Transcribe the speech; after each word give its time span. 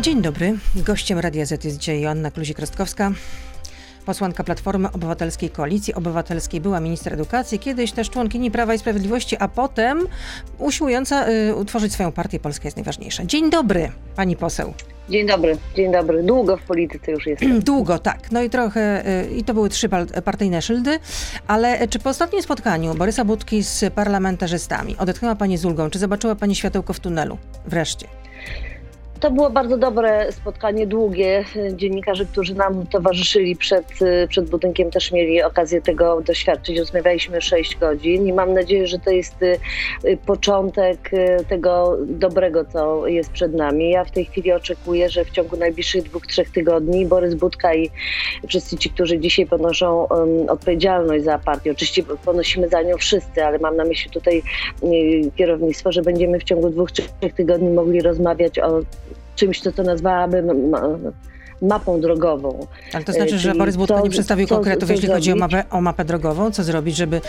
Dzień 0.00 0.22
dobry. 0.22 0.58
Gościem 0.76 1.18
Radia 1.18 1.44
Z 1.46 1.64
jest 1.64 1.78
dzisiaj 1.78 2.00
Joanna 2.00 2.30
Kluzik-Rostkowska, 2.30 3.12
posłanka 4.06 4.44
Platformy 4.44 4.92
Obywatelskiej 4.92 5.50
Koalicji 5.50 5.94
Obywatelskiej, 5.94 6.60
była 6.60 6.80
minister 6.80 7.12
edukacji, 7.12 7.58
kiedyś 7.58 7.92
też 7.92 8.10
członkini 8.10 8.50
Prawa 8.50 8.74
i 8.74 8.78
Sprawiedliwości, 8.78 9.36
a 9.36 9.48
potem 9.48 10.06
usiłująca 10.58 11.28
y, 11.28 11.54
utworzyć 11.54 11.92
swoją 11.92 12.12
partię 12.12 12.40
Polska 12.40 12.64
jest 12.64 12.76
najważniejsza. 12.76 13.24
Dzień 13.24 13.50
dobry, 13.50 13.90
pani 14.16 14.36
poseł. 14.36 14.74
Dzień 15.10 15.26
dobry, 15.26 15.58
dzień 15.76 15.92
dobry. 15.92 16.22
Długo 16.22 16.56
w 16.56 16.62
polityce 16.62 17.12
już 17.12 17.26
jestem. 17.26 17.60
Długo, 17.70 17.98
tak. 17.98 18.30
No 18.32 18.42
i 18.42 18.50
trochę, 18.50 19.04
y, 19.24 19.30
i 19.30 19.44
to 19.44 19.54
były 19.54 19.68
trzy 19.68 19.88
par- 19.88 20.22
partyjne 20.24 20.62
szyldy, 20.62 20.98
ale 21.46 21.88
czy 21.88 21.98
po 21.98 22.10
ostatnim 22.10 22.42
spotkaniu 22.42 22.94
Borysa 22.94 23.24
Budki 23.24 23.62
z 23.62 23.94
parlamentarzystami 23.94 24.96
odetchnęła 24.96 25.34
pani 25.34 25.58
z 25.58 25.64
ulgą? 25.64 25.90
Czy 25.90 25.98
zobaczyła 25.98 26.34
pani 26.34 26.54
światełko 26.54 26.92
w 26.92 27.00
tunelu? 27.00 27.38
Wreszcie. 27.66 28.06
To 29.20 29.30
było 29.30 29.50
bardzo 29.50 29.78
dobre 29.78 30.32
spotkanie, 30.32 30.86
długie. 30.86 31.44
Dziennikarze, 31.72 32.24
którzy 32.24 32.54
nam 32.54 32.86
towarzyszyli 32.86 33.56
przed, 33.56 33.86
przed 34.28 34.50
budynkiem, 34.50 34.90
też 34.90 35.12
mieli 35.12 35.42
okazję 35.42 35.82
tego 35.82 36.20
doświadczyć. 36.20 36.78
Rozmawialiśmy 36.78 37.40
6 37.40 37.76
godzin 37.76 38.26
i 38.26 38.32
mam 38.32 38.54
nadzieję, 38.54 38.86
że 38.86 38.98
to 38.98 39.10
jest 39.10 39.42
y, 39.42 39.58
początek 40.26 41.12
y, 41.12 41.44
tego 41.48 41.96
dobrego, 42.06 42.64
co 42.64 43.06
jest 43.06 43.30
przed 43.30 43.54
nami. 43.54 43.90
Ja 43.90 44.04
w 44.04 44.10
tej 44.10 44.24
chwili 44.24 44.52
oczekuję, 44.52 45.08
że 45.08 45.24
w 45.24 45.30
ciągu 45.30 45.56
najbliższych 45.56 46.02
dwóch, 46.02 46.26
trzech 46.26 46.50
tygodni 46.50 47.06
Borys 47.06 47.34
Budka 47.34 47.74
i 47.74 47.90
wszyscy 48.48 48.76
ci, 48.76 48.90
którzy 48.90 49.18
dzisiaj 49.18 49.46
ponoszą 49.46 50.08
odpowiedzialność 50.48 51.24
za 51.24 51.38
partię, 51.38 51.72
oczywiście 51.72 52.02
ponosimy 52.02 52.68
za 52.68 52.82
nią 52.82 52.96
wszyscy, 52.96 53.44
ale 53.44 53.58
mam 53.58 53.76
na 53.76 53.84
myśli 53.84 54.10
tutaj 54.10 54.42
y, 54.82 55.30
kierownictwo, 55.36 55.92
że 55.92 56.02
będziemy 56.02 56.40
w 56.40 56.44
ciągu 56.44 56.70
dwóch, 56.70 56.92
trzech 56.92 57.32
tygodni 57.36 57.70
mogli 57.70 58.00
rozmawiać 58.00 58.58
o 58.58 58.80
czymś, 59.36 59.60
co 59.60 59.72
to 59.72 59.82
nazwałabym 59.82 60.74
mapą 61.62 62.00
drogową. 62.00 62.66
Ale 62.92 63.04
to 63.04 63.12
znaczy, 63.12 63.38
że 63.38 63.54
Borys 63.54 63.76
Budka 63.76 64.00
nie 64.00 64.10
przedstawił 64.10 64.48
konkretów, 64.48 64.90
jeśli 64.90 65.08
chodzi 65.08 65.32
o 65.32 65.36
mapę, 65.36 65.64
o 65.70 65.80
mapę 65.80 66.04
drogową? 66.04 66.50
Co 66.50 66.64
zrobić, 66.64 66.96
żeby, 66.96 67.20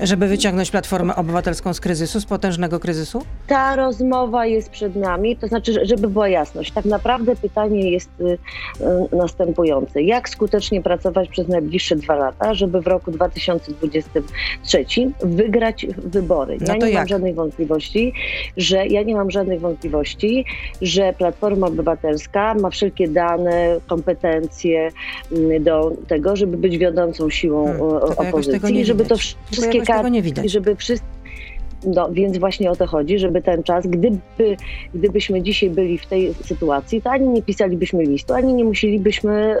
żeby 0.00 0.28
wyciągnąć 0.28 0.70
Platformę 0.70 1.16
Obywatelską 1.16 1.74
z 1.74 1.80
kryzysu, 1.80 2.20
z 2.20 2.26
potężnego 2.26 2.80
kryzysu? 2.80 3.22
Ta 3.46 3.76
rozmowa 3.76 4.46
jest 4.46 4.70
przed 4.70 4.96
nami, 4.96 5.36
to 5.36 5.48
znaczy, 5.48 5.86
żeby 5.86 6.08
była 6.08 6.28
jasność. 6.28 6.72
Tak 6.72 6.84
naprawdę 6.84 7.36
pytanie 7.36 7.90
jest 7.90 8.10
y, 8.20 8.24
y, 8.24 9.16
następujące. 9.16 10.02
Jak 10.02 10.28
skutecznie 10.28 10.82
pracować 10.82 11.28
przez 11.28 11.48
najbliższe 11.48 11.96
dwa 11.96 12.14
lata, 12.14 12.54
żeby 12.54 12.80
w 12.80 12.86
roku 12.86 13.10
2023 13.10 14.84
wygrać 15.22 15.86
wybory? 15.96 16.58
No 16.60 16.74
ja 16.74 16.80
to 16.80 16.86
nie 16.86 16.92
jak? 16.92 17.00
mam 17.00 17.08
żadnych 17.08 17.34
wątpliwości, 17.34 18.12
że 18.56 18.86
ja 18.86 19.02
nie 19.02 19.14
mam 19.14 19.30
żadnych 19.30 19.60
wątpliwości, 19.60 20.44
że 20.82 21.12
Platforma 21.12 21.66
Obywatelska 21.66 22.54
ma 22.54 22.70
wszelkie 22.70 23.08
dane, 23.08 23.73
kompetencje 23.86 24.90
mm, 25.32 25.64
do 25.64 25.92
tego, 26.08 26.36
żeby 26.36 26.56
być 26.56 26.78
wiodącą 26.78 27.30
siłą 27.30 27.64
Hmm, 27.64 27.82
opozycji 28.16 28.80
i 28.80 28.84
żeby 28.84 29.04
to 29.04 29.16
wszystkie 29.50 29.82
karty, 29.82 30.10
i 30.44 30.48
żeby 30.48 30.76
wszyscy 30.76 31.06
no, 31.86 32.08
więc 32.12 32.38
właśnie 32.38 32.70
o 32.70 32.76
to 32.76 32.86
chodzi, 32.86 33.18
żeby 33.18 33.42
ten 33.42 33.62
czas, 33.62 33.86
gdyby, 33.86 34.56
gdybyśmy 34.94 35.42
dzisiaj 35.42 35.70
byli 35.70 35.98
w 35.98 36.06
tej 36.06 36.34
sytuacji, 36.34 37.02
to 37.02 37.10
ani 37.10 37.28
nie 37.28 37.42
pisalibyśmy 37.42 38.02
listu, 38.02 38.34
ani 38.34 38.54
nie 38.54 38.64
musielibyśmy 38.64 39.56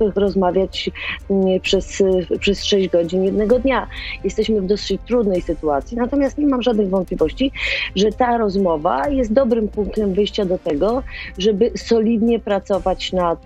y, 0.00 0.12
rozmawiać 0.14 0.90
y, 1.30 1.60
przez, 1.60 2.00
y, 2.00 2.38
przez 2.40 2.64
6 2.64 2.88
godzin 2.88 3.24
jednego 3.24 3.58
dnia. 3.58 3.86
Jesteśmy 4.24 4.60
w 4.60 4.66
dosyć 4.66 5.00
trudnej 5.06 5.42
sytuacji, 5.42 5.96
natomiast 5.96 6.38
nie 6.38 6.46
mam 6.46 6.62
żadnych 6.62 6.88
wątpliwości, 6.88 7.52
że 7.96 8.12
ta 8.12 8.38
rozmowa 8.38 9.08
jest 9.08 9.32
dobrym 9.32 9.68
punktem 9.68 10.14
wyjścia 10.14 10.44
do 10.44 10.58
tego, 10.58 11.02
żeby 11.38 11.70
solidnie 11.76 12.38
pracować 12.38 13.12
nad, 13.12 13.38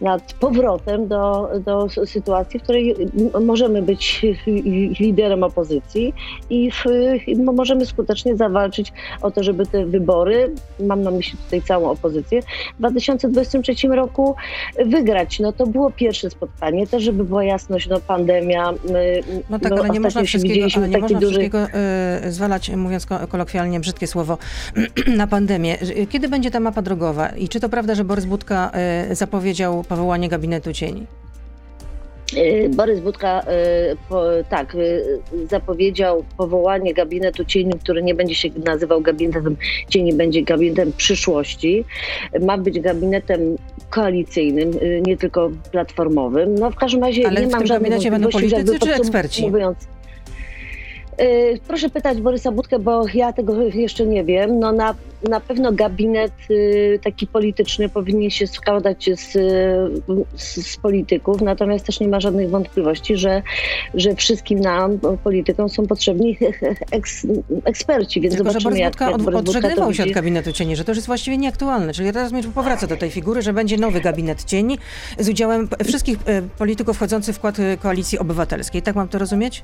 nad 0.00 0.32
powrotem 0.32 1.08
do, 1.08 1.48
do 1.64 1.88
sytuacji, 2.06 2.60
w 2.60 2.62
której 2.62 2.94
możemy 3.40 3.82
być 3.82 4.26
liderem 5.00 5.42
opozycji 5.42 6.14
i 6.50 6.70
w, 6.70 6.84
możemy 7.34 7.86
skutecznie 7.86 8.36
zawalczyć 8.36 8.92
o 9.22 9.30
to, 9.30 9.42
żeby 9.42 9.66
te 9.66 9.86
wybory, 9.86 10.52
mam 10.80 11.02
na 11.02 11.10
myśli 11.10 11.38
tutaj 11.44 11.62
całą 11.62 11.90
opozycję, 11.90 12.42
w 12.74 12.78
2023 12.78 13.88
roku 13.88 14.34
wygrać. 14.86 15.40
No 15.40 15.52
to 15.52 15.66
było 15.66 15.90
pierwsze 15.90 16.30
spotkanie, 16.30 16.86
też 16.86 17.02
żeby 17.02 17.24
była 17.24 17.44
jasność, 17.44 17.88
no 17.88 18.00
pandemia. 18.00 18.72
My, 18.92 19.20
No 19.50 19.58
tak, 19.58 19.72
no, 19.72 19.78
ale 19.82 19.90
nie 19.90 20.00
można 20.00 20.22
wszystkiego, 20.22 20.66
ale 20.76 20.88
nie 20.88 20.98
można 20.98 21.20
duży- 21.20 21.30
wszystkiego 21.30 21.66
y, 22.26 22.32
zwalać, 22.32 22.70
mówiąc 22.70 23.06
ko- 23.06 23.26
kolokwialnie, 23.28 23.80
brzydkie 23.80 24.06
słowo, 24.06 24.38
na 25.16 25.26
pandemię. 25.26 25.78
Kiedy 26.10 26.28
będzie 26.28 26.50
ta 26.50 26.60
mapa 26.60 26.82
drogowa? 26.82 27.28
I 27.28 27.48
czy 27.48 27.60
to 27.60 27.68
prawda, 27.68 27.94
że 27.94 28.04
Borys 28.04 28.24
Budka 28.24 28.70
y, 29.10 29.14
zapowiedział 29.14 29.84
powołanie 29.84 30.28
gabinetu 30.28 30.72
cieni? 30.72 31.06
Y, 32.34 32.70
Borys 32.76 33.00
Budka 33.00 33.40
y, 33.40 33.44
po, 34.08 34.22
tak, 34.48 34.74
y, 34.74 35.20
zapowiedział 35.50 36.24
powołanie 36.36 36.94
gabinetu 36.94 37.44
cieni, 37.44 37.72
który 37.72 38.02
nie 38.02 38.14
będzie 38.14 38.34
się 38.34 38.48
nazywał 38.64 39.00
gabinetem 39.00 39.56
cieni, 39.88 40.12
będzie 40.12 40.42
gabinetem 40.42 40.92
przyszłości. 40.92 41.84
Ma 42.40 42.58
być 42.58 42.80
gabinetem 42.80 43.56
koalicyjnym, 43.90 44.70
nie 45.06 45.16
tylko 45.16 45.50
platformowym. 45.72 46.54
No 46.54 46.70
w 46.70 46.76
każdym 46.76 47.02
razie 47.02 47.26
Ale 47.28 47.40
nie 47.40 47.46
w 47.46 47.50
mam 47.50 47.60
tym 47.60 47.66
żadnych 47.66 47.90
gabinecie 47.90 48.10
będą 48.10 48.30
wątpliwości, 48.30 48.70
jakby 48.70 48.86
czy 48.86 48.94
eksperci? 48.94 49.42
podsumowując, 49.42 49.78
Proszę 51.68 51.90
pytać 51.90 52.20
Borysa 52.20 52.52
Budkę, 52.52 52.78
bo 52.78 53.04
ja 53.14 53.32
tego 53.32 53.62
jeszcze 53.62 54.06
nie 54.06 54.24
wiem. 54.24 54.58
No 54.58 54.72
na, 54.72 54.94
na 55.28 55.40
pewno 55.40 55.72
gabinet 55.72 56.32
y, 56.50 57.00
taki 57.04 57.26
polityczny 57.26 57.88
powinien 57.88 58.30
się 58.30 58.46
składać 58.46 59.04
z, 59.04 59.36
y, 59.36 59.42
z, 60.36 60.66
z 60.66 60.76
polityków, 60.76 61.40
natomiast 61.42 61.86
też 61.86 62.00
nie 62.00 62.08
ma 62.08 62.20
żadnych 62.20 62.50
wątpliwości, 62.50 63.16
że, 63.16 63.42
że 63.94 64.14
wszystkim 64.14 64.60
nam, 64.60 64.98
politykom, 65.24 65.68
są 65.68 65.86
potrzebni 65.86 66.38
eks, 66.90 67.26
eksperci, 67.64 68.20
więc 68.20 68.34
Tylko, 68.34 68.52
że 68.52 68.60
Borys 68.60 68.78
jak, 68.78 68.92
Budka 68.92 69.04
jak 69.04 69.14
od, 69.14 69.22
Budka 69.22 69.32
to 69.32 69.38
odżegnywał 69.38 69.94
się 69.94 70.02
od 70.02 70.10
gabinetu 70.10 70.52
cieni, 70.52 70.76
że 70.76 70.84
to 70.84 70.90
już 70.90 70.96
jest 70.96 71.06
właściwie 71.06 71.38
nieaktualne. 71.38 71.92
Czyli 71.92 72.06
ja 72.06 72.12
teraz 72.12 72.32
mnie 72.32 72.42
powraca 72.42 72.86
do 72.86 72.96
tej 72.96 73.10
figury, 73.10 73.42
że 73.42 73.52
będzie 73.52 73.76
nowy 73.76 74.00
gabinet 74.00 74.44
cieni 74.44 74.78
z 75.18 75.28
udziałem 75.28 75.68
wszystkich 75.84 76.18
e, 76.26 76.42
polityków 76.42 76.96
wchodzących 76.96 77.34
w 77.34 77.38
skład 77.38 77.56
Koalicji 77.80 78.18
Obywatelskiej. 78.18 78.82
Tak 78.82 78.96
mam 78.96 79.08
to 79.08 79.18
rozumieć? 79.18 79.62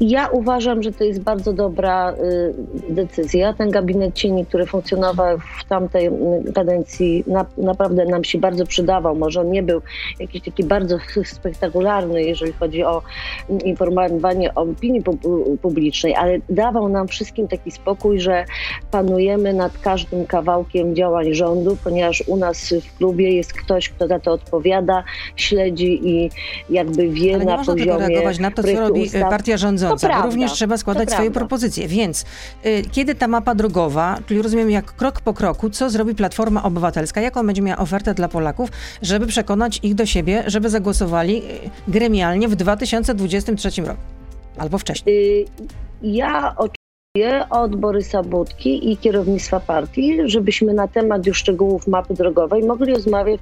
Ja 0.00 0.28
uważam, 0.28 0.82
że 0.82 0.92
to 0.92 1.04
jest 1.04 1.20
bardzo 1.20 1.52
dobra 1.52 2.12
y, 2.12 2.54
decyzja. 2.88 3.52
Ten 3.52 3.70
gabinet 3.70 4.14
cieni, 4.14 4.46
który 4.46 4.66
funkcjonował 4.66 5.38
w 5.38 5.64
tamtej 5.64 6.06
y, 6.06 6.52
kadencji, 6.54 7.24
na, 7.26 7.46
naprawdę 7.58 8.04
nam 8.04 8.24
się 8.24 8.38
bardzo 8.38 8.66
przydawał. 8.66 9.16
Może 9.16 9.40
on 9.40 9.50
nie 9.50 9.62
był 9.62 9.80
jakiś 10.20 10.42
taki 10.42 10.64
bardzo 10.64 10.98
spektakularny, 11.24 12.22
jeżeli 12.22 12.52
chodzi 12.52 12.84
o 12.84 13.02
mm, 13.50 13.62
informowanie 13.62 14.54
o 14.54 14.60
opinii 14.60 15.02
pu- 15.02 15.58
publicznej, 15.58 16.14
ale 16.14 16.38
dawał 16.48 16.88
nam 16.88 17.08
wszystkim 17.08 17.48
taki 17.48 17.70
spokój, 17.70 18.20
że 18.20 18.44
panujemy 18.90 19.52
nad 19.52 19.78
każdym 19.78 20.26
kawałkiem 20.26 20.94
działań 20.94 21.34
rządu, 21.34 21.76
ponieważ 21.84 22.24
u 22.26 22.36
nas 22.36 22.74
w 22.92 22.96
klubie 22.96 23.36
jest 23.36 23.52
ktoś, 23.52 23.88
kto 23.88 24.08
za 24.08 24.18
to 24.18 24.32
odpowiada, 24.32 25.04
śledzi 25.36 26.08
i 26.08 26.30
jakby 26.70 27.08
wie 27.08 27.34
Ale 27.34 27.44
nie 27.44 27.50
na 27.50 27.56
można 27.56 27.74
tylko 27.74 27.92
poziomie 27.92 28.08
reagować 28.08 28.38
na 28.38 28.50
to, 28.50 28.62
co 28.62 28.80
robi 28.80 29.00
e, 29.00 29.04
ustaw. 29.04 29.30
partia 29.30 29.56
rządząca, 29.56 29.89
Bo 29.94 30.00
prawda, 30.00 30.26
również 30.26 30.52
trzeba 30.52 30.76
składać 30.78 31.08
to 31.08 31.14
swoje 31.14 31.30
prawda. 31.30 31.40
propozycje. 31.40 31.88
Więc 31.88 32.24
y, 32.66 32.82
kiedy 32.92 33.14
ta 33.14 33.28
mapa 33.28 33.54
drogowa, 33.54 34.18
czyli 34.26 34.42
rozumiem 34.42 34.70
jak 34.70 34.92
krok 34.96 35.20
po 35.20 35.34
kroku, 35.34 35.70
co 35.70 35.90
zrobi 35.90 36.14
Platforma 36.14 36.62
Obywatelska, 36.62 37.20
jaką 37.20 37.46
będzie 37.46 37.62
miała 37.62 37.78
ofertę 37.82 38.14
dla 38.14 38.28
Polaków, 38.28 38.70
żeby 39.02 39.26
przekonać 39.26 39.80
ich 39.82 39.94
do 39.94 40.06
siebie, 40.06 40.42
żeby 40.46 40.70
zagłosowali 40.70 41.42
y, 41.44 41.70
gremialnie 41.88 42.48
w 42.48 42.56
2023 42.56 43.82
roku? 43.82 44.00
Albo 44.58 44.78
wcześniej. 44.78 45.42
Y, 45.42 45.46
Ja 46.02 46.54
oczekuję 46.56 46.79
od 47.50 47.76
Borysa 47.76 48.22
Budki 48.22 48.92
i 48.92 48.96
kierownictwa 48.96 49.60
partii, 49.60 50.18
żebyśmy 50.24 50.74
na 50.74 50.88
temat 50.88 51.26
już 51.26 51.38
szczegółów 51.38 51.86
mapy 51.86 52.14
drogowej 52.14 52.62
mogli 52.62 52.94
rozmawiać 52.94 53.40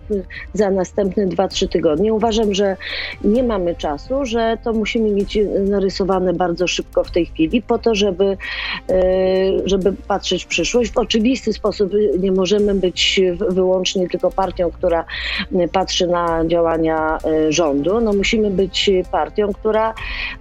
za 0.54 0.70
następne 0.70 1.26
2-3 1.26 1.69
tygodnie. 1.69 2.14
Uważam, 2.14 2.54
że 2.54 2.76
nie 3.25 3.42
mamy 3.42 3.75
czasu, 3.75 4.25
że 4.25 4.58
to 4.64 4.72
musimy 4.72 5.10
mieć 5.10 5.38
narysowane 5.69 6.32
bardzo 6.32 6.66
szybko 6.66 7.04
w 7.04 7.10
tej 7.10 7.26
chwili, 7.26 7.62
po 7.62 7.78
to, 7.78 7.94
żeby, 7.94 8.37
y, 8.90 9.62
żeby 9.64 9.92
patrzeć 9.92 10.44
w 10.44 10.48
przyszłość. 10.48 10.92
W 10.92 10.98
oczywisty 10.98 11.52
sposób 11.52 11.92
nie 12.19 12.32
możemy 12.32 12.75
być 12.75 13.20
wyłącznie 13.48 14.08
tylko 14.08 14.31
partią, 14.31 14.70
która 14.70 15.04
patrzy 15.72 16.06
na 16.06 16.44
działania 16.46 17.19
y, 17.48 17.52
rządu. 17.52 18.00
No, 18.00 18.12
musimy 18.12 18.50
być 18.50 18.90
partią, 19.12 19.52
która 19.52 19.94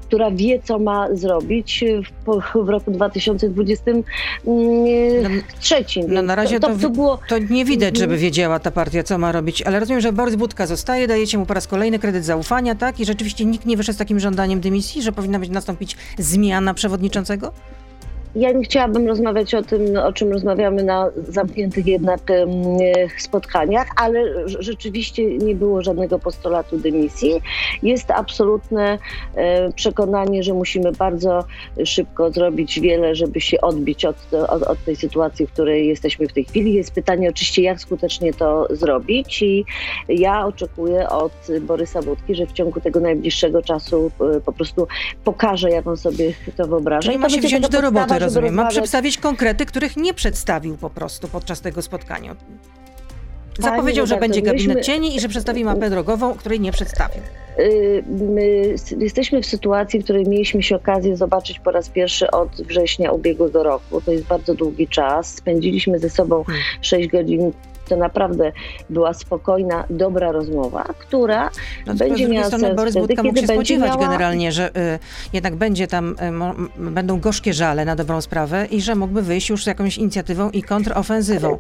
która 0.08 0.32
wie, 0.32 0.60
co 0.64 0.80
ma 0.80 1.08
zrobić 1.16 1.84
w, 2.26 2.42
w 2.66 2.70
roku 2.70 2.92
2023. 2.92 5.86
No 6.08 6.22
na 6.22 6.36
razie 6.36 6.60
to, 6.60 6.68
to, 6.68 6.76
to 6.78 6.90
było 6.90 7.20
to 7.30 7.38
nie 7.38 7.66
widać, 7.66 7.88
Mhm. 7.90 7.96
żeby 7.96 8.18
wiedziała 8.18 8.60
ta 8.60 8.72
partia, 8.72 9.04
co 9.04 9.18
ma 9.18 9.32
robić, 9.32 9.62
ale 9.62 9.80
rozumiem, 9.80 10.02
że 10.02 10.14
Borys 10.14 10.36
Budka 10.36 10.68
zostaje, 10.68 11.08
dajecie 11.08 11.38
mu 11.38 11.46
po 11.46 11.54
raz 11.54 11.68
kolejny 11.68 12.00
kredyt 12.00 12.26
zaufania, 12.26 12.76
tak? 12.76 13.00
I 13.00 13.06
rzeczywiście 13.06 13.46
nikt 13.46 13.66
nie 13.66 13.78
wyszedł 13.78 13.96
z 13.96 14.00
takim 14.00 14.20
żądaniem 14.20 14.60
dymisji, 14.60 15.02
że 15.02 15.12
powinna 15.12 15.40
być 15.40 15.50
nastąpić 15.50 15.98
zmiana 16.18 16.74
przewodniczącego? 16.74 17.52
Ja 18.38 18.52
nie 18.52 18.64
chciałabym 18.64 19.08
rozmawiać 19.08 19.56
o 19.56 19.64
tym, 19.64 19.98
o 19.98 20.14
czym 20.14 20.32
rozmawiamy 20.32 20.84
na 20.84 21.10
zamkniętych 21.28 21.88
jednak 21.88 22.22
spotkaniach, 23.18 23.88
ale 23.96 24.48
rzeczywiście 24.60 25.38
nie 25.38 25.56
było 25.56 25.82
żadnego 25.82 26.20
postulatu 26.20 26.78
dymisji. 26.78 27.42
Jest 27.84 28.12
absolutne 28.12 28.98
przekonanie, 29.76 30.44
że 30.44 30.54
musimy 30.54 30.92
bardzo 30.92 31.44
szybko 31.86 32.32
zrobić 32.32 32.80
wiele, 32.80 33.16
żeby 33.16 33.42
się 33.42 33.62
odbić 33.62 34.06
od, 34.06 34.16
od, 34.50 34.64
od 34.64 34.84
tej 34.84 34.96
sytuacji, 34.96 35.48
w 35.48 35.52
której 35.52 35.88
jesteśmy 35.88 36.28
w 36.28 36.34
tej 36.34 36.46
chwili. 36.46 36.74
Jest 36.74 36.92
pytanie 36.92 37.30
oczywiście, 37.30 37.62
jak 37.62 37.82
skutecznie 37.82 38.34
to 38.34 38.68
zrobić 38.70 39.42
i 39.42 39.66
ja 40.10 40.46
oczekuję 40.46 41.10
od 41.10 41.34
Borysa 41.62 42.02
Budki, 42.02 42.36
że 42.36 42.46
w 42.46 42.52
ciągu 42.52 42.82
tego 42.82 43.00
najbliższego 43.00 43.62
czasu 43.62 44.12
po 44.46 44.54
prostu 44.54 44.88
pokaże, 45.24 45.70
jak 45.70 45.88
on 45.88 45.98
sobie 45.98 46.34
to 46.58 46.68
wyobraża. 46.68 47.08
Czyli 47.08 47.18
ma 47.18 47.30
się 47.30 47.42
wziąć 47.42 47.70
do 47.70 47.82
roboty, 47.82 48.27
rozumiem. 48.36 48.54
Ma 48.54 48.70
przedstawić 48.70 49.18
konkrety, 49.18 49.66
których 49.66 49.98
nie 49.98 50.14
przedstawił 50.14 50.78
po 50.78 50.90
prostu 50.90 51.28
podczas 51.28 51.62
tego 51.62 51.82
spotkania. 51.82 52.36
Zapowiedział, 53.60 54.08
że 54.08 54.18
będzie 54.18 54.42
gabinet 54.42 54.78
myśmy... 54.78 54.82
cieni 54.82 55.16
i 55.16 55.20
że 55.20 55.30
przedstawi 55.30 55.66
mapę 55.66 55.90
drogową, 55.90 56.34
której 56.34 56.60
nie 56.60 56.72
przedstawił. 56.72 57.22
Y, 57.60 58.04
my 58.08 58.76
jesteśmy 59.00 59.42
w 59.42 59.46
sytuacji, 59.46 60.00
w 60.00 60.04
której 60.04 60.26
mieliśmy 60.26 60.64
się 60.64 60.76
okazję 60.76 61.18
zobaczyć 61.18 61.60
po 61.60 61.72
raz 61.72 61.90
pierwszy 61.90 62.32
od 62.32 62.50
września 62.62 63.12
ubiegłego 63.12 63.64
roku. 63.64 64.02
To 64.02 64.12
jest 64.12 64.24
bardzo 64.24 64.56
długi 64.56 64.88
czas. 64.88 65.36
Spędziliśmy 65.36 66.00
ze 66.00 66.10
sobą 66.10 66.44
hmm. 66.44 66.64
6 66.82 67.08
godzin 67.08 67.52
to 67.88 67.96
naprawdę 67.96 68.52
była 68.90 69.14
spokojna, 69.14 69.84
dobra 69.90 70.32
rozmowa, 70.32 70.84
która 71.00 71.50
no, 71.86 71.94
będzie 71.94 72.28
miała 72.28 72.48
strony 72.48 72.74
Borys 72.74 72.92
wtedy, 72.94 73.08
Budka 73.08 73.24
mógł 73.24 73.40
się 73.40 73.48
spodziewać 73.48 73.90
miała... 73.90 74.02
generalnie, 74.02 74.52
że 74.52 74.70
y, 74.70 75.00
jednak 75.34 75.56
będzie 75.56 75.88
tam, 75.88 76.16
y, 76.80 76.92
będą 76.92 77.20
gorzkie 77.20 77.54
żale 77.54 77.86
na 77.86 77.96
dobrą 77.96 78.22
sprawę 78.22 78.68
i 78.72 78.82
że 78.82 78.96
mógłby 78.96 79.22
wyjść 79.22 79.50
już 79.50 79.64
z 79.64 79.68
jakąś 79.68 79.98
inicjatywą 79.98 80.50
i 80.50 80.64
kontrofensywą 80.64 81.58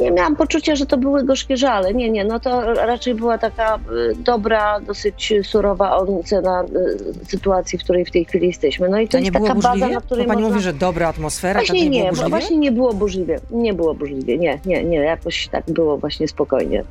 nie 0.00 0.10
miałam 0.10 0.36
poczucia, 0.36 0.76
że 0.76 0.86
to 0.86 0.96
były 0.96 1.24
gorzkie 1.24 1.56
żale. 1.56 1.94
Nie, 1.94 2.10
nie, 2.10 2.24
no 2.24 2.40
to 2.40 2.74
raczej 2.74 3.14
była 3.14 3.38
taka 3.38 3.76
y, 3.76 4.14
dobra, 4.16 4.80
dosyć 4.80 5.32
surowa 5.42 5.96
ocena 5.96 6.64
y, 6.64 7.28
sytuacji, 7.28 7.78
w 7.78 7.84
której 7.84 8.04
w 8.04 8.10
tej 8.10 8.24
chwili 8.24 8.46
jesteśmy. 8.46 8.88
No 8.88 8.98
i 9.00 9.08
to, 9.08 9.12
to 9.12 9.18
jest 9.18 9.32
taka 9.32 9.54
burzliwie? 9.54 9.80
baza, 9.80 9.94
na 9.94 10.00
której 10.00 10.24
Bo 10.24 10.28
pani 10.28 10.42
można... 10.42 10.54
mówi, 10.54 10.64
że 10.64 10.72
dobra 10.72 11.08
atmosfera, 11.08 11.60
właśnie 11.60 11.80
tak 11.80 11.90
nie, 11.92 12.02
nie, 12.02 12.12
było 12.12 12.28
właśnie 12.28 12.56
nie 12.56 12.72
było 12.72 12.94
burzliwie. 12.94 13.40
Nie 13.50 13.74
było 13.74 13.94
burzliwie, 13.94 14.38
nie, 14.38 14.58
nie, 14.66 14.84
nie, 14.84 14.96
jakoś 14.96 15.48
tak 15.48 15.64
było 15.68 15.98
właśnie 15.98 16.28
spokojnie. 16.28 16.84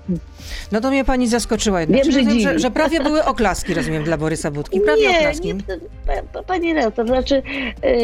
No 0.71 0.81
to 0.81 0.89
mnie 0.89 1.06
pani 1.06 1.27
zaskoczyła 1.27 1.81
jednak. 1.81 2.04
Wiem, 2.04 2.12
że, 2.12 2.19
wiem, 2.19 2.39
że, 2.39 2.59
że, 2.59 2.71
prawie 2.71 3.00
były 3.00 3.25
oklaski, 3.25 3.74
rozumiem, 3.74 4.04
dla 4.04 4.18
Borysa 4.18 4.51
Budki. 4.51 4.80
Prawie 4.80 5.01
nie, 5.01 5.19
oklaski. 5.19 5.54
Nie, 5.54 5.63
pani 6.47 6.74
redaktor, 6.74 7.07
znaczy 7.07 7.42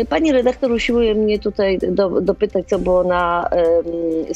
y, 0.01 0.05
pani 0.05 0.31
redaktor 0.31 0.71
usiłuje 0.71 1.15
mnie 1.15 1.39
tutaj 1.39 1.79
do, 1.91 2.21
dopytać, 2.21 2.67
co 2.67 2.79
było 2.79 3.03
na 3.03 3.49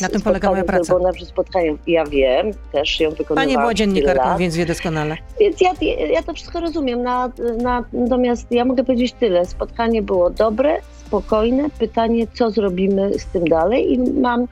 Na 0.01 0.09
tym 0.09 0.21
polega 0.21 0.50
moja 0.51 0.63
praca. 0.63 0.93
Było 0.93 1.11
na 1.11 1.25
spotkają. 1.25 1.77
Ja 1.87 2.05
wiem, 2.05 2.51
też 2.71 2.99
ją 2.99 3.09
wykonywałam. 3.09 3.47
Pani 3.47 3.57
była 3.57 3.73
dziennikarką, 3.73 4.37
więc 4.37 4.55
wie 4.55 4.65
doskonale. 4.65 5.17
Więc 5.39 5.61
ja, 5.61 5.73
ja 6.11 6.23
to 6.23 6.33
wszystko 6.33 6.59
rozumiem. 6.59 7.03
Na, 7.03 7.31
na, 7.61 7.85
natomiast 7.93 8.51
ja 8.51 8.65
mogę 8.65 8.83
powiedzieć 8.83 9.13
tyle. 9.13 9.45
Spotkanie 9.45 10.01
było 10.01 10.29
dobre, 10.29 10.77
spokojne. 11.11 11.69
Pytanie, 11.79 12.27
co 12.33 12.51
zrobimy 12.51 13.19
z 13.19 13.25
tym 13.25 13.45
dalej 13.45 13.93
i 13.93 13.99
mam, 13.99 14.47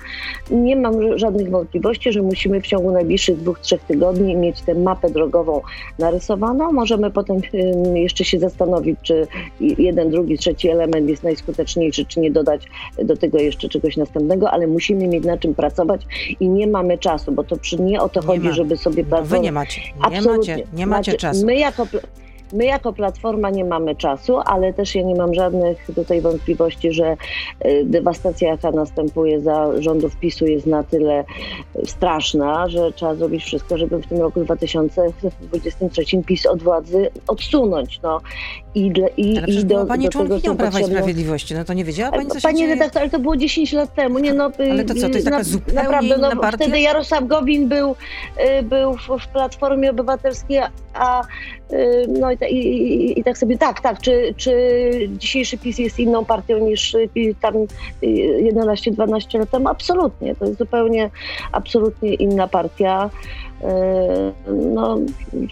nie 0.52 0.76
mam 0.76 1.18
żadnych 1.18 1.50
wątpliwości, 1.50 2.12
że 2.12 2.22
musimy 2.22 2.62
w 2.62 2.68
ciągu 2.68 2.92
najbliższych 2.92 3.38
dwóch, 3.38 3.60
trzech 3.60 3.82
tygodni 3.82 4.36
mieć 4.36 4.62
tę 4.62 4.76
mapę 4.76 5.10
drogową 5.10 5.62
narysowaną. 6.00 6.72
Możemy 6.72 7.12
potem 7.12 7.38
jeszcze 7.94 8.24
się 8.24 8.40
zastanowić, 8.40 9.00
czy 9.04 9.28
jeden, 9.60 10.10
drugi, 10.10 10.38
trzeci 10.38 10.70
element 10.70 11.10
jest 11.10 11.24
najskuteczniejszy, 11.24 12.06
czy 12.06 12.20
nie 12.20 12.32
dodać 12.32 12.68
do 13.04 13.18
tego 13.18 13.40
jeszcze 13.40 13.70
czegoś 13.70 13.98
następnego, 13.98 14.52
ale 14.52 14.68
musimy 14.68 15.08
mieć 15.08 15.26
na 15.26 15.38
czym 15.38 15.56
pracować 15.56 16.02
i 16.40 16.50
nie 16.50 16.68
mamy 16.68 16.98
czasu, 16.98 17.32
bo 17.32 17.44
to 17.44 17.58
przy 17.58 17.82
nie 17.82 18.02
o 18.02 18.10
to 18.10 18.22
chodzi, 18.22 18.48
ma. 18.48 18.54
żeby 18.54 18.78
sobie 18.78 19.06
no, 19.12 19.24
Wy 19.24 19.40
nie 19.40 19.52
macie, 19.52 19.82
nie 19.82 20.18
Absolutnie. 20.18 20.54
macie, 20.54 20.68
nie 20.74 20.88
macie 20.88 21.14
czasu. 21.14 21.46
My 21.46 21.56
jako 21.56 21.88
My 22.54 22.66
jako 22.66 22.94
Platforma 22.94 23.50
nie 23.50 23.66
mamy 23.66 23.96
czasu, 23.96 24.38
ale 24.46 24.74
też 24.74 24.96
ja 24.96 25.02
nie 25.02 25.16
mam 25.16 25.34
żadnych 25.34 25.86
tutaj 25.96 26.22
wątpliwości, 26.22 26.92
że 26.92 27.18
y, 27.66 27.84
dewastacja, 27.86 28.50
jaka 28.50 28.72
następuje 28.72 29.42
za 29.42 29.82
rządów 29.82 30.16
PiSu 30.16 30.46
jest 30.46 30.66
na 30.66 30.84
tyle 30.84 31.24
straszna, 31.86 32.70
że 32.70 32.92
trzeba 32.92 33.16
zrobić 33.16 33.44
wszystko, 33.44 33.78
żeby 33.78 33.98
w 33.98 34.08
tym 34.08 34.22
roku 34.22 34.44
2023 34.44 36.04
PiS 36.26 36.46
od 36.46 36.64
władzy 36.64 37.10
odsunąć. 37.28 38.00
No. 38.04 38.22
I, 38.76 38.92
dla, 38.92 39.08
i, 39.08 39.38
ale 39.38 39.48
i 39.48 39.66
do, 39.66 39.86
Pani 39.86 40.06
do 40.06 40.12
członkinią 40.12 40.58
Prawa 40.58 40.80
i 40.80 40.84
Sprawiedliwości, 40.84 41.54
no 41.54 41.66
to 41.66 41.74
nie 41.74 41.86
wiedziała 41.86 42.12
Pani, 42.12 42.30
co 42.30 42.42
Pani 42.42 42.68
redaktor, 42.68 43.02
ale 43.02 43.12
to 43.12 43.20
było 43.20 43.38
10 43.38 43.74
lat 43.74 43.96
temu. 43.96 44.20
Nie, 44.20 44.34
no, 44.34 44.52
ale 44.72 44.86
to 44.86 44.94
co, 44.94 45.10
to 45.10 45.14
jest 45.14 45.26
taka 45.26 45.38
na, 45.38 45.44
zupełnie 45.44 45.82
naprawdę, 45.82 46.18
no, 46.18 46.32
inna 46.32 46.42
partia? 46.42 46.58
Wtedy 46.58 46.80
Jarosław 46.80 47.28
Gowin 47.28 47.68
był, 47.68 47.96
y, 48.60 48.64
był 48.64 48.94
w, 48.94 49.24
w 49.24 49.28
Platformie 49.28 49.92
Obywatelskiej, 49.92 50.60
a 50.94 51.24
y, 51.74 52.06
no 52.20 52.28
i, 52.48 52.56
i, 52.56 53.20
i, 53.20 53.24
tak 53.24 53.38
sobie, 53.38 53.58
tak, 53.58 53.82
tak, 53.82 54.02
czy, 54.02 54.34
czy 54.38 54.54
dzisiejszy 55.18 55.58
PiS 55.58 55.78
jest 55.78 56.00
inną 56.00 56.26
partią 56.26 56.60
niż 56.60 56.94
y, 56.94 57.10
tam 57.42 57.54
11-12 58.04 59.40
lat 59.40 59.50
temu? 59.50 59.70
Absolutnie, 59.70 60.36
to 60.36 60.46
jest 60.46 60.58
zupełnie, 60.58 61.10
absolutnie 61.52 62.14
inna 62.14 62.48
partia. 62.48 63.10
E, 63.64 64.34
no, 64.74 64.98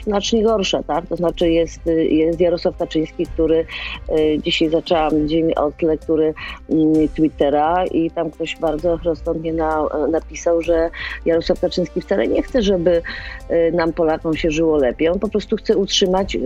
znacznie 0.04 0.44
gorsza, 0.44 0.84
tak? 0.84 1.08
To 1.08 1.16
znaczy 1.16 1.52
jest, 1.52 1.80
jest 2.10 2.40
Jarosław 2.40 2.78
Kaczyński, 2.78 3.26
który 3.26 3.66
e, 4.10 4.40
dzisiaj 4.40 4.70
zaczęłam 4.70 5.28
dzień 5.28 5.54
od 5.54 5.82
lektury 5.82 6.34
mm, 6.70 7.08
Twittera 7.08 7.86
i 7.86 8.12
tam 8.12 8.32
ktoś 8.32 8.56
bardzo 8.56 8.98
rozsądnie 9.04 9.54
na, 9.54 9.86
napisał, 10.12 10.62
że 10.62 10.90
Jarosław 11.26 11.60
Kaczyński 11.60 12.02
wcale 12.02 12.28
nie 12.28 12.44
chce, 12.44 12.62
żeby 12.62 13.02
e, 13.50 13.72
nam 13.72 13.94
Polakom 13.94 14.36
się 14.36 14.52
żyło 14.52 14.78
lepiej. 14.78 15.10
On 15.10 15.20
po 15.20 15.30
prostu 15.30 15.56
chce 15.56 15.78
utrzymać 15.78 16.38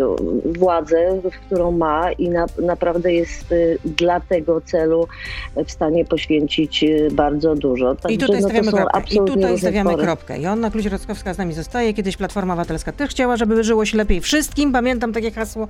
władzę, 0.45 1.21
którą 1.45 1.71
ma 1.71 2.11
i 2.11 2.29
na, 2.29 2.45
naprawdę 2.61 3.13
jest 3.13 3.55
dla 3.85 4.19
tego 4.19 4.61
celu 4.61 5.07
w 5.65 5.71
stanie 5.71 6.05
poświęcić 6.05 6.85
bardzo 7.11 7.55
dużo. 7.55 7.95
Także, 7.95 8.15
I 8.15 8.17
tutaj 8.17 8.41
no, 8.41 8.47
stawiamy 8.47 8.71
kropkę. 8.71 9.15
I 9.15 9.17
tutaj 9.17 9.57
stawiamy 9.57 9.97
kropkę. 9.97 10.41
Joanna 10.41 10.69
Kluź-Rostkowska 10.69 11.33
z 11.33 11.37
nami 11.37 11.50
zostaje. 11.53 11.94
Kiedyś 11.94 12.18
Platforma 12.18 12.53
Obywatelska 12.53 12.92
też 12.92 13.09
chciała, 13.09 13.38
żeby 13.38 13.63
żyło 13.63 13.86
się 13.86 13.98
lepiej 13.98 14.21
wszystkim. 14.21 14.71
Pamiętam 14.71 15.13
takie 15.13 15.31
hasło. 15.31 15.68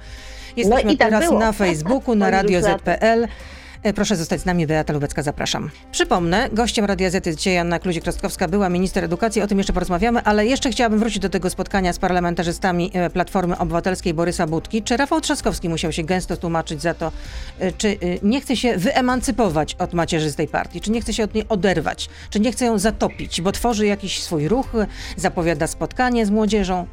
Jesteśmy 0.58 0.92
no 0.92 0.98
tak 0.98 1.10
teraz 1.10 1.24
było. 1.24 1.40
na 1.40 1.52
Facebooku, 1.52 2.16
na 2.22 2.30
Radio 2.32 2.62
ZPL. 2.62 3.28
E, 3.84 3.94
proszę 3.94 4.16
zostać 4.16 4.42
z 4.42 4.46
nami, 4.46 4.68
Beata 4.68 4.94
Lubecka, 4.94 5.24
zapraszam. 5.24 5.70
Przypomnę, 5.92 6.50
gościem 6.54 6.86
Radia 6.86 7.10
Z 7.10 7.26
jest 7.26 7.38
dzisiaj 7.38 7.58
Anna 7.58 7.80
Kluzik-Rostkowska, 7.80 8.50
była 8.50 8.70
minister 8.70 9.04
edukacji, 9.04 9.42
o 9.42 9.48
tym 9.48 9.58
jeszcze 9.58 9.74
porozmawiamy, 9.74 10.24
ale 10.24 10.46
jeszcze 10.46 10.70
chciałabym 10.70 11.00
wrócić 11.00 11.20
do 11.20 11.30
tego 11.30 11.50
spotkania 11.50 11.94
z 11.94 12.00
parlamentarzystami 12.00 12.92
e, 12.94 13.10
Platformy 13.10 13.58
Obywatelskiej 13.58 14.14
Borysa 14.14 14.48
Budki. 14.48 14.84
Czy 14.84 14.98
Rafał 14.98 15.22
Trzaskowski 15.22 15.70
musiał 15.70 15.92
się 15.92 16.04
gęsto 16.04 16.38
tłumaczyć 16.38 16.82
za 16.82 16.94
to, 16.94 17.12
e, 17.60 17.72
czy 17.72 17.98
nie 18.24 18.42
chce 18.42 18.58
się 18.58 18.78
wyemancypować 18.78 19.76
od 19.76 19.94
macierzystej 19.94 20.48
partii, 20.48 20.82
czy 20.82 20.92
nie 20.92 21.02
chce 21.02 21.14
się 21.14 21.24
od 21.24 21.34
niej 21.34 21.46
oderwać, 21.50 22.10
czy 22.30 22.40
nie 22.40 22.52
chce 22.52 22.66
ją 22.66 22.80
zatopić, 22.80 23.42
bo 23.42 23.52
tworzy 23.52 23.86
jakiś 23.86 24.24
swój 24.24 24.48
ruch, 24.48 24.74
zapowiada 25.18 25.68
spotkanie 25.68 26.26
z 26.26 26.30
młodzieżą? 26.30 26.88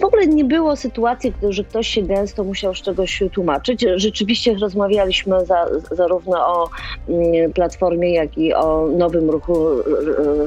W 0.00 0.04
ogóle 0.04 0.26
nie 0.26 0.44
było 0.44 0.76
sytuacji, 0.76 1.32
że 1.48 1.64
ktoś 1.64 1.88
się 1.88 2.02
gęsto 2.02 2.44
musiał 2.44 2.74
z 2.74 2.82
czegoś 2.82 3.22
tłumaczyć. 3.32 3.84
Rzeczywiście 3.96 4.54
rozmawialiśmy 4.54 5.46
za, 5.46 5.66
zarówno 5.90 6.38
o 6.38 6.70
mm, 7.08 7.52
Platformie, 7.52 8.14
jak 8.14 8.38
i 8.38 8.54
o 8.54 8.88
nowym 8.96 9.30
ruchu 9.30 9.66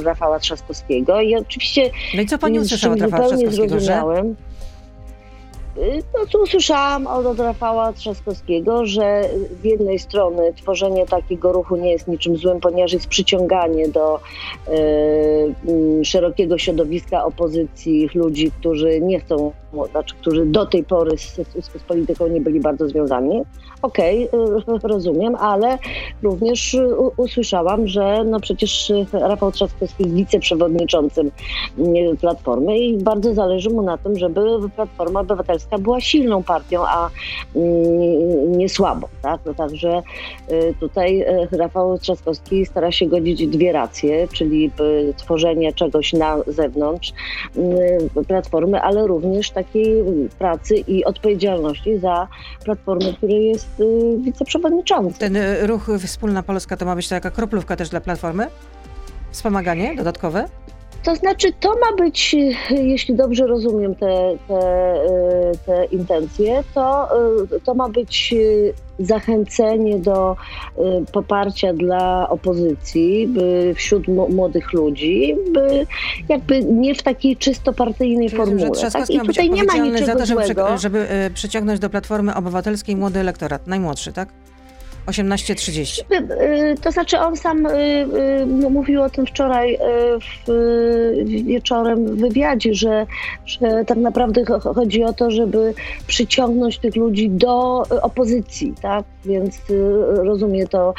Rafała 0.03 0.39
Trzaskowskiego. 0.39 1.21
I 1.21 1.35
oczywiście. 1.35 1.89
No 2.15 2.21
i 2.21 2.25
co 2.25 2.37
pani 2.37 2.59
usłyszała 2.59 2.93
od 2.93 3.01
Rafała 3.01 3.27
Trzaskowskiego? 3.27 3.79
Że... 3.79 4.03
No 6.13 6.25
co 6.31 6.41
usłyszałam 6.41 7.07
od 7.07 7.39
Rafała 7.39 7.93
Trzaskowskiego, 7.93 8.85
że 8.85 9.29
z 9.61 9.65
jednej 9.65 9.99
strony 9.99 10.53
tworzenie 10.53 11.05
takiego 11.05 11.51
ruchu 11.51 11.75
nie 11.75 11.91
jest 11.91 12.07
niczym 12.07 12.37
złym, 12.37 12.59
ponieważ 12.59 12.93
jest 12.93 13.07
przyciąganie 13.07 13.87
do 13.87 14.19
y, 14.67 16.05
szerokiego 16.05 16.57
środowiska 16.57 17.25
opozycji 17.25 18.09
ludzi, 18.15 18.51
którzy 18.59 19.01
nie 19.01 19.19
chcą, 19.19 19.51
znaczy, 19.91 20.15
którzy 20.15 20.45
do 20.45 20.65
tej 20.65 20.83
pory 20.83 21.17
z, 21.17 21.35
z, 21.35 21.65
z 21.65 21.83
polityką 21.87 22.27
nie 22.27 22.41
byli 22.41 22.59
bardzo 22.59 22.89
związani. 22.89 23.41
Okej, 23.81 24.29
okay, 24.31 24.79
rozumiem, 24.93 25.35
ale 25.35 25.77
również 26.23 26.77
usłyszałam, 27.17 27.87
że 27.87 28.23
no 28.23 28.39
przecież 28.39 28.91
Rafał 29.13 29.51
Trzaskowski 29.51 30.03
jest 30.03 30.15
wiceprzewodniczącym 30.15 31.31
Platformy 32.21 32.79
i 32.79 32.97
bardzo 32.97 33.33
zależy 33.33 33.69
mu 33.69 33.81
na 33.81 33.97
tym, 33.97 34.17
żeby 34.17 34.41
Platforma 34.75 35.19
Obywatelska 35.19 35.77
była 35.77 36.01
silną 36.01 36.43
partią, 36.43 36.83
a 36.87 37.09
mm, 37.55 38.57
nie 38.57 38.69
słabą. 38.69 39.07
Tak? 39.21 39.41
No, 39.45 39.53
także 39.53 40.01
y, 40.51 40.73
tutaj 40.79 41.21
y, 41.21 41.57
Rafał 41.57 41.97
Trzaskowski 41.97 42.65
stara 42.65 42.91
się 42.91 43.05
godzić 43.05 43.47
dwie 43.47 43.71
racje, 43.71 44.27
czyli 44.27 44.71
tworzenie 45.17 45.73
czegoś 45.73 46.13
na 46.13 46.37
zewnątrz 46.47 47.13
Platformy, 48.27 48.81
ale 48.81 49.07
również 49.07 49.51
takiej 49.51 50.03
pracy 50.39 50.75
i 50.75 51.05
odpowiedzialności 51.05 51.97
za 51.97 52.27
Platformę, 52.65 53.13
której 53.13 53.45
jest 53.45 53.70
wiceprzewodniczący. 54.21 55.19
Ten 55.19 55.37
ruch 55.61 55.87
Wspólna 55.99 56.43
Polska 56.43 56.77
to 56.77 56.85
ma 56.85 56.95
być 56.95 57.07
taka 57.07 57.31
kroplówka 57.31 57.75
też 57.75 57.89
dla 57.89 58.01
Platformy? 58.01 58.47
Wspomaganie 59.31 59.95
dodatkowe? 59.95 60.45
To 61.03 61.15
znaczy, 61.15 61.53
to 61.59 61.69
ma 61.69 61.97
być, 61.97 62.35
jeśli 62.69 63.15
dobrze 63.15 63.47
rozumiem 63.47 63.95
te, 63.95 64.37
te, 64.47 65.03
te 65.65 65.85
intencje, 65.85 66.63
to, 66.73 67.09
to 67.63 67.73
ma 67.73 67.89
być 67.89 68.35
zachęcenie 68.99 69.99
do 69.99 70.35
poparcia 71.11 71.73
dla 71.73 72.29
opozycji 72.29 73.27
by 73.27 73.73
wśród 73.75 74.07
młodych 74.07 74.73
ludzi, 74.73 75.35
by 75.53 75.87
jakby 76.29 76.63
nie 76.63 76.95
w 76.95 77.03
takiej 77.03 77.37
czysto 77.37 77.73
partyjnej 77.73 78.29
Czyli, 78.29 78.37
formule. 78.37 78.75
Że 78.75 78.91
tak? 78.91 79.09
I 79.09 79.19
tutaj 79.19 79.49
nie 79.49 79.63
ma 79.63 79.77
niczego 79.77 80.05
za 80.05 80.15
to, 80.15 80.25
żeby, 80.25 80.43
żeby 80.77 81.07
przyciągnąć 81.33 81.79
do 81.79 81.89
Platformy 81.89 82.35
Obywatelskiej 82.35 82.95
młody 82.95 83.19
elektorat, 83.19 83.67
najmłodszy, 83.67 84.13
tak? 84.13 84.29
18.30. 85.07 86.01
Y, 86.11 86.75
to 86.81 86.91
znaczy 86.91 87.19
on 87.19 87.37
sam 87.37 87.65
y, 87.65 87.69
y, 88.41 88.45
mówił 88.45 89.01
o 89.01 89.09
tym 89.09 89.25
wczoraj 89.25 89.77
wieczorem 91.25 92.05
w 92.05 92.19
wywiadzie, 92.19 92.73
że, 92.73 93.05
że 93.45 93.85
tak 93.87 93.97
naprawdę 93.97 94.43
chodzi 94.75 95.03
o 95.03 95.13
to, 95.13 95.31
żeby 95.31 95.73
przyciągnąć 96.07 96.77
tych 96.79 96.95
ludzi 96.95 97.29
do 97.29 97.83
opozycji, 98.01 98.73
tak? 98.81 99.05
Więc 99.25 99.61
rozumie 100.05 100.67
to 100.67 100.93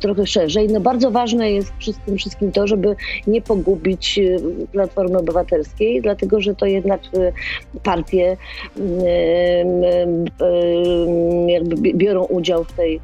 trochę 0.00 0.26
szerzej. 0.26 0.68
No 0.68 0.80
bardzo 0.80 1.10
ważne 1.10 1.50
jest 1.50 1.72
przy 1.72 1.92
tym 2.06 2.16
wszystkim 2.16 2.52
to, 2.52 2.66
żeby 2.66 2.96
nie 3.26 3.42
pogubić 3.42 4.20
Platformy 4.72 5.18
Obywatelskiej, 5.18 6.02
dlatego 6.02 6.40
że 6.40 6.54
to 6.54 6.66
jednak 6.66 7.00
partie 7.82 8.36
jakby 11.48 11.92
biorą 11.94 12.24
udział 12.24 12.64
w 12.64 12.72
tej 12.72 13.00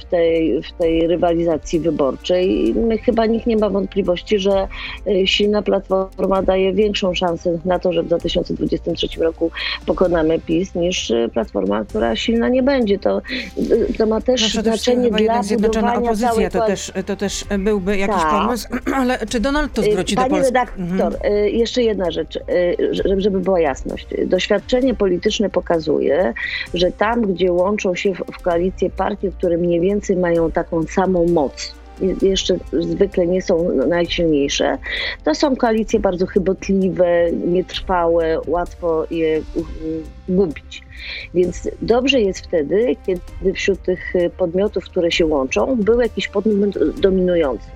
w 0.00 0.04
tej, 0.04 0.62
w 0.62 0.72
tej 0.72 1.06
rywalizacji 1.06 1.80
wyborczej. 1.80 2.74
My 2.74 2.98
chyba 2.98 3.26
nikt 3.26 3.46
nie 3.46 3.56
ma 3.56 3.70
wątpliwości, 3.70 4.38
że 4.38 4.68
y, 5.06 5.26
silna 5.26 5.62
platforma 5.62 6.42
daje 6.42 6.72
większą 6.72 7.14
szansę 7.14 7.58
na 7.64 7.78
to, 7.78 7.92
że 7.92 8.02
w 8.02 8.06
2023 8.06 9.20
roku 9.20 9.50
pokonamy 9.86 10.38
PiS, 10.38 10.74
niż 10.74 11.10
y, 11.10 11.30
platforma, 11.32 11.84
która 11.84 12.16
silna 12.16 12.48
nie 12.48 12.62
będzie. 12.62 12.98
To, 12.98 13.22
y, 13.58 13.94
to 13.98 14.06
ma 14.06 14.20
też 14.20 14.54
no, 14.54 14.62
znaczenie 14.62 15.10
też 15.10 15.22
dla 15.22 15.42
zjednoczona 15.42 15.94
opozycja. 15.94 16.50
To 16.50 16.66
też, 16.66 16.92
to 17.06 17.16
też 17.16 17.44
byłby 17.58 17.96
jakiś 17.96 18.22
Ta. 18.22 18.30
pomysł, 18.30 18.68
ale 19.00 19.18
czy 19.26 19.40
Donald 19.40 19.72
to 19.72 19.82
zwróci 19.82 20.16
Panie 20.16 20.28
do 20.28 20.34
Polski? 20.34 20.54
redaktor, 20.54 21.14
mhm. 21.14 21.54
jeszcze 21.54 21.82
jedna 21.82 22.10
rzecz, 22.10 22.38
żeby 23.16 23.40
była 23.40 23.60
jasność. 23.60 24.06
Doświadczenie 24.26 24.94
polityczne 24.94 25.50
pokazuje, 25.50 26.34
że 26.74 26.92
tam, 26.92 27.22
gdzie 27.22 27.52
łączą 27.52 27.94
się 27.94 28.14
w, 28.14 28.18
w 28.32 28.42
koalicję 28.42 28.90
partie, 28.90 29.30
które 29.32 29.56
mniej 29.56 29.80
więcej 29.80 30.16
mają 30.16 30.50
taką 30.50 30.82
samą 30.82 31.26
moc, 31.26 31.74
jeszcze 32.22 32.56
zwykle 32.72 33.26
nie 33.26 33.42
są 33.42 33.72
najsilniejsze. 33.88 34.78
To 35.24 35.34
są 35.34 35.56
koalicje 35.56 36.00
bardzo 36.00 36.26
chybotliwe, 36.26 37.32
nietrwałe, 37.32 38.40
łatwo 38.46 39.06
je 39.10 39.42
gubić. 40.28 40.82
Więc 41.34 41.68
dobrze 41.82 42.20
jest 42.20 42.40
wtedy, 42.40 42.96
kiedy 43.06 43.52
wśród 43.54 43.82
tych 43.82 44.12
podmiotów, 44.36 44.84
które 44.84 45.10
się 45.10 45.26
łączą, 45.26 45.76
był 45.76 46.00
jakiś 46.00 46.28
podmiot 46.28 47.00
dominujący. 47.00 47.66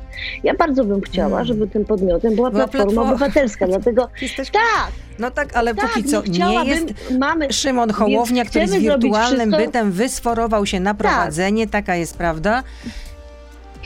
Ja 0.44 0.54
bardzo 0.54 0.84
bym 0.84 1.00
chciała, 1.00 1.30
hmm. 1.30 1.46
żeby 1.46 1.66
tym 1.66 1.84
podmiotem 1.84 2.34
była 2.34 2.50
Platforma 2.50 2.84
platform... 2.84 3.08
Obywatelska, 3.08 3.66
dlatego 3.76 4.08
tak, 4.52 4.92
no 5.18 5.30
tak, 5.30 5.56
ale 5.56 5.74
tak, 5.74 5.88
póki 5.88 6.04
co 6.04 6.22
nie 6.22 6.64
jest. 6.64 6.86
Mamy, 7.18 7.52
Szymon 7.52 7.90
Hołownia, 7.90 8.44
który 8.44 8.68
z 8.68 8.74
wirtualnym 8.74 9.50
bytem 9.50 9.92
wysforował 9.92 10.66
się 10.66 10.80
na 10.80 10.94
tak. 10.94 10.98
prowadzenie, 10.98 11.66
tak. 11.66 11.72
taka 11.72 11.96
jest 11.96 12.16
prawda 12.16 12.62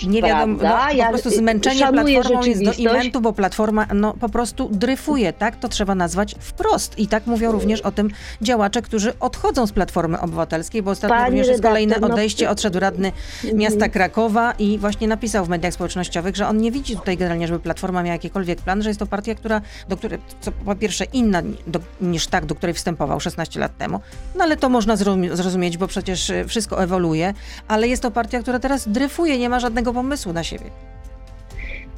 nie 0.07 0.23
wiadomo, 0.23 0.59
no, 0.63 0.79
po 0.89 0.95
ja 0.95 1.09
prostu 1.09 1.31
zmęczenie 1.31 1.87
platformą 1.93 2.45
jest 2.45 2.65
do 2.65 2.73
imentu, 2.73 3.21
bo 3.21 3.33
platforma 3.33 3.87
no, 3.95 4.15
po 4.15 4.29
prostu 4.29 4.69
dryfuje, 4.73 5.33
tak? 5.33 5.57
To 5.57 5.69
trzeba 5.69 5.95
nazwać 5.95 6.35
wprost. 6.41 6.99
I 6.99 7.09
tak 7.09 7.27
mówią 7.27 7.53
również 7.53 7.81
o 7.81 7.93
tym 7.93 8.11
działacze, 8.43 8.83
którzy 8.83 9.13
odchodzą 9.21 9.67
z 9.67 9.73
Platformy 9.73 10.21
Obywatelskiej, 10.21 10.83
bo 10.83 10.91
ostatnio 10.91 11.17
Pani 11.17 11.31
również 11.31 11.49
jest 11.49 11.63
kolejne 11.63 11.97
no, 12.01 12.07
odejście, 12.07 12.45
no, 12.45 12.51
odszedł 12.51 12.81
radny 12.81 13.13
miasta 13.55 13.89
Krakowa 13.89 14.53
i 14.59 14.79
właśnie 14.79 15.09
napisał 15.09 15.45
w 15.45 15.49
mediach 15.49 15.75
społecznościowych, 15.75 16.37
że 16.37 16.49
on 16.49 16.59
nie 16.59 16.73
widzi 16.73 16.97
tutaj 16.97 17.17
generalnie, 17.17 17.47
żeby 17.49 17.61
Platforma 17.61 18.03
miała 18.03 18.13
jakikolwiek 18.13 18.61
plan, 18.61 18.83
że 18.83 18.91
jest 18.91 19.01
to 19.01 19.07
partia, 19.07 19.35
która, 19.35 19.61
do 19.89 19.97
której, 19.97 20.19
co 20.41 20.53
po 20.53 20.75
pierwsze 20.75 21.05
inna 21.05 21.43
do, 21.67 21.81
niż 22.01 22.27
tak, 22.27 22.47
do 22.47 22.55
której 22.55 22.75
wstępował 22.75 23.21
16 23.21 23.61
lat 23.61 23.79
temu, 23.79 24.01
no 24.37 24.45
ale 24.45 24.57
to 24.57 24.69
można 24.69 24.97
zrozumieć, 25.33 25.79
bo 25.79 25.87
przecież 25.87 26.33
wszystko 26.47 26.83
ewoluuje, 26.83 27.35
ale 27.69 27.89
jest 27.89 28.03
to 28.03 28.11
partia, 28.11 28.43
która 28.43 28.59
teraz 28.59 28.89
dryfuje, 28.89 29.39
nie 29.39 29.49
ma 29.49 29.61
żadnego 29.61 29.80
pomysłu 29.85 30.33
na 30.33 30.45
siebie. 30.45 30.71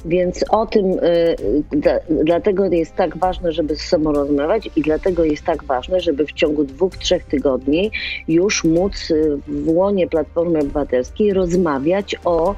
Więc 0.05 0.45
o 0.49 0.65
tym, 0.65 0.85
y, 0.85 1.35
dlatego 2.09 2.65
jest 2.65 2.95
tak 2.95 3.17
ważne, 3.17 3.51
żeby 3.51 3.75
z 3.75 3.81
sobą 3.81 4.11
rozmawiać 4.11 4.69
i 4.75 4.81
dlatego 4.81 5.23
jest 5.23 5.43
tak 5.43 5.63
ważne, 5.63 5.99
żeby 5.99 6.25
w 6.25 6.33
ciągu 6.33 6.63
dwóch, 6.63 6.97
trzech 6.97 7.23
tygodni 7.23 7.91
już 8.27 8.63
móc 8.63 9.11
y, 9.11 9.37
w 9.47 9.69
łonie 9.69 10.07
Platformy 10.07 10.59
Obywatelskiej 10.59 11.33
rozmawiać 11.33 12.15
o 12.25 12.55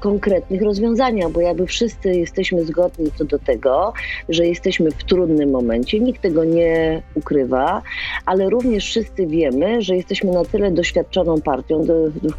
konkretnych 0.00 0.62
rozwiązaniach, 0.62 1.30
bo 1.30 1.40
jakby 1.40 1.66
wszyscy 1.66 2.14
jesteśmy 2.14 2.64
zgodni 2.64 3.10
co 3.18 3.24
do 3.24 3.38
tego, 3.38 3.92
że 4.28 4.46
jesteśmy 4.46 4.90
w 4.90 5.04
trudnym 5.04 5.50
momencie, 5.50 6.00
nikt 6.00 6.22
tego 6.22 6.44
nie 6.44 7.02
ukrywa, 7.14 7.82
ale 8.26 8.50
również 8.50 8.84
wszyscy 8.84 9.26
wiemy, 9.26 9.82
że 9.82 9.96
jesteśmy 9.96 10.32
na 10.32 10.44
tyle 10.44 10.70
doświadczoną 10.70 11.40
partią, 11.40 11.86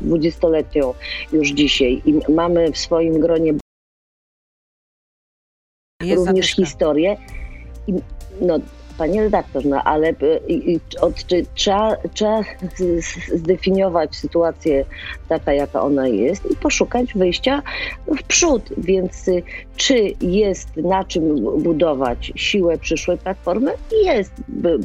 dwudziestoletnią 0.01 0.93
już 1.33 1.49
dzisiaj 1.49 2.01
i 2.05 2.31
mamy 2.31 2.71
w 2.71 2.77
swoim 2.77 3.19
gronie 3.19 3.53
jest 6.07 6.27
również 6.27 6.55
zadyszka. 6.55 6.65
historię. 6.65 7.17
I, 7.87 7.93
no, 8.41 8.59
Panie 8.97 9.23
redaktor, 9.23 9.65
no 9.65 9.83
ale 9.83 10.13
od, 11.01 11.25
czy, 11.25 11.45
trzeba, 11.55 11.97
trzeba 12.13 12.41
zdefiniować 13.35 14.15
sytuację 14.15 14.85
taka, 15.29 15.53
jaka 15.53 15.81
ona 15.81 16.07
jest 16.07 16.51
i 16.51 16.55
poszukać 16.55 17.13
wyjścia 17.13 17.61
w 18.07 18.23
przód. 18.23 18.69
Więc 18.77 19.27
y, 19.27 19.43
czy 19.75 20.13
jest 20.21 20.77
na 20.77 21.03
czym 21.03 21.35
budować 21.63 22.31
siłę 22.35 22.77
przyszłej 22.77 23.17
platformy? 23.17 23.71
Jest. 24.03 24.31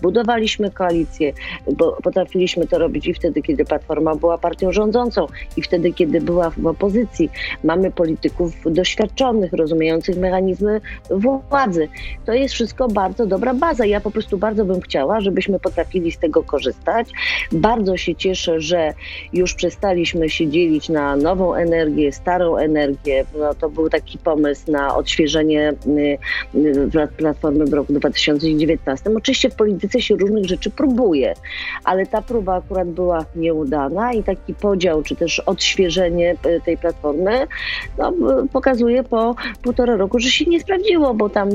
Budowaliśmy 0.02 0.70
koalicję, 0.70 1.32
bo 1.76 1.92
potrafiliśmy 2.02 2.66
to 2.66 2.78
robić 2.78 3.06
i 3.06 3.14
wtedy, 3.14 3.42
kiedy 3.42 3.64
platforma 3.64 4.14
była 4.14 4.38
partią 4.38 4.72
rządzącą, 4.72 5.26
i 5.56 5.62
wtedy, 5.62 5.92
kiedy 5.92 6.20
była 6.20 6.50
w 6.50 6.66
opozycji. 6.66 7.30
Mamy 7.64 7.90
polityków 7.90 8.52
doświadczonych, 8.66 9.52
rozumiejących 9.52 10.16
mechanizmy 10.16 10.80
władzy. 11.10 11.88
To 12.26 12.32
jest 12.32 12.54
wszystko 12.54 12.88
bardzo 12.88 13.26
dobra 13.26 13.54
baza. 13.54 13.86
Ja 13.86 14.00
po 14.00 14.10
prostu 14.10 14.38
bardzo 14.38 14.64
bym 14.64 14.80
chciała, 14.80 15.20
żebyśmy 15.20 15.60
potrafili 15.60 16.12
z 16.12 16.18
tego 16.18 16.42
korzystać. 16.42 17.08
Bardzo 17.52 17.96
się 17.96 18.14
cieszę, 18.14 18.60
że 18.60 18.94
już 19.32 19.54
przestaliśmy 19.54 20.30
się 20.30 20.48
dzielić 20.48 20.88
na 20.88 21.16
nową 21.16 21.54
energię, 21.54 22.12
starą 22.12 22.56
energię. 22.56 23.24
No, 23.38 23.54
to 23.54 23.70
był 23.70 23.90
taki 23.90 24.18
pomysł 24.18 24.72
na 24.72 24.79
odświeżenie 24.88 25.72
y, 25.86 26.18
y, 26.54 27.08
Platformy 27.16 27.64
w 27.64 27.72
roku 27.72 27.92
2019. 27.92 29.10
Oczywiście 29.16 29.50
w 29.50 29.54
polityce 29.54 30.00
się 30.00 30.16
różnych 30.16 30.44
rzeczy 30.44 30.70
próbuje, 30.70 31.34
ale 31.84 32.06
ta 32.06 32.22
próba 32.22 32.56
akurat 32.56 32.88
była 32.88 33.24
nieudana 33.36 34.12
i 34.12 34.22
taki 34.22 34.54
podział, 34.54 35.02
czy 35.02 35.16
też 35.16 35.40
odświeżenie 35.40 36.36
y, 36.46 36.60
tej 36.64 36.76
Platformy 36.76 37.46
no, 37.98 38.12
pokazuje 38.52 39.04
po 39.04 39.34
półtora 39.62 39.96
roku, 39.96 40.18
że 40.18 40.30
się 40.30 40.44
nie 40.44 40.60
sprawdziło, 40.60 41.14
bo 41.14 41.28
tam 41.28 41.48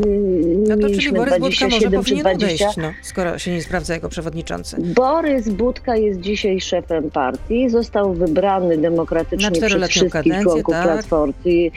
no 0.67 0.77
to 0.77 0.87
mieliśmy 0.87 1.25
27 1.25 2.03
czy 2.03 2.15
20 2.15 2.45
odejść, 2.45 2.77
no, 2.77 2.91
skoro 3.01 3.37
się 3.39 3.51
nie 3.51 3.61
sprawdza 3.61 3.93
jako 3.93 4.09
przewodniczący. 4.09 4.77
Borys 4.79 5.49
Budka 5.49 5.95
jest 5.95 6.19
dzisiaj 6.19 6.61
szefem 6.61 7.11
partii. 7.11 7.69
Został 7.69 8.13
wybrany 8.13 8.77
demokratycznie 8.77 9.51
przez 9.51 9.73
wszystkich 9.73 10.11
kadencję, 10.11 10.43
członków 10.43 10.73
tak. 10.73 10.83
Platformy, 10.83 11.71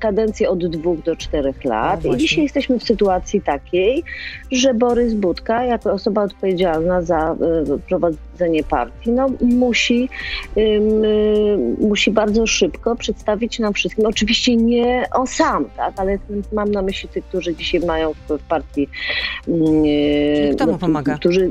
kadencję 0.00 0.50
od 0.50 0.66
dwóch 0.66 1.02
do 1.02 1.16
czterech 1.16 1.64
lat. 1.64 2.04
No 2.04 2.14
I 2.14 2.16
dzisiaj 2.16 2.42
jesteśmy 2.42 2.78
w 2.78 2.82
sytuacji 2.82 3.40
takiej, 3.40 4.04
że 4.52 4.74
Borys 4.74 5.14
Budka, 5.14 5.64
jako 5.64 5.92
osoba 5.92 6.22
odpowiedzialna 6.22 7.02
za 7.02 7.36
y, 7.76 7.78
prowadzenie 7.88 8.64
partii, 8.64 9.10
no, 9.10 9.30
musi, 9.40 10.08
y, 10.56 10.80
musi 11.80 12.10
bardzo 12.10 12.46
szybko 12.46 12.96
przedstawić 12.96 13.58
nam 13.58 13.72
wszystkim, 13.72 14.06
oczywiście 14.06 14.56
nie 14.56 15.06
on 15.14 15.26
sam, 15.26 15.64
tak, 15.76 15.94
ale 15.96 16.18
mam 16.52 16.70
na 16.70 16.82
myśli 16.82 17.08
tych, 17.08 17.24
którzy 17.24 17.54
dzisiaj 17.54 17.80
mają 17.80 18.12
w, 18.12 18.38
w 18.38 18.42
partii 18.42 18.88
kto 20.54 20.66
mu 20.66 20.78
pomaga? 20.78 21.14
Którzy 21.14 21.48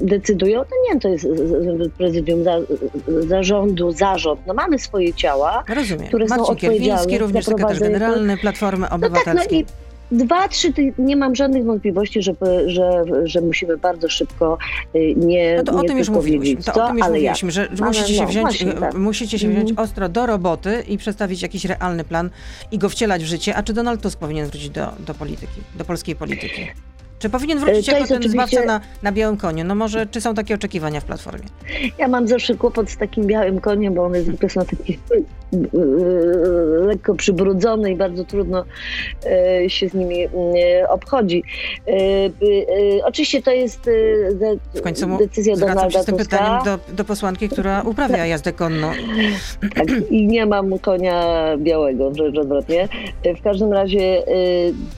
decydują, 0.00 0.58
no 0.58 0.94
nie, 0.94 1.00
to 1.00 1.08
jest 1.08 1.26
prezydium 1.98 2.44
za, 2.44 2.58
zarządu, 3.28 3.92
zarząd. 3.92 4.40
No 4.46 4.54
mamy 4.54 4.78
swoje 4.78 5.14
ciała, 5.14 5.64
Rozumiem. 5.68 6.06
które 6.06 6.26
Marcin 6.26 6.46
są 6.46 6.52
odpowiedzialne 6.52 7.06
Kierwiński, 7.06 7.18
również 7.18 7.44
sekretarz 7.58 7.80
generalny 7.80 8.36
Platformy 8.36 8.80
no 8.80 8.88
tak, 8.88 9.00
no 9.00 9.06
Obywatelskiej. 9.06 9.60
i 9.60 10.16
dwa, 10.16 10.48
trzy, 10.48 10.72
nie 10.98 11.16
mam 11.16 11.34
żadnych 11.34 11.64
wątpliwości, 11.64 12.22
że, 12.22 12.34
że, 12.66 13.04
że 13.24 13.40
musimy 13.40 13.76
bardzo 13.76 14.08
szybko 14.08 14.58
y, 14.94 15.14
nie 15.16 15.56
No 15.56 15.62
to 15.62 15.78
o 15.78 15.82
nie 15.82 15.88
tym 15.88 15.98
już 15.98 16.08
mówiliśmy, 16.08 16.62
to 16.62 16.72
co, 16.72 16.84
o 16.84 16.86
tym 16.86 16.96
już 16.96 17.06
jak. 17.06 17.12
mówiliśmy, 17.14 17.50
że 17.50 17.68
Ale 17.70 17.86
musicie 17.86 18.14
się 18.14 18.22
no, 18.22 18.28
wziąć, 18.28 18.44
właśnie, 18.46 18.72
e, 18.74 18.80
tak. 18.80 18.94
musicie 18.94 19.38
się 19.38 19.48
wziąć 19.48 19.70
Mhm. 19.70 19.88
ostro 19.88 20.08
do 20.08 20.26
roboty 20.26 20.84
i 20.88 20.98
przedstawić 20.98 21.42
jakiś 21.42 21.64
realny 21.64 22.04
plan 22.04 22.30
i 22.72 22.78
go 22.78 22.88
wcielać 22.88 23.22
w 23.22 23.26
życie. 23.26 23.56
A 23.56 23.62
czy 23.62 23.72
Donald 23.72 24.02
Tusk 24.02 24.18
powinien 24.18 24.46
wrócić 24.46 24.70
do, 24.70 24.86
do 25.06 25.14
polityki, 25.14 25.60
do 25.78 25.84
polskiej 25.84 26.16
polityki? 26.16 26.62
Czy 27.24 27.30
powinien 27.30 27.58
wrócić 27.58 27.88
E, 27.88 27.92
to 27.92 27.96
jako 27.98 28.08
ten 28.08 28.16
oczywiście- 28.18 28.38
zbawca 28.48 28.64
na, 28.66 28.80
na 29.02 29.12
białym 29.12 29.36
koniu? 29.36 29.64
No 29.64 29.74
może, 29.74 30.06
czy 30.06 30.20
są 30.20 30.34
takie 30.34 30.54
oczekiwania 30.54 31.00
w 31.00 31.04
Platformie? 31.04 31.44
Ja 31.98 32.08
mam 32.08 32.28
zawsze 32.28 32.54
kłopot 32.54 32.90
z 32.90 32.96
takim 32.96 33.26
białym 33.26 33.60
koniem, 33.60 33.94
bo 33.94 34.04
one 34.04 34.22
zwykle 34.22 34.48
są 34.50 34.64
takie 34.64 34.94
lekko 36.86 37.14
przybrudzone 37.14 37.90
i 37.92 37.96
bardzo 37.96 38.24
trudno 38.24 38.64
yy, 39.62 39.70
się 39.70 39.88
z 39.88 39.94
nimi 39.94 40.18
yy, 40.18 40.28
obchodzi. 40.88 41.42
Oczywiście 43.04 43.42
to 43.42 43.50
jest 43.50 43.80
de- 44.34 44.56
W 44.80 44.82
końcu 44.82 45.08
mu 45.08 45.18
decyzja 45.18 45.56
zwracam 45.56 45.74
się 45.74 45.80
Donalda 45.80 46.02
z 46.02 46.06
tym 46.06 46.16
Tuska. 46.18 46.36
pytaniem 46.38 46.64
do, 46.64 46.94
do 46.94 47.04
posłanki, 47.04 47.48
która 47.48 47.82
uprawia 47.82 48.26
jazdę 48.26 48.52
konną. 48.52 48.90
Tak, 49.74 49.86
I 50.10 50.26
nie 50.26 50.46
mam 50.46 50.78
konia 50.78 51.44
białego, 51.58 52.10
wręcz 52.10 52.38
odwrotnie. 52.38 52.88
W 53.40 53.42
każdym 53.42 53.72
razie 53.72 54.22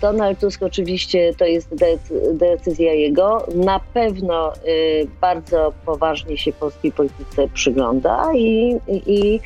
Donald 0.01 0.39
Tusk 0.39 0.63
oczywiście 0.63 1.35
to 1.39 1.45
jest 1.45 1.75
de- 1.75 1.99
decyzja 2.33 2.93
jego. 2.93 3.47
Na 3.55 3.81
pewno 3.95 4.53
y, 4.55 5.07
bardzo 5.21 5.73
poważnie 5.87 6.39
się 6.39 6.53
polskiej 6.53 6.93
polityce 6.93 7.49
przygląda 7.55 8.29
i, 8.35 8.77
i, 8.89 9.41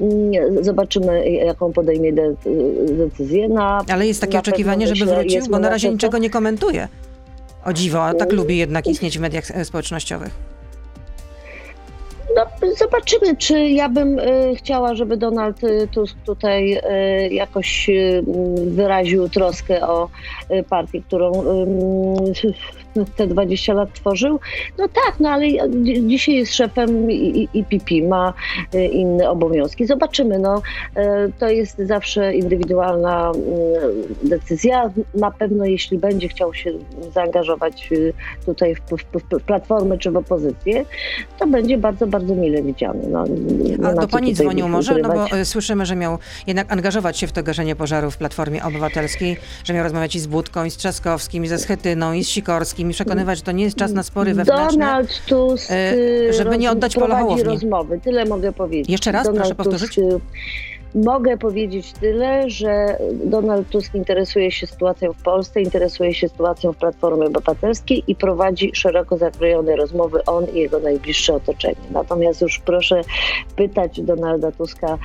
mm, 0.00 0.64
zobaczymy, 0.64 1.30
jaką 1.30 1.72
podejmie 1.72 2.12
de- 2.12 2.34
decyzję. 2.90 3.48
Na, 3.48 3.84
Ale 3.92 4.06
jest 4.06 4.20
takie 4.20 4.38
oczekiwanie, 4.38 4.86
żeby 4.86 5.10
myślę, 5.10 5.22
wrócił, 5.22 5.42
bo 5.50 5.58
na 5.58 5.68
razie 5.68 5.90
niczego 5.90 6.18
nie 6.18 6.30
komentuje. 6.30 6.88
O 7.64 7.72
dziwo, 7.72 8.04
a 8.04 8.14
tak 8.14 8.32
lubi 8.32 8.58
jednak 8.58 8.86
istnieć 8.86 9.18
w 9.18 9.20
mediach 9.20 9.50
e, 9.50 9.64
społecznościowych. 9.64 10.57
No, 12.36 12.46
zobaczymy, 12.76 13.36
czy 13.36 13.58
ja 13.58 13.88
bym 13.88 14.18
y, 14.18 14.54
chciała, 14.56 14.94
żeby 14.94 15.16
Donald 15.16 15.64
y, 15.64 15.88
Tusk 15.92 16.16
tutaj 16.26 16.72
y, 16.74 17.28
jakoś 17.34 17.88
y, 17.88 18.24
wyraził 18.66 19.28
troskę 19.28 19.86
o 19.88 20.08
y, 20.50 20.62
partię, 20.62 21.02
którą 21.02 21.32
y, 21.32 23.06
te 23.16 23.26
20 23.26 23.74
lat 23.74 23.92
tworzył. 23.92 24.40
No 24.78 24.88
tak, 24.88 25.20
no 25.20 25.28
ale 25.28 25.46
dzi- 25.68 26.06
dzisiaj 26.06 26.34
jest 26.34 26.54
szefem 26.54 27.10
IPP, 27.54 28.08
ma 28.08 28.32
inne 28.92 29.30
obowiązki. 29.30 29.86
Zobaczymy, 29.86 30.38
no 30.38 30.62
to 31.38 31.48
jest 31.48 31.78
zawsze 31.78 32.34
indywidualna 32.34 33.32
decyzja. 34.22 34.90
Na 35.14 35.30
pewno 35.30 35.64
jeśli 35.64 35.98
będzie 35.98 36.28
chciał 36.28 36.54
się 36.54 36.70
zaangażować 37.14 37.90
tutaj 38.46 38.74
w, 38.74 38.80
w, 38.80 39.38
w 39.38 39.42
platformę 39.42 39.98
czy 39.98 40.10
w 40.10 40.16
opozycję, 40.16 40.84
to 41.38 41.46
będzie 41.46 41.78
bardzo, 41.78 42.06
bardzo 42.06 42.17
mile 42.26 42.62
widziany. 42.62 43.00
No, 43.08 43.24
A 43.88 43.94
do 43.94 44.08
pani 44.08 44.34
dzwonił 44.34 44.68
może? 44.68 44.94
No 45.02 45.08
bo 45.08 45.30
e, 45.30 45.44
słyszymy, 45.44 45.86
że 45.86 45.96
miał 45.96 46.18
jednak 46.46 46.72
angażować 46.72 47.18
się 47.18 47.26
w 47.26 47.32
to 47.32 47.42
gaszenie 47.42 47.76
pożarów 47.76 48.14
w 48.14 48.18
Platformie 48.18 48.64
Obywatelskiej, 48.64 49.36
że 49.64 49.74
miał 49.74 49.84
rozmawiać 49.84 50.16
i 50.16 50.20
z 50.20 50.26
Budką, 50.26 50.64
i 50.64 50.70
z 50.70 50.76
Trzaskowskim, 50.76 51.44
i 51.44 51.48
ze 51.48 51.58
Schetyną, 51.58 52.12
i 52.12 52.24
z 52.24 52.28
Sikorskim, 52.28 52.90
i 52.90 52.94
przekonywać, 52.94 53.38
że 53.38 53.44
to 53.44 53.52
nie 53.52 53.64
jest 53.64 53.76
czas 53.76 53.92
na 53.92 54.02
spory 54.02 54.34
wewnętrzne. 54.34 54.78
Donald 54.78 55.22
Tusk 55.26 55.70
e, 55.70 56.32
żeby 56.32 56.58
nie 56.58 56.70
oddać 56.70 56.94
pola 56.94 57.22
rozmowy. 57.44 58.00
Tyle 58.04 58.24
mogę 58.24 58.52
powiedzieć. 58.52 58.90
Jeszcze 58.90 59.12
raz, 59.12 59.26
Donald 59.26 59.42
proszę 59.42 59.54
powtórzyć. 59.54 59.94
Tusk, 59.94 60.24
Mogę 60.94 61.38
powiedzieć 61.38 61.92
tyle, 61.92 62.50
że 62.50 62.98
Donald 63.24 63.68
Tusk 63.68 63.94
interesuje 63.94 64.50
się 64.50 64.66
sytuacją 64.66 65.12
w 65.12 65.22
Polsce, 65.22 65.62
interesuje 65.62 66.14
się 66.14 66.28
sytuacją 66.28 66.72
w 66.72 66.76
Platformie 66.76 67.26
Obywatelskiej 67.26 68.04
i 68.06 68.14
prowadzi 68.14 68.70
szeroko 68.74 69.18
zakrojone 69.18 69.76
rozmowy 69.76 70.24
on 70.24 70.46
i 70.54 70.58
jego 70.58 70.80
najbliższe 70.80 71.34
otoczenie. 71.34 71.76
Natomiast 71.90 72.40
już 72.40 72.58
proszę 72.58 73.00
pytać 73.56 74.00
Donalda 74.00 74.52
Tuska, 74.52 74.98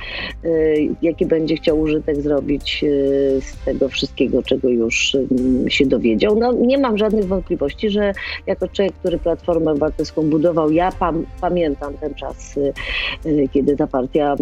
y, 0.44 0.88
jaki 1.02 1.26
będzie 1.26 1.56
chciał 1.56 1.80
użytek 1.80 2.20
zrobić 2.20 2.84
y, 2.84 3.40
z 3.42 3.64
tego 3.64 3.88
wszystkiego, 3.88 4.42
czego 4.42 4.68
już 4.68 5.14
y, 5.14 5.26
się 5.68 5.86
dowiedział. 5.86 6.36
No, 6.36 6.52
nie 6.52 6.78
mam 6.78 6.98
żadnych 6.98 7.26
wątpliwości, 7.26 7.90
że 7.90 8.12
jako 8.46 8.68
człowiek, 8.68 8.94
który 8.94 9.18
Platformę 9.18 9.70
Obywatelską 9.70 10.22
budował, 10.22 10.70
ja 10.70 10.92
pam, 10.92 11.26
pamiętam 11.40 11.94
ten 11.94 12.14
czas, 12.14 12.58
kiedy 13.52 13.76
ta 13.76 13.86
partia 13.86 14.36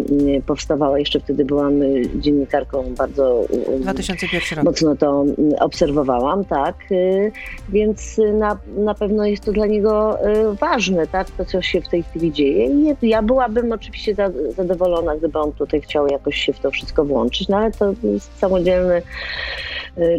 powstawała. 0.45 0.99
Jeszcze 0.99 1.19
wtedy 1.33 1.45
byłam 1.45 1.81
y, 1.81 2.09
dziennikarką 2.15 2.83
bardzo 2.97 3.45
y, 3.75 3.79
2001 3.79 4.57
rok. 4.57 4.65
mocno 4.65 4.95
to 4.95 5.25
obserwowałam, 5.59 6.45
tak, 6.45 6.75
y, 6.91 7.31
więc 7.69 8.19
y, 8.19 8.33
na, 8.33 8.57
na 8.77 8.93
pewno 8.93 9.25
jest 9.25 9.43
to 9.43 9.51
dla 9.51 9.65
niego 9.65 10.19
y, 10.27 10.55
ważne, 10.55 11.07
tak, 11.07 11.31
to 11.31 11.45
co 11.45 11.61
się 11.61 11.81
w 11.81 11.87
tej 11.87 12.03
chwili 12.03 12.31
dzieje 12.31 12.65
i 13.01 13.09
ja 13.09 13.21
byłabym 13.21 13.71
oczywiście 13.71 14.15
za, 14.15 14.29
zadowolona, 14.55 15.15
gdyby 15.15 15.39
on 15.39 15.51
tutaj 15.51 15.81
chciał 15.81 16.07
jakoś 16.07 16.35
się 16.37 16.53
w 16.53 16.59
to 16.59 16.71
wszystko 16.71 17.05
włączyć, 17.05 17.47
no 17.47 17.57
ale 17.57 17.71
to 17.71 17.93
jest 18.03 18.39
samodzielny 18.39 18.97
y, 18.97 19.03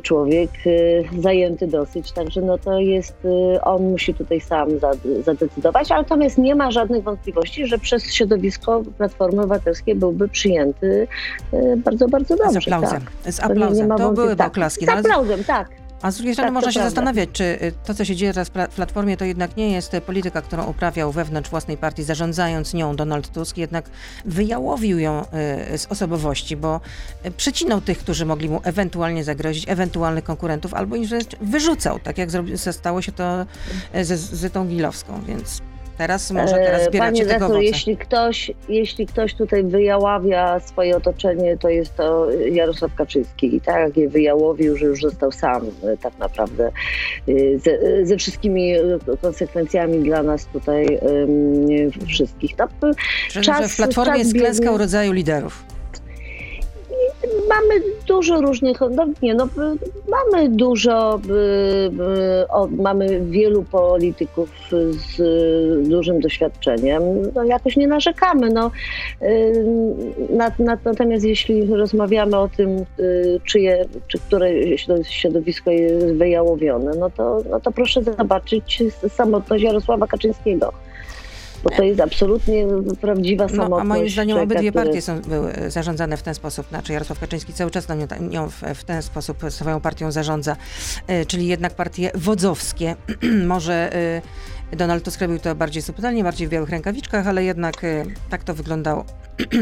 człowiek, 0.03 0.51
y, 0.67 1.05
zajęty 1.19 1.67
dosyć, 1.67 2.13
także 2.13 2.41
no 2.41 2.59
to 2.59 2.79
jest, 2.79 3.15
y, 3.25 3.61
on 3.63 3.83
musi 3.91 4.15
tutaj 4.15 4.41
sam 4.41 4.79
za, 4.79 4.91
zadecydować, 5.25 5.93
ale 5.93 6.03
natomiast 6.03 6.39
nie 6.39 6.55
ma 6.55 6.71
żadnych 6.71 7.03
wątpliwości, 7.03 7.67
że 7.67 7.79
przez 7.79 8.13
środowisko 8.15 8.83
Platformy 8.99 9.41
Obywatelskiej 9.43 9.95
byłby 9.95 10.29
przyjęty 10.29 11.07
y, 11.55 11.77
bardzo, 11.77 12.09
bardzo 12.09 12.37
dobrze. 12.37 12.61
Z 12.61 12.69
aplauzem. 12.69 13.01
Tak. 13.25 13.33
Z 13.35 13.37
To 13.37 13.49
nie- 13.49 13.55
nie 13.55 13.61
aplauzem. 13.65 13.89
To 13.89 14.13
były 14.13 14.37
tak. 14.37 14.49
oklaski. 14.49 14.87
Z 14.87 14.89
aplauzem, 14.89 15.45
tak. 15.45 15.69
A 16.05 16.11
z 16.11 16.17
drugiej 16.17 16.35
strony 16.35 16.47
Tak, 16.49 16.55
można 16.55 16.73
się 16.73 16.75
prawda. 16.75 16.91
zastanawiać, 16.91 17.29
czy 17.33 17.45
y, 17.45 17.73
to, 17.85 17.95
co 17.95 18.05
się 18.05 18.17
dzieje 18.17 18.33
teraz 18.33 18.49
w 18.49 18.53
pla- 18.53 18.69
w 18.71 18.75
Platformie, 18.75 19.17
to 19.17 19.25
jednak 19.25 19.57
nie 19.57 19.71
jest 19.73 19.95
y, 19.95 20.01
polityka, 20.01 20.43
którą 20.43 20.65
uprawiał 20.65 21.13
wewnątrz 21.13 21.51
własnej 21.51 21.77
partii, 21.77 22.03
zarządzając 22.03 22.75
nią 22.75 22.97
Donald 22.97 23.33
Tusk, 23.33 23.57
jednak 23.57 23.91
wyjałowił 24.25 24.99
ją 24.99 25.25
y, 25.75 25.79
z 25.79 25.87
osobowości, 25.87 26.57
bo 26.57 26.81
przycinał 27.37 27.81
tych, 27.81 27.99
którzy 27.99 28.27
mogli 28.27 28.49
mu 28.49 28.61
ewentualnie 28.65 29.25
zagrozić, 29.25 29.65
ewentualnych 29.69 30.25
konkurentów, 30.25 30.75
albo 30.75 30.97
im 30.97 31.05
wyrzucał, 31.41 31.99
tak 31.99 32.19
jak 32.19 32.29
stało 32.73 33.03
się 33.03 33.13
to 33.13 33.47
ze 34.03 34.17
z 34.17 34.35
Zytą 34.35 34.67
Gilowską, 34.69 35.21
więc 35.27 35.63
teraz 35.99 36.31
może 36.31 36.55
teraz 36.55 36.83
E, 36.83 36.85
zbieracie 36.85 37.13
Panie 37.25 37.27
tego 37.35 37.47
owoce. 37.47 37.65
jeśli 37.65 37.97
ktoś, 37.97 38.51
jeśli 38.69 39.07
ktoś 39.07 39.35
tutaj 39.35 39.65
wyjaławia 39.65 40.61
swoje 40.61 40.97
otoczenie, 40.97 41.57
to 41.57 41.69
jest 41.69 41.95
to 41.97 42.31
Jarosław 42.31 42.95
Kaczyński. 42.95 43.57
I 43.57 43.61
tak 43.61 43.77
jak 43.81 43.97
je 43.97 44.09
wyjałowił, 44.09 44.77
że 44.77 44.87
już 44.87 45.01
został 45.01 45.33
sam 45.33 45.63
e, 45.85 45.97
tak 45.97 46.19
naprawdę 46.19 46.71
e, 47.29 47.59
ze, 47.59 48.07
ze 48.07 48.17
wszystkimi 48.17 48.75
konsekwencjami 49.23 49.99
dla 50.03 50.23
nas 50.23 50.47
tutaj 50.47 50.87
em, 50.87 52.07
wszystkich. 52.07 52.53
No, 52.83 53.43
czas- 53.43 53.63
że 53.63 53.69
w 53.69 53.77
Platformie 53.77 54.13
czas 54.13 54.19
jest 54.19 54.33
klęska 54.35 54.77
rodzaju 54.77 55.13
liderów. 55.13 55.74
Mamy 57.69 57.81
dużo 58.07 58.41
różnych, 58.41 58.81
no 58.81 59.07
nie, 59.23 59.35
no, 59.35 59.49
mamy 60.11 60.49
dużo, 60.49 61.21
o, 62.49 62.67
mamy 62.67 63.21
wielu 63.21 63.63
polityków 63.63 64.51
z 65.17 65.19
dużym 65.89 66.21
doświadczeniem, 66.21 67.03
no 67.35 67.45
jakoś 67.45 67.77
nie 67.77 67.89
narzekamy, 67.89 68.51
no. 68.51 68.71
Nat, 70.31 70.59
nat, 70.59 70.85
natomiast 70.85 71.25
jeśli 71.25 71.67
rozmawiamy 71.67 72.37
o 72.37 72.49
tym, 72.57 72.85
y, 72.99 73.41
czyje, 73.45 73.85
czy 74.09 74.19
które 74.19 74.51
środo- 74.77 75.05
środowisko 75.05 75.71
jest 75.71 76.07
wyjałowione, 76.07 76.93
no 76.99 77.11
to, 77.11 77.43
no 77.51 77.61
to 77.61 77.73
proszę 77.73 78.03
zobaczyć 78.03 78.83
samotność 79.09 79.65
Jarosława 79.65 80.07
Kaczyńskiego. 80.07 80.73
Bo 81.65 81.71
to 81.71 81.83
jest 81.83 82.01
absolutnie 82.01 82.67
prawdziwa 83.01 83.49
samotność. 83.49 83.71
No, 83.71 83.81
a 83.81 83.85
moim 83.85 84.09
zdaniem 84.09 84.37
człowieka, 84.37 84.61
obydwie 84.61 84.73
partie 84.73 85.03
są, 85.03 85.21
były 85.21 85.53
zarządzane 85.69 86.17
w 86.17 86.23
ten 86.23 86.35
sposób. 86.35 86.69
Znaczy 86.69 86.93
Jarosław 86.93 87.19
Kaczyński 87.19 87.53
cały 87.53 87.71
czas 87.71 87.89
na 87.89 87.95
nią, 88.21 88.51
w, 88.51 88.63
w 88.75 88.85
ten 88.85 89.03
sposób 89.03 89.39
swoją 89.49 89.81
partią 89.81 90.13
zarządza. 90.13 90.57
E, 91.07 91.27
czyli 91.27 91.47
jednak 91.47 91.75
partie 91.75 92.11
wodzowskie. 92.15 92.97
Może 93.47 93.97
e, 94.73 94.77
Donald 94.77 95.05
Tusk 95.05 95.21
robił 95.21 95.39
to 95.39 95.55
bardziej 95.55 95.83
subtelnie, 95.83 96.25
bardziej 96.25 96.47
w 96.47 96.51
białych 96.51 96.71
rękawiczkach, 96.71 97.27
ale 97.27 97.45
jednak 97.45 97.85
e, 97.85 98.05
tak 98.31 98.45
to 98.45 98.55
wyglądało. 98.55 99.05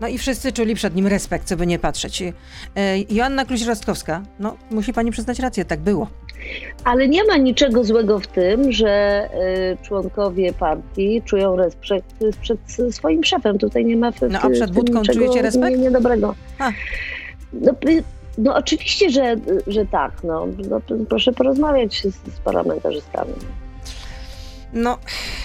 No 0.00 0.08
i 0.08 0.18
wszyscy 0.18 0.52
czuli 0.52 0.74
przed 0.74 0.94
nim 0.94 1.06
respekt, 1.06 1.48
co 1.48 1.56
by 1.56 1.66
nie 1.66 1.78
patrzeć. 1.78 2.22
Joanna 3.10 3.44
Kluź-Rostkowska, 3.44 4.22
no 4.38 4.56
musi 4.70 4.92
pani 4.92 5.10
przyznać 5.10 5.38
rację, 5.38 5.64
tak 5.64 5.80
było. 5.80 6.08
Ale 6.84 7.08
nie 7.08 7.24
ma 7.24 7.36
niczego 7.36 7.84
złego 7.84 8.18
w 8.18 8.26
tym, 8.26 8.72
że 8.72 9.28
y, 9.82 9.84
członkowie 9.86 10.52
partii 10.52 11.22
czują 11.24 11.56
respekt 11.56 12.14
przed 12.40 12.58
swoim 12.90 13.24
szefem. 13.24 13.58
Tutaj 13.58 13.84
nie 13.84 13.96
ma 13.96 14.10
w, 14.10 14.20
No, 14.20 14.38
a 14.42 14.50
przed 14.50 14.72
Budką 14.72 15.02
czujecie 15.02 15.42
respekt? 15.42 15.76
Nie, 15.76 15.82
niedobrego. 15.82 16.34
No, 17.52 17.72
y, 17.88 18.02
No 18.38 18.54
oczywiście, 18.54 19.10
że, 19.10 19.36
że 19.66 19.86
tak. 19.86 20.12
No, 20.24 20.46
no 20.70 20.80
proszę 21.08 21.32
porozmawiać 21.32 22.02
z, 22.02 22.34
z 22.34 22.40
parlamentarzystami. 22.44 23.32
No, 24.72 24.98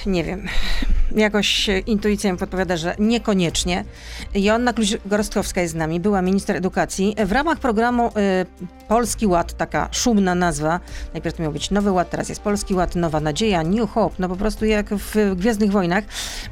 nie 0.05 0.23
wiem. 0.23 0.47
Jakoś 1.15 1.69
intuicja 1.85 2.31
mi 2.31 2.37
podpowiada, 2.37 2.77
że 2.77 2.95
niekoniecznie. 2.99 3.85
Joanna 4.35 4.73
Kluź-Gorostkowska 4.73 5.61
jest 5.61 5.73
z 5.73 5.75
nami, 5.75 5.99
była 5.99 6.21
minister 6.21 6.55
edukacji. 6.55 7.15
W 7.25 7.31
ramach 7.31 7.59
programu 7.59 8.07
y, 8.07 8.11
Polski 8.87 9.27
Ład, 9.27 9.57
taka 9.57 9.89
szumna 9.91 10.35
nazwa, 10.35 10.79
najpierw 11.13 11.35
to 11.35 11.43
miał 11.43 11.51
być 11.51 11.71
Nowy 11.71 11.91
Ład, 11.91 12.09
teraz 12.09 12.29
jest 12.29 12.41
Polski 12.41 12.73
Ład, 12.73 12.95
Nowa 12.95 13.19
Nadzieja, 13.19 13.63
New 13.63 13.89
Hope, 13.89 14.15
no 14.19 14.29
po 14.29 14.35
prostu 14.35 14.65
jak 14.65 14.89
w 14.95 15.35
Gwiezdnych 15.35 15.71
Wojnach. 15.71 16.03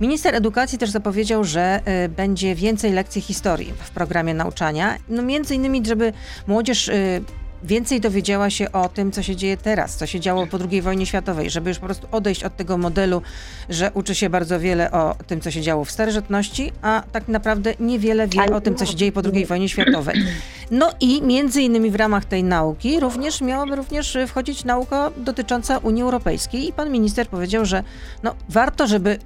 Minister 0.01 0.35
edukacji 0.35 0.77
też 0.77 0.89
zapowiedział, 0.89 1.43
że 1.43 1.81
y, 2.05 2.09
będzie 2.09 2.55
więcej 2.55 2.91
lekcji 2.91 3.21
historii 3.21 3.73
w 3.79 3.89
programie 3.91 4.33
nauczania. 4.33 4.97
No 5.09 5.21
między 5.21 5.55
innymi, 5.55 5.85
żeby 5.85 6.13
młodzież 6.47 6.87
y, 6.87 7.21
więcej 7.63 8.01
dowiedziała 8.01 8.49
się 8.49 8.71
o 8.71 8.89
tym, 8.89 9.11
co 9.11 9.23
się 9.23 9.35
dzieje 9.35 9.57
teraz, 9.57 9.95
co 9.95 10.05
się 10.05 10.19
działo 10.19 10.47
po 10.47 10.57
II 10.71 10.81
wojnie 10.81 11.05
światowej, 11.05 11.49
żeby 11.49 11.69
już 11.69 11.79
po 11.79 11.85
prostu 11.85 12.07
odejść 12.11 12.43
od 12.43 12.55
tego 12.55 12.77
modelu, 12.77 13.21
że 13.69 13.91
uczy 13.93 14.15
się 14.15 14.29
bardzo 14.29 14.59
wiele 14.59 14.91
o 14.91 15.15
tym, 15.27 15.41
co 15.41 15.51
się 15.51 15.61
działo 15.61 15.85
w 15.85 15.91
starożytności, 15.91 16.71
a 16.81 17.03
tak 17.11 17.27
naprawdę 17.27 17.73
niewiele 17.79 18.27
wie 18.27 18.55
o 18.55 18.61
tym, 18.61 18.75
co 18.75 18.85
się 18.85 18.95
dzieje 18.95 19.11
po 19.11 19.21
II 19.33 19.45
wojnie 19.45 19.69
światowej. 19.69 20.23
No 20.71 20.89
i 20.99 21.21
między 21.21 21.61
innymi 21.61 21.91
w 21.91 21.95
ramach 21.95 22.25
tej 22.25 22.43
nauki 22.43 22.99
również 22.99 23.41
miałaby 23.41 23.75
również 23.75 24.17
wchodzić 24.27 24.63
nauka 24.63 25.11
dotycząca 25.17 25.77
Unii 25.77 26.03
Europejskiej 26.03 26.67
i 26.67 26.73
pan 26.73 26.89
minister 26.89 27.27
powiedział, 27.27 27.65
że 27.65 27.83
no, 28.23 28.35
warto, 28.49 28.87
żeby 28.87 29.19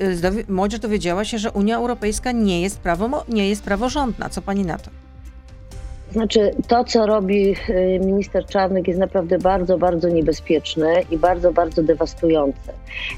y, 0.50 0.52
młodzież 0.54 0.80
dowiedziała 0.80 1.26
się, 1.26 1.40
że 1.40 1.52
Unia 1.52 1.78
Europejska 1.78 2.32
nie 2.32 2.62
jest, 2.62 2.80
prawo, 2.80 3.26
nie 3.30 3.50
jest 3.50 3.64
praworządna. 3.64 4.30
Co 4.30 4.42
pani 4.42 4.66
na 4.66 4.78
to? 4.78 4.92
Znaczy, 6.12 6.52
to 6.68 6.84
co 6.84 7.06
robi 7.06 7.56
y, 7.70 8.00
minister 8.06 8.46
Czarnek 8.46 8.88
jest 8.88 9.00
naprawdę 9.00 9.38
bardzo, 9.38 9.78
bardzo 9.78 10.10
niebezpieczne 10.10 10.94
i 11.12 11.18
bardzo, 11.18 11.54
bardzo 11.54 11.84
dewastujące. 11.84 12.74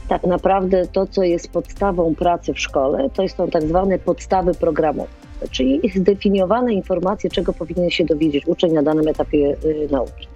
Tak 0.08 0.23
naprawdę 0.23 0.88
to, 0.88 1.08
co 1.08 1.23
jest 1.23 1.51
podstawą 1.51 2.15
pracy 2.15 2.53
w 2.53 2.60
szkole, 2.60 3.10
to 3.13 3.27
są 3.27 3.47
tak 3.47 3.63
zwane 3.63 3.99
podstawy 3.99 4.53
programowe, 4.53 5.10
czyli 5.51 5.82
zdefiniowane 5.95 6.73
informacje, 6.73 7.29
czego 7.29 7.53
powinien 7.53 7.89
się 7.89 8.06
dowiedzieć 8.06 8.47
uczeń 8.47 8.71
na 8.71 8.84
danym 8.84 9.08
etapie 9.08 9.56
y, 9.65 9.88
nauki. 9.91 10.27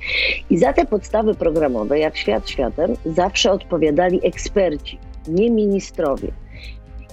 I 0.50 0.58
za 0.58 0.74
te 0.74 0.86
podstawy 0.86 1.36
programowe, 1.36 2.00
jak 2.00 2.18
świat 2.18 2.50
światem, 2.50 2.94
zawsze 3.06 3.52
odpowiadali 3.52 4.20
eksperci, 4.28 5.00
nie 5.28 5.50
ministrowie. 5.50 6.32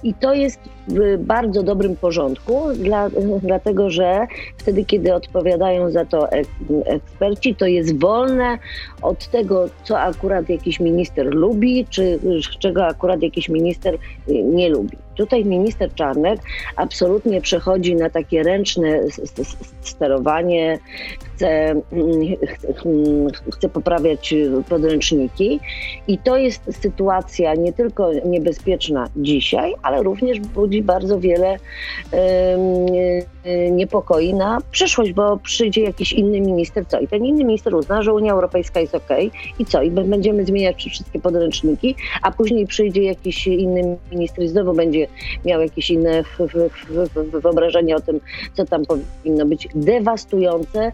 I 0.05 0.13
to 0.13 0.33
jest 0.33 0.59
w 0.87 1.17
bardzo 1.17 1.63
dobrym 1.63 1.95
porządku, 1.95 2.61
dla, 2.75 3.09
dlatego 3.41 3.89
że 3.89 4.27
wtedy, 4.57 4.85
kiedy 4.85 5.13
odpowiadają 5.13 5.91
za 5.91 6.05
to 6.05 6.29
eksperci, 6.85 7.55
to 7.55 7.65
jest 7.65 7.99
wolne 7.99 8.57
od 9.01 9.27
tego, 9.27 9.69
co 9.83 9.99
akurat 9.99 10.49
jakiś 10.49 10.79
minister 10.79 11.25
lubi, 11.25 11.85
czy 11.89 12.19
czego 12.59 12.85
akurat 12.85 13.21
jakiś 13.21 13.49
minister 13.49 13.97
nie 14.27 14.69
lubi. 14.69 14.97
Tutaj 15.15 15.45
minister 15.45 15.93
Czarnek 15.93 16.39
absolutnie 16.75 17.41
przechodzi 17.41 17.95
na 17.95 18.09
takie 18.09 18.43
ręczne 18.43 18.99
sterowanie, 19.81 20.79
chce, 21.35 21.81
chce 23.51 23.69
poprawiać 23.69 24.33
podręczniki. 24.69 25.59
I 26.07 26.17
to 26.17 26.37
jest 26.37 26.61
sytuacja 26.81 27.55
nie 27.55 27.73
tylko 27.73 28.11
niebezpieczna 28.25 29.09
dzisiaj, 29.15 29.73
ale 29.83 30.03
również 30.03 30.39
budzi 30.39 30.83
bardzo 30.83 31.19
wiele 31.19 31.57
niepokoi 33.71 34.33
na 34.33 34.57
przyszłość, 34.71 35.13
bo 35.13 35.37
przyjdzie 35.37 35.81
jakiś 35.81 36.13
inny 36.13 36.41
minister, 36.41 36.87
co? 36.87 36.99
I 36.99 37.07
ten 37.07 37.25
inny 37.25 37.43
minister 37.43 37.75
uzna, 37.75 38.01
że 38.01 38.13
Unia 38.13 38.33
Europejska 38.33 38.79
jest 38.79 38.95
ok 38.95 39.09
i 39.59 39.65
co? 39.65 39.81
I 39.81 39.91
będziemy 39.91 40.45
zmieniać 40.45 40.85
wszystkie 40.91 41.19
podręczniki, 41.19 41.95
a 42.21 42.31
później 42.31 42.67
przyjdzie 42.67 43.03
jakiś 43.03 43.47
inny 43.47 43.97
minister 44.11 44.45
i 44.45 44.47
znowu 44.47 44.73
będzie 44.73 45.07
miał 45.45 45.61
jakieś 45.61 45.89
inne 45.89 46.23
wyobrażenie 47.41 47.95
o 47.95 47.99
tym, 47.99 48.19
co 48.53 48.65
tam 48.65 48.83
powinno 48.85 49.45
być. 49.45 49.67
Dewastujące, 49.75 50.91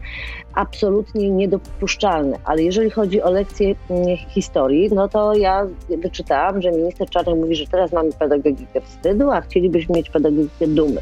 absolutnie 0.56 1.30
niedopuszczalne. 1.30 2.38
Ale 2.44 2.64
jeżeli 2.64 2.90
chodzi 2.90 3.22
o 3.22 3.32
lekcje 3.32 3.76
mm, 3.90 4.18
historii, 4.18 4.90
no 4.94 5.10
to 5.10 5.34
ja 5.36 5.68
wyczytałam, 5.90 6.62
że 6.62 6.72
minister 6.72 7.10
Czarnek 7.10 7.36
mówi, 7.36 7.56
że 7.56 7.68
teraz 7.68 7.92
mamy 7.92 8.12
pedagogikę 8.20 8.82
wstydu, 8.82 9.32
a 9.32 9.42
chcielibyśmy 9.42 9.96
mieć 9.96 10.10
pedagogikę 10.10 10.68
dumy. 10.68 11.02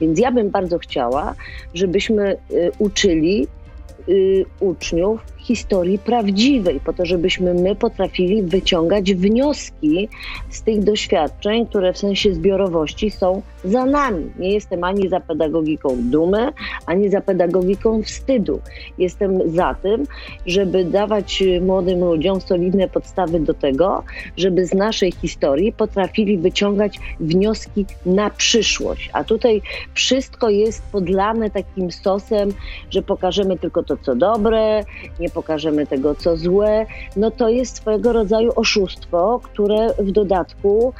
Więc 0.00 0.20
ja 0.20 0.32
bym 0.32 0.50
bardzo 0.50 0.78
chciała, 0.80 1.34
żebyśmy 1.74 2.36
y, 2.50 2.70
uczyli 2.78 3.48
y, 4.08 4.44
uczniów 4.60 5.20
historii 5.50 5.98
prawdziwej, 5.98 6.80
po 6.80 6.92
to, 6.92 7.06
żebyśmy 7.06 7.54
my 7.54 7.74
potrafili 7.74 8.42
wyciągać 8.42 9.14
wnioski 9.14 10.08
z 10.50 10.62
tych 10.62 10.84
doświadczeń, 10.84 11.66
które 11.66 11.92
w 11.92 11.98
sensie 11.98 12.34
zbiorowości 12.34 13.10
są 13.10 13.42
za 13.64 13.86
nami. 13.86 14.30
Nie 14.38 14.52
jestem 14.52 14.84
ani 14.84 15.08
za 15.08 15.20
pedagogiką 15.20 15.96
dumy, 15.98 16.52
ani 16.86 17.10
za 17.10 17.20
pedagogiką 17.20 18.02
wstydu. 18.02 18.60
Jestem 18.98 19.50
za 19.50 19.74
tym, 19.74 20.04
żeby 20.46 20.84
dawać 20.84 21.42
młodym 21.60 22.00
ludziom 22.04 22.40
solidne 22.40 22.88
podstawy 22.88 23.40
do 23.40 23.54
tego, 23.54 24.04
żeby 24.36 24.66
z 24.66 24.74
naszej 24.74 25.12
historii 25.12 25.72
potrafili 25.72 26.38
wyciągać 26.38 26.98
wnioski 27.20 27.86
na 28.06 28.30
przyszłość. 28.30 29.10
A 29.12 29.24
tutaj 29.24 29.62
wszystko 29.94 30.50
jest 30.50 30.82
podlane 30.92 31.50
takim 31.50 31.90
sosem, 31.90 32.50
że 32.90 33.02
pokażemy 33.02 33.58
tylko 33.58 33.82
to, 33.82 33.96
co 33.96 34.14
dobre, 34.14 34.84
nie 35.20 35.28
pokażemy 35.28 35.39
pokażemy 35.40 35.86
tego, 35.86 36.14
co 36.14 36.36
złe, 36.36 36.86
no 37.16 37.30
to 37.30 37.48
jest 37.48 37.76
swojego 37.76 38.12
rodzaju 38.12 38.52
oszustwo, 38.56 39.40
które 39.42 39.94
w 39.98 40.10
dodatku 40.10 40.92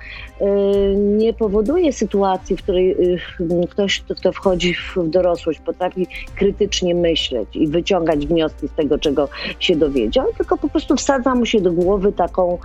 nie 0.96 1.32
powoduje 1.32 1.92
sytuacji, 1.92 2.56
w 2.56 2.62
której 2.62 2.90
y, 2.90 3.68
ktoś, 3.70 4.02
kto 4.18 4.32
wchodzi 4.32 4.74
w 4.74 5.08
dorosłość, 5.08 5.60
potrafi 5.60 6.06
krytycznie 6.34 6.94
myśleć 6.94 7.48
i 7.54 7.68
wyciągać 7.68 8.26
wnioski 8.26 8.68
z 8.68 8.72
tego, 8.72 8.98
czego 8.98 9.28
się 9.58 9.76
dowiedział, 9.76 10.26
tylko 10.36 10.56
po 10.56 10.68
prostu 10.68 10.96
wsadza 10.96 11.34
mu 11.34 11.46
się 11.46 11.60
do 11.60 11.72
głowy 11.72 12.12
taką 12.12 12.58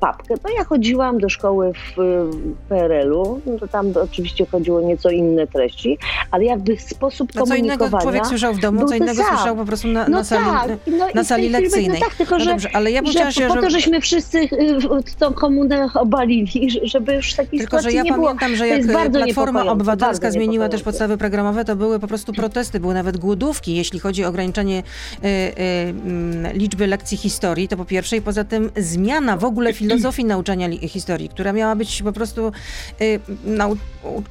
papkę. 0.00 0.34
No 0.44 0.50
ja 0.58 0.64
chodziłam 0.64 1.18
do 1.18 1.28
szkoły 1.28 1.72
w 1.72 1.96
PRL-u, 2.68 3.40
no 3.46 3.58
to 3.58 3.68
tam 3.68 3.92
oczywiście 4.04 4.46
chodziło 4.46 4.80
nieco 4.80 5.10
inne 5.10 5.46
treści, 5.46 5.98
ale 6.30 6.44
jakby 6.44 6.76
sposób 6.76 7.34
no 7.34 7.42
komunikowania... 7.42 7.78
co 7.78 7.86
innego 7.86 8.02
człowiek 8.02 8.26
słyszał 8.26 8.54
w 8.54 8.60
domu, 8.60 8.86
co 8.86 8.94
innego 8.94 9.22
słyszał 9.24 9.56
po 9.56 9.64
prostu 9.64 9.88
na, 9.88 10.08
no 10.08 10.16
na 10.16 10.24
sali, 10.24 10.44
tak. 10.44 10.78
no 10.86 11.06
na 11.14 11.24
sali 11.24 11.48
lekcyjnej. 11.48 12.00
No 12.00 12.06
tak, 12.06 12.14
tylko 12.14 12.38
no 12.38 12.44
że, 12.44 12.50
dobrze, 12.50 12.68
ale 12.72 12.90
ja 12.90 13.02
bym 13.02 13.12
że 13.12 13.32
się, 13.32 13.48
po 13.48 13.56
to, 13.56 13.70
żeśmy 13.70 14.00
wszyscy 14.00 14.38
y, 14.38 14.48
tą 15.18 15.32
komunę 15.32 15.88
obalili, 15.94 16.68
żeby 16.82 17.11
już 17.14 17.34
takiej 17.34 17.58
Tylko, 17.58 17.82
że 17.82 17.92
ja 17.92 18.04
pamiętam, 18.04 18.56
że 18.56 18.68
jak 18.68 18.82
Platforma 19.12 19.66
Obywatelska 19.66 20.30
zmieniła 20.30 20.68
też 20.68 20.82
podstawy 20.82 21.18
programowe, 21.18 21.64
to 21.64 21.76
były 21.76 22.00
po 22.00 22.06
prostu 22.06 22.32
protesty, 22.32 22.80
były 22.80 22.94
nawet 22.94 23.16
głodówki, 23.16 23.76
jeśli 23.76 24.00
chodzi 24.00 24.24
o 24.24 24.28
ograniczenie 24.28 24.78
y, 25.24 25.28
y, 25.28 26.52
liczby 26.52 26.86
lekcji 26.86 27.16
historii, 27.16 27.68
to 27.68 27.76
po 27.76 27.84
pierwsze. 27.84 28.16
I 28.16 28.20
poza 28.20 28.44
tym 28.44 28.70
zmiana 28.76 29.36
w 29.36 29.44
ogóle 29.44 29.72
filozofii 29.72 30.24
nauczania 30.24 30.68
historii, 30.88 31.28
która 31.28 31.52
miała 31.52 31.76
być 31.76 32.02
po 32.02 32.12
prostu 32.12 32.52
y, 33.00 33.20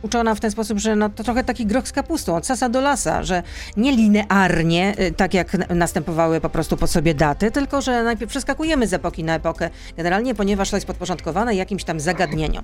uczona 0.02 0.36
w 0.36 0.40
ten 0.40 0.52
sposób, 0.52 0.80
że 0.80 0.96
no, 0.96 1.10
to 1.10 1.24
trochę 1.24 1.44
taki 1.44 1.66
groch 1.66 1.88
z 1.88 1.92
kapustą, 1.92 2.36
od 2.36 2.46
sasa 2.46 2.70
do 2.70 2.82
lasa, 2.82 3.24
że 3.24 3.44
nie 3.78 3.92
linearnie, 3.92 4.96
y, 5.00 5.12
tak 5.12 5.34
jak 5.34 5.70
następowały 5.70 6.42
po 6.42 6.50
prostu 6.50 6.78
po 6.78 6.88
sobie 6.88 7.14
daty, 7.14 7.52
tylko 7.52 7.82
że 7.82 8.04
najpierw 8.04 8.32
przeskakujemy 8.32 8.88
z 8.88 8.94
epoki 8.94 9.24
na 9.24 9.36
epokę, 9.36 9.70
generalnie 9.98 10.36
ponieważ 10.36 10.70
to 10.70 10.78
jest 10.78 10.88
podporządkowane 10.88 11.56
jakimś 11.56 11.84
tam 11.84 12.00
zagadnieniom. 12.00 12.64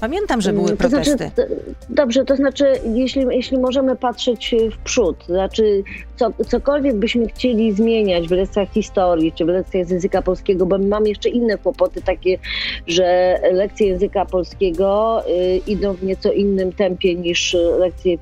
Pamiętam, 0.00 0.40
że 0.40 0.52
były 0.52 0.76
to 0.76 0.88
znaczy, 0.88 0.88
protesty. 0.88 1.30
Znaczy, 1.34 1.74
dobrze, 1.88 2.24
to 2.24 2.36
znaczy, 2.36 2.64
jeśli, 2.94 3.24
jeśli 3.30 3.58
możemy 3.58 3.96
patrzeć 3.96 4.54
w 4.72 4.78
przód, 4.78 5.18
to 5.18 5.32
znaczy 5.32 5.82
co, 6.16 6.30
cokolwiek 6.48 6.96
byśmy 6.96 7.26
chcieli 7.26 7.72
zmieniać 7.72 8.28
w 8.28 8.30
lekcjach 8.30 8.70
historii 8.70 9.32
czy 9.32 9.44
w 9.44 9.48
lekcjach 9.48 9.86
z 9.86 9.90
języka 9.90 10.22
polskiego, 10.22 10.66
bo 10.66 10.78
mam 10.78 11.06
jeszcze 11.06 11.28
inne 11.28 11.58
kłopoty 11.58 12.02
takie, 12.02 12.38
że 12.86 13.38
lekcje 13.52 13.86
języka 13.86 14.24
polskiego 14.24 15.22
y, 15.28 15.60
idą 15.66 15.92
w 15.92 16.02
nieco 16.02 16.32
innym 16.32 16.72
tempie 16.72 17.14
niż 17.14 17.56
lekcje 17.78 18.14
y, 18.14 18.18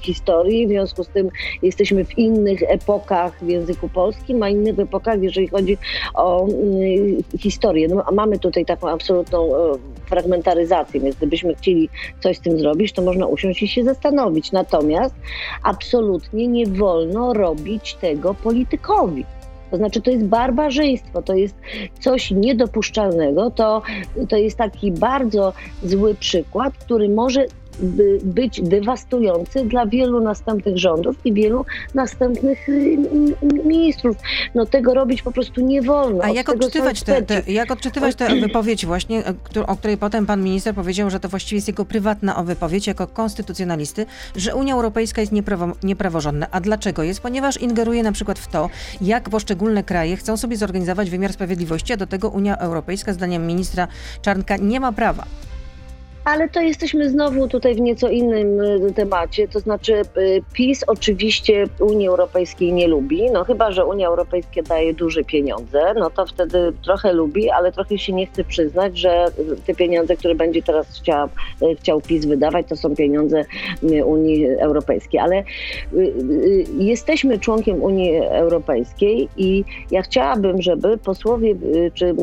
historii, 0.00 0.66
w 0.66 0.70
związku 0.70 1.04
z 1.04 1.08
tym 1.08 1.28
jesteśmy 1.62 2.04
w 2.04 2.18
innych 2.18 2.62
epokach 2.62 3.44
w 3.44 3.48
języku 3.48 3.88
polskim, 3.88 4.42
a 4.42 4.48
innych 4.48 4.78
epokach, 4.78 5.22
jeżeli 5.22 5.48
chodzi 5.48 5.78
o 6.14 6.48
y, 6.48 7.38
historię. 7.38 7.88
No, 7.88 8.04
mamy 8.12 8.38
tutaj 8.38 8.64
taką 8.64 8.88
absolutną 8.88 9.50
fragmentaryzację, 10.52 11.00
więc 11.00 11.16
gdybyśmy 11.16 11.54
chcieli 11.54 11.88
coś 12.20 12.36
z 12.36 12.40
tym 12.40 12.58
zrobić, 12.58 12.92
to 12.92 13.02
można 13.02 13.26
usiąść 13.26 13.62
i 13.62 13.68
się 13.68 13.84
zastanowić. 13.84 14.52
Natomiast 14.52 15.14
absolutnie 15.62 16.48
nie 16.48 16.66
wolno 16.66 17.32
robić 17.32 17.94
tego 17.94 18.34
politykowi. 18.34 19.24
To 19.70 19.76
znaczy, 19.76 20.00
to 20.00 20.10
jest 20.10 20.24
barbarzyństwo, 20.24 21.22
to 21.22 21.34
jest 21.34 21.54
coś 22.00 22.30
niedopuszczalnego, 22.30 23.50
to, 23.50 23.82
to 24.28 24.36
jest 24.36 24.58
taki 24.58 24.92
bardzo 24.92 25.52
zły 25.82 26.14
przykład, 26.14 26.74
który 26.78 27.08
może 27.08 27.46
być 28.22 28.60
dewastujący 28.62 29.64
dla 29.64 29.86
wielu 29.86 30.20
następnych 30.20 30.78
rządów 30.78 31.16
i 31.24 31.32
wielu 31.32 31.64
następnych 31.94 32.68
y, 32.68 32.98
ministrów. 33.64 34.16
No 34.54 34.66
tego 34.66 34.94
robić 34.94 35.22
po 35.22 35.32
prostu 35.32 35.60
nie 35.60 35.82
wolno. 35.82 36.24
A 36.24 36.28
jak 36.28 36.48
odczytywać, 36.48 37.02
te, 37.02 37.22
te, 37.22 37.52
jak 37.52 37.70
odczytywać 37.70 38.16
tę 38.16 38.36
wypowiedź 38.40 38.86
właśnie, 38.86 39.22
e, 39.56 39.66
o 39.66 39.76
której 39.76 39.96
potem 39.96 40.26
pan 40.26 40.42
minister 40.44 40.74
powiedział, 40.74 41.10
że 41.10 41.20
to 41.20 41.28
właściwie 41.28 41.56
jest 41.56 41.68
jego 41.68 41.84
prywatna 41.84 42.42
wypowiedź 42.42 42.86
jako 42.86 43.06
konstytucjonalisty, 43.06 44.06
że 44.36 44.54
Unia 44.54 44.74
Europejska 44.74 45.20
jest 45.20 45.32
nieprawo, 45.32 45.68
niepraworządna. 45.82 46.46
A 46.50 46.60
dlaczego 46.60 47.02
jest? 47.02 47.20
Ponieważ 47.20 47.60
ingeruje 47.60 48.02
na 48.02 48.12
przykład 48.12 48.38
w 48.38 48.48
to, 48.48 48.70
jak 49.00 49.30
poszczególne 49.30 49.84
kraje 49.84 50.16
chcą 50.16 50.36
sobie 50.36 50.56
zorganizować 50.56 51.10
wymiar 51.10 51.32
sprawiedliwości, 51.32 51.92
a 51.92 51.96
do 51.96 52.06
tego 52.06 52.28
Unia 52.28 52.56
Europejska, 52.56 53.12
zdaniem 53.12 53.46
ministra 53.46 53.88
Czarnka, 54.22 54.56
nie 54.56 54.80
ma 54.80 54.92
prawa. 54.92 55.24
Ale 56.24 56.48
to 56.48 56.60
jesteśmy 56.60 57.10
znowu 57.10 57.48
tutaj 57.48 57.74
w 57.74 57.80
nieco 57.80 58.08
innym 58.08 58.60
y, 58.60 58.92
temacie, 58.94 59.48
to 59.48 59.60
znaczy 59.60 60.02
y, 60.16 60.42
PiS 60.52 60.84
oczywiście 60.86 61.64
Unii 61.80 62.08
Europejskiej 62.08 62.72
nie 62.72 62.88
lubi, 62.88 63.30
no 63.30 63.44
chyba, 63.44 63.72
że 63.72 63.86
Unia 63.86 64.08
Europejska 64.08 64.62
daje 64.62 64.94
duże 64.94 65.24
pieniądze, 65.24 65.94
no 65.96 66.10
to 66.10 66.26
wtedy 66.26 66.72
trochę 66.84 67.12
lubi, 67.12 67.50
ale 67.50 67.72
trochę 67.72 67.98
się 67.98 68.12
nie 68.12 68.26
chce 68.26 68.44
przyznać, 68.44 68.98
że 68.98 69.26
te 69.66 69.74
pieniądze, 69.74 70.16
które 70.16 70.34
będzie 70.34 70.62
teraz 70.62 70.86
chciał, 71.00 71.28
y, 71.62 71.76
chciał 71.76 72.00
PiS 72.00 72.24
wydawać, 72.24 72.66
to 72.68 72.76
są 72.76 72.96
pieniądze 72.96 73.44
Unii 74.04 74.46
Europejskiej. 74.46 75.20
Ale 75.20 75.42
jesteśmy 76.78 77.38
członkiem 77.38 77.82
Unii 77.82 78.16
Europejskiej 78.16 79.28
i 79.36 79.64
ja 79.90 80.02
chciałabym, 80.02 80.62
żeby 80.62 80.98
posłowie 80.98 81.54
czy 81.94 82.14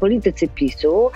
politycy 0.00 0.48
PiSu 0.48 1.10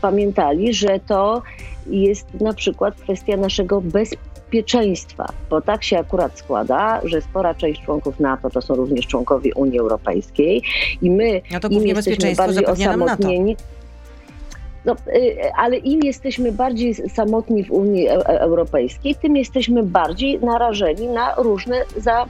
pamiętali, 0.00 0.74
że 0.74 0.89
że 0.90 1.00
to 1.00 1.42
jest 1.86 2.40
na 2.40 2.52
przykład 2.52 2.94
kwestia 2.94 3.36
naszego 3.36 3.80
bezpieczeństwa, 3.80 5.26
bo 5.50 5.60
tak 5.60 5.84
się 5.84 5.98
akurat 5.98 6.38
składa, 6.38 7.00
że 7.04 7.20
spora 7.20 7.54
część 7.54 7.82
członków 7.82 8.20
NATO 8.20 8.50
to 8.50 8.62
są 8.62 8.74
również 8.74 9.06
członkowie 9.06 9.54
Unii 9.54 9.78
Europejskiej 9.78 10.62
i 11.02 11.10
my 11.10 11.40
no 11.52 11.60
to 11.60 11.68
im 11.68 11.86
jesteśmy 11.86 12.34
bardziej 12.34 12.66
osamotnieni. 12.66 13.56
No, 14.84 14.96
y, 15.14 15.54
ale 15.56 15.76
im 15.76 16.00
jesteśmy 16.00 16.52
bardziej 16.52 16.94
samotni 16.94 17.64
w 17.64 17.70
Unii 17.70 18.08
e, 18.08 18.12
e, 18.12 18.40
Europejskiej, 18.40 19.14
tym 19.14 19.36
jesteśmy 19.36 19.82
bardziej 19.82 20.40
narażeni 20.40 21.06
na 21.06 21.34
różne 21.34 21.84
za 21.96 22.26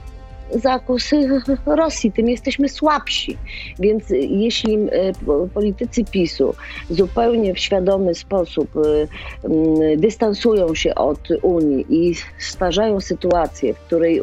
zakusy 0.53 1.41
Rosji, 1.65 2.11
tym 2.11 2.29
jesteśmy 2.29 2.69
słabsi. 2.69 3.37
Więc 3.79 4.03
jeśli 4.29 4.73
e, 4.73 5.49
politycy 5.53 6.03
PiSu 6.05 6.55
zupełnie 6.89 7.53
w 7.53 7.59
świadomy 7.59 8.15
sposób 8.15 8.69
e, 8.77 9.97
dystansują 9.97 10.75
się 10.75 10.95
od 10.95 11.19
Unii 11.41 11.85
i 11.89 12.15
stwarzają 12.39 12.99
sytuację, 12.99 13.73
w 13.73 13.79
której, 13.79 14.21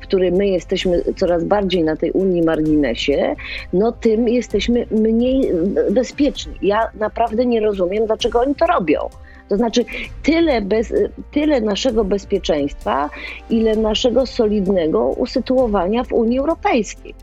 w 0.00 0.02
której 0.02 0.32
my 0.32 0.48
jesteśmy 0.48 1.02
coraz 1.16 1.44
bardziej 1.44 1.84
na 1.84 1.96
tej 1.96 2.10
Unii 2.10 2.42
marginesie, 2.42 3.34
no 3.72 3.92
tym 3.92 4.28
jesteśmy 4.28 4.86
mniej 4.90 5.52
bezpieczni. 5.90 6.54
Ja 6.62 6.90
naprawdę 6.94 7.46
nie 7.46 7.60
rozumiem, 7.60 8.06
dlaczego 8.06 8.40
oni 8.40 8.54
to 8.54 8.66
robią. 8.66 9.08
To 9.50 9.56
znaczy 9.56 9.84
tyle, 10.22 10.60
bez, 10.60 10.92
tyle 11.32 11.60
naszego 11.60 12.04
bezpieczeństwa, 12.04 13.10
ile 13.50 13.76
naszego 13.76 14.26
solidnego 14.26 15.08
usytuowania 15.08 16.04
w 16.04 16.12
Unii 16.12 16.38
Europejskiej. 16.38 17.14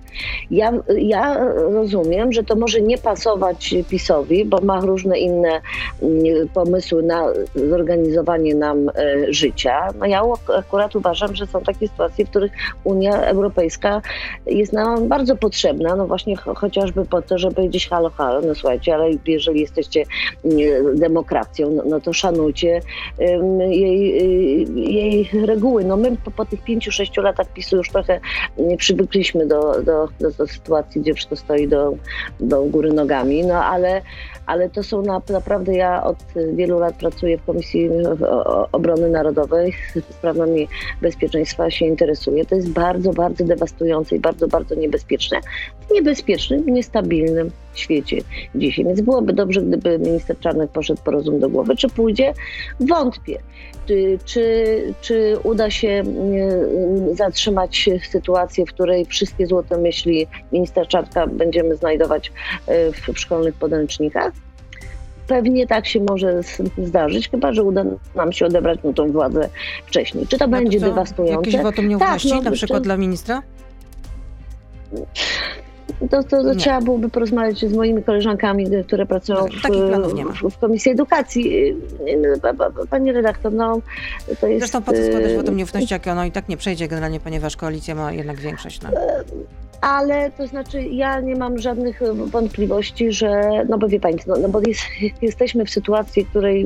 Ja, 0.52 0.74
ja 0.98 1.38
rozumiem, 1.54 2.34
że 2.34 2.44
to 2.44 2.56
może 2.56 2.82
nie 2.82 2.98
pasować 2.98 3.76
PiSowi, 3.90 4.46
bo 4.46 4.62
ma 4.62 4.80
różne 4.80 5.20
inne 5.20 5.62
mm, 6.02 6.48
pomysły 6.54 7.04
na 7.04 7.26
zorganizowanie 7.70 8.56
nam 8.56 8.90
e, 8.90 8.94
życia. 9.34 9.88
No 10.00 10.06
ja 10.06 10.22
akurat 10.58 10.96
uważam, 10.96 11.36
że 11.36 11.48
są 11.48 11.62
takie 11.62 11.88
sytuacje, 11.88 12.26
w 12.26 12.30
których 12.30 12.52
Unia 12.84 13.22
Europejska 13.22 14.02
jest 14.46 14.74
nam 14.74 15.08
bardzo 15.08 15.36
potrzebna, 15.36 15.96
no 15.96 16.08
właśnie 16.08 16.36
chociażby 16.36 17.06
po 17.06 17.22
to, 17.22 17.38
żeby 17.38 17.56
powiedzieć 17.56 17.90
halo, 17.90 18.10
halo, 18.10 18.42
no 18.42 18.56
słuchajcie, 18.56 18.96
ale 18.96 19.10
jeżeli 19.28 19.62
jesteście 19.62 20.04
mm, 20.46 21.00
demokracją, 21.00 21.72
no, 21.72 21.84
no 21.86 22.00
to 22.02 22.14
szanujcie 22.14 22.82
jej, 23.70 24.68
jej 24.76 25.30
reguły. 25.46 25.86
No 25.86 25.98
my 25.98 26.18
po, 26.26 26.32
po 26.32 26.46
tych 26.46 26.64
pięciu, 26.64 26.92
sześciu 26.92 27.22
latach 27.22 27.48
PiSu 27.54 27.78
już 27.78 27.90
trochę 27.90 28.20
mm, 28.58 28.78
przywykliśmy 28.78 29.48
do, 29.48 29.82
do 29.82 30.07
do, 30.20 30.32
do, 30.32 30.48
sytuacji, 30.48 31.02
gdzie 31.02 31.14
wszystko 31.14 31.36
stoi 31.36 31.68
do, 31.68 31.94
do 32.40 32.64
góry 32.64 32.94
nogami, 32.94 33.46
no 33.46 33.64
ale, 33.64 34.02
ale 34.46 34.70
to 34.70 34.84
są 34.84 35.02
na, 35.02 35.22
naprawdę, 35.30 35.76
ja 35.76 36.04
od 36.04 36.18
wielu 36.54 36.80
lat 36.80 36.96
pracuję 36.96 37.38
w 37.38 37.46
Komisji 37.46 37.90
Obrony 38.72 39.10
Narodowej, 39.10 39.74
sprawami 40.18 40.68
bezpieczeństwa 41.02 41.72
się 41.72 41.86
interesuję. 41.86 42.46
To 42.46 42.56
jest 42.56 42.70
bardzo, 42.70 43.14
bardzo 43.14 43.44
dewastujące 43.44 44.16
i 44.16 44.20
bardzo, 44.20 44.48
bardzo 44.48 44.76
niebezpieczne. 44.76 45.40
Niebezpiecznym, 45.92 46.66
niestabilnym 46.66 47.52
świecie 47.80 48.18
dzisiaj. 48.56 48.86
Więc 48.86 49.02
byłoby 49.02 49.34
dobrze, 49.34 49.62
gdyby 49.62 50.00
minister 50.00 50.40
Czarnek 50.40 50.72
poszedł 50.72 51.02
po 51.04 51.12
rozum 51.12 51.40
do 51.40 51.50
głowy. 51.50 51.76
Czy 51.76 51.90
pójdzie? 51.90 52.34
Wątpię. 52.80 53.40
Czy, 54.26 54.94
czy, 55.02 55.38
uda 55.44 55.70
się 55.70 55.88
mm, 55.88 57.16
zatrzymać 57.16 57.90
sytuację, 58.12 58.66
w 58.66 58.70
której 58.70 59.06
wszystkie 59.06 59.48
złote 59.48 59.78
myśli 59.78 60.28
minister 60.52 60.88
Czarnka 60.88 61.28
będziemy 61.28 61.76
znajdować 61.76 62.32
e, 62.68 62.92
w, 62.92 63.08
w 63.14 63.20
szkolnych 63.20 63.56
podręcznikach? 63.56 64.34
Pewnie 65.28 65.68
tak 65.68 65.88
się 65.88 66.00
może 66.10 66.42
zdarzyć, 66.78 67.30
chyba 67.30 67.54
że 67.54 67.64
uda 67.64 67.86
nam 68.16 68.32
się 68.32 68.46
odebrać 68.46 68.84
mu 68.84 68.94
tą 68.94 69.12
władzę 69.12 69.50
wcześniej. 69.86 70.28
Czy 70.28 70.38
to 70.38 70.48
no 70.48 70.52
będzie 70.52 70.80
to 70.80 70.86
dewastujące? 70.86 71.50
Jakieś 71.50 71.64
wotum 71.64 71.88
nieufności 71.88 72.30
tak, 72.30 72.38
no, 72.38 72.44
na 72.44 72.52
przykład 72.52 72.80
czy... 72.80 72.84
dla 72.84 72.98
ministra? 72.98 73.42
To, 76.00 76.24
to, 76.24 76.44
to 76.44 76.56
trzeba 76.56 76.82
byłoby 76.82 77.10
porozmawiać 77.10 77.66
z 77.66 77.74
moimi 77.74 78.04
koleżankami, 78.04 78.68
które 78.88 79.06
pracują 79.06 79.46
no, 80.00 80.10
w, 80.10 80.56
w, 80.56 80.58
Komisji 80.58 80.92
Edukacji. 80.92 81.76
Pani 82.90 83.12
redaktor, 83.12 83.54
no 83.54 83.82
to 84.42 84.48
jest... 84.48 84.60
Zresztą 84.60 84.82
po 84.82 84.94
co 84.94 85.04
składać 85.04 85.34
wotum 85.34 85.58
nieufności, 85.58 85.94
jak 85.94 86.08
ono 86.08 86.26
i 86.26 86.32
tak 86.32 86.50
nie 86.50 86.58
przejdzie 86.58 86.88
generalnie, 86.88 87.20
ponieważ 87.20 87.58
koalicja 87.58 87.96
ma 87.96 88.12
jednak 88.12 88.40
większość. 88.40 88.82
No 88.82 88.90
ale 89.82 90.32
to 90.32 90.48
znaczy 90.48 90.82
ja 90.82 91.20
nie 91.20 91.36
mam 91.36 91.60
żadnych 91.60 92.00
wątpliwości, 92.26 93.12
że, 93.12 93.42
no 93.70 93.78
bo 93.78 93.88
wie 93.88 94.00
Pani, 94.00 94.18
no, 94.28 94.36
no 94.42 94.50
bo 94.50 94.62
jest, 94.68 94.82
jesteśmy 95.22 95.66
w 95.66 95.70
sytuacji, 95.70 96.24
w 96.26 96.30
której 96.30 96.66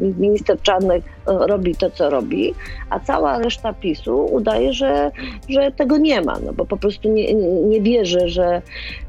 y, 0.00 0.14
minister 0.18 0.60
Czarnek 0.62 1.02
robi 1.26 1.76
to, 1.76 1.90
co 1.90 2.10
robi, 2.10 2.54
a 2.90 3.00
cała 3.00 3.38
reszta 3.38 3.72
PiSu 3.72 4.26
udaje, 4.34 4.72
że, 4.72 5.10
że 5.48 5.72
tego 5.72 5.98
nie 5.98 6.20
ma, 6.20 6.38
no 6.46 6.52
bo 6.52 6.66
po 6.66 6.76
prostu 6.76 7.08
nie, 7.08 7.34
nie 7.68 7.80
wierzy, 7.80 8.28
że, 8.28 8.62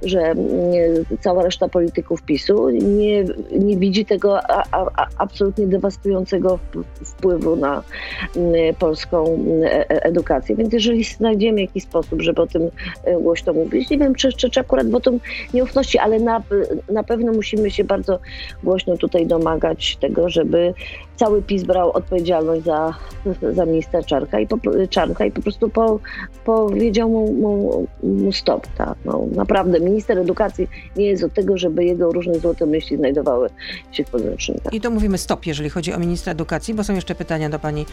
że 0.03 0.33
cała 1.19 1.43
reszta 1.43 1.67
polityków 1.67 2.21
PiSu 2.21 2.69
nie, 2.69 3.23
nie 3.51 3.77
widzi 3.77 4.05
tego 4.05 4.39
a, 4.49 4.63
a, 4.71 5.07
absolutnie 5.17 5.67
dewastującego 5.67 6.59
wpływu 7.05 7.55
na 7.55 7.83
polską 8.79 9.39
e, 9.63 9.89
e, 9.89 10.03
edukację. 10.03 10.55
Więc 10.55 10.73
jeżeli 10.73 11.03
znajdziemy 11.03 11.61
jakiś 11.61 11.83
sposób, 11.83 12.21
żeby 12.21 12.41
o 12.41 12.47
tym 12.47 12.69
głośno 13.35 13.53
głośno 13.53 13.53
mówić. 13.53 13.89
Nie 13.89 13.97
wiem, 13.97 14.15
czy, 14.15 14.33
czy, 14.33 14.49
czy 14.49 14.59
akurat 14.59 14.89
wotum 14.89 15.19
nieufności, 15.53 15.97
ale 15.97 16.19
na, 16.19 16.43
na 16.89 17.03
pewno 17.03 17.31
musimy 17.31 17.71
się 17.71 17.83
bardzo 17.83 18.19
głośno 18.63 18.97
tutaj 18.97 19.27
domagać 19.27 19.97
tego, 20.01 20.29
żeby 20.29 20.73
cały 21.15 21.41
PiS 21.41 21.63
brał 21.63 21.91
odpowiedzialność 21.91 22.63
za, 22.63 22.93
za 23.53 23.65
ministra 23.65 24.03
Czarnka 24.03 24.39
i 24.39 24.47
po, 24.47 24.57
Czarnka 24.89 25.25
i 25.25 25.31
po 25.31 25.41
prostu 25.41 25.69
po, 25.69 25.99
powiedział 26.45 27.09
mu, 27.09 27.33
mu, 27.33 27.87
mu 28.03 28.31
stop. 28.31 28.67
Tak? 28.77 28.95
No, 29.05 29.27
naprawdę, 29.35 29.79
minister 29.79 30.19
edukacji 30.19 30.67
nie 30.95 31.05
jest 31.05 31.23
od 31.23 31.33
tego, 31.33 31.57
żeby 31.57 31.85
jego 31.85 32.11
różne 32.11 32.39
złote 32.39 32.65
myśli 32.65 32.97
znajdowały 32.97 33.49
się 33.91 34.03
w 34.03 34.09
podręcznikach. 34.09 34.73
I 34.73 34.81
to 34.81 34.91
mówimy 34.91 35.17
stop, 35.17 35.45
jeżeli 35.45 35.69
chodzi 35.69 35.93
o 35.93 35.99
ministra 35.99 36.31
edukacji, 36.31 36.73
bo 36.73 36.83
są 36.83 36.93
jeszcze 36.93 37.15
pytania 37.15 37.49
do 37.49 37.59
pani 37.59 37.85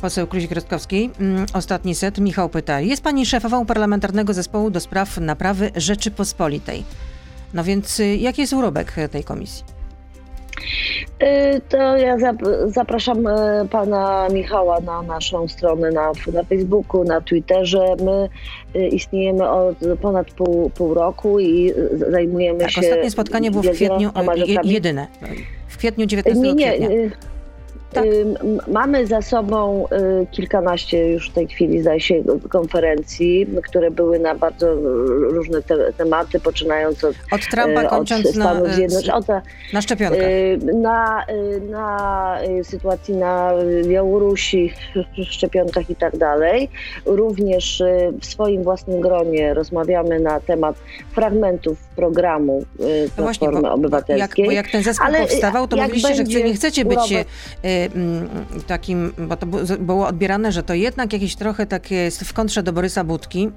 poseł 0.00 0.26
Kluzik-Rostkowskiej. 0.26 1.10
Mm, 1.20 1.46
ostatni 1.52 1.94
set. 1.94 2.18
Michał 2.18 2.48
pyta. 2.48 2.80
Jest 2.80 3.02
pani 3.02 3.26
szefową 3.26 3.66
parlamentarnego 3.66 4.34
zespołu 4.34 4.70
do 4.70 4.80
spraw 4.80 5.18
naprawy 5.18 5.70
Rzeczypospolitej. 5.76 6.84
No 7.54 7.64
więc 7.64 8.00
y, 8.00 8.16
jaki 8.16 8.40
jest 8.40 8.52
urobek 8.52 8.94
tej 9.10 9.24
komisji? 9.24 9.79
Y, 11.22 11.60
to 11.68 11.96
ja 11.96 12.16
zapraszam 12.66 13.26
y, 13.26 13.68
pana 13.70 14.28
Michała 14.32 14.80
na 14.80 15.02
naszą 15.02 15.48
stronę 15.48 15.90
na, 15.90 16.12
na 16.32 16.44
Facebooku, 16.44 17.04
na 17.04 17.20
Twitterze. 17.20 17.96
My 18.04 18.28
y, 18.80 18.88
istniejemy 18.88 19.50
od 19.50 19.76
ponad 20.00 20.30
pół, 20.30 20.70
pół 20.70 20.94
roku 20.94 21.40
i 21.40 21.72
zajmujemy 22.10 22.60
tak, 22.60 22.70
się. 22.70 22.80
Ostatnie 22.80 23.10
spotkanie 23.10 23.50
było 23.50 23.62
w 23.62 23.70
kwietniu, 23.70 24.10
je, 24.36 24.58
jedyne. 24.64 25.06
W 25.68 25.76
kwietniu 25.78 26.06
19 26.06 26.42
nie, 26.42 26.54
nie, 26.54 26.72
kwietnia. 26.72 27.10
Tak. 27.92 28.04
Mamy 28.68 29.06
za 29.06 29.22
sobą 29.22 29.86
y, 30.22 30.26
kilkanaście 30.26 31.08
już 31.12 31.30
w 31.30 31.32
tej 31.32 31.48
chwili, 31.48 31.80
zdaje 31.80 32.00
się, 32.00 32.22
konferencji, 32.48 33.46
które 33.64 33.90
były 33.90 34.18
na 34.18 34.34
bardzo 34.34 34.74
różne 35.20 35.62
te 35.62 35.92
tematy, 35.92 36.40
poczynając 36.40 37.04
od, 37.04 37.16
od 37.32 37.40
Trumpa, 37.40 37.84
kończąc 37.84 38.26
od 38.26 38.36
na, 38.36 38.52
od, 39.14 39.26
na 39.72 39.82
szczepionkach. 39.82 40.28
Na, 40.74 41.24
na 41.70 42.38
sytuacji 42.62 43.14
na 43.14 43.52
Białorusi, 43.84 44.72
szczepionkach 45.24 45.90
i 45.90 45.96
tak 45.96 46.16
dalej. 46.16 46.68
Również 47.06 47.82
w 48.20 48.26
swoim 48.26 48.62
własnym 48.62 49.00
gronie 49.00 49.54
rozmawiamy 49.54 50.20
na 50.20 50.40
temat 50.40 50.76
fragmentów 51.12 51.78
programu 51.96 52.64
Platformy 53.16 53.54
no 53.54 53.60
właśnie, 53.60 53.70
Obywatelskiej. 53.70 54.42
Jak, 54.44 54.50
bo 54.50 54.52
jak 54.52 54.70
ten 54.70 54.82
zespół 54.82 55.06
Ale 55.06 55.20
powstawał, 55.20 55.68
to 55.68 55.76
mówiliście, 55.76 56.14
że 56.14 56.42
nie 56.42 56.54
chcecie 56.54 56.84
być 56.84 57.14
takim, 58.66 59.12
bo 59.18 59.36
to 59.36 59.46
było 59.78 60.06
odbierane, 60.06 60.52
że 60.52 60.62
to 60.62 60.74
jednak 60.74 61.12
jakieś 61.12 61.36
trochę 61.36 61.66
takie 61.66 61.94
jest 61.94 62.24
w 62.24 62.32
kontrze 62.32 62.62
do 62.62 62.72
Borysa 62.72 63.04
Budki. 63.04 63.50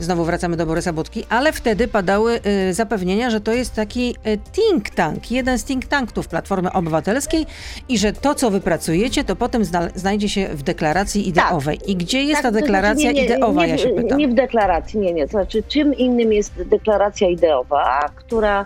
Znowu 0.00 0.24
wracamy 0.24 0.56
do 0.56 0.66
Borysa 0.66 0.92
Budki, 0.92 1.24
ale 1.28 1.52
wtedy 1.52 1.88
padały 1.88 2.40
y, 2.68 2.74
zapewnienia, 2.74 3.30
że 3.30 3.40
to 3.40 3.52
jest 3.52 3.74
taki 3.74 4.16
y, 4.26 4.38
think 4.52 4.90
tank, 4.90 5.30
jeden 5.30 5.58
z 5.58 5.64
think 5.64 5.86
tanków 5.86 6.28
Platformy 6.28 6.72
Obywatelskiej 6.72 7.46
i 7.88 7.98
że 7.98 8.12
to, 8.12 8.34
co 8.34 8.50
wypracujecie, 8.50 9.24
to 9.24 9.36
potem 9.36 9.62
znajdzie 9.94 10.28
się 10.28 10.48
w 10.48 10.62
deklaracji 10.62 11.28
ideowej. 11.28 11.78
Tak. 11.78 11.88
I 11.88 11.96
gdzie 11.96 12.22
jest 12.22 12.42
tak, 12.42 12.52
ta 12.52 12.60
deklaracja 12.60 13.10
znaczy, 13.10 13.14
nie, 13.14 13.28
nie, 13.28 13.34
ideowa, 13.34 13.66
nie, 13.66 13.68
ja 13.68 13.78
się 13.78 13.88
pytam? 13.88 14.18
Nie 14.18 14.28
w 14.28 14.34
deklaracji, 14.34 15.00
nie, 15.00 15.12
nie. 15.12 15.24
To 15.24 15.30
znaczy, 15.30 15.62
czym 15.68 15.94
innym 15.94 16.32
jest 16.32 16.62
deklaracja 16.62 17.28
ideowa, 17.28 18.10
która 18.16 18.64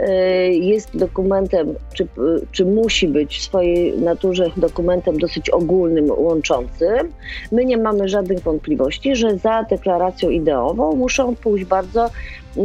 y, 0.00 0.04
jest 0.52 0.96
dokumentem, 0.96 1.74
czy, 1.94 2.06
czy 2.52 2.64
musi 2.64 3.08
być 3.08 3.38
w 3.38 3.42
swojej 3.42 3.98
naturze 3.98 4.50
dokumentem 4.56 5.18
dosyć 5.18 5.50
ogólnym, 5.50 6.10
łączącym. 6.10 7.12
My 7.52 7.64
nie 7.64 7.76
mamy 7.76 8.08
żadnych 8.08 8.40
wątpliwości, 8.40 9.16
że 9.16 9.36
za 9.36 9.62
deklaracją 9.62 10.30
ideową 10.30 10.73
muszą 10.74 11.36
pójść 11.36 11.64
bardzo 11.64 12.06
y, 12.06 12.60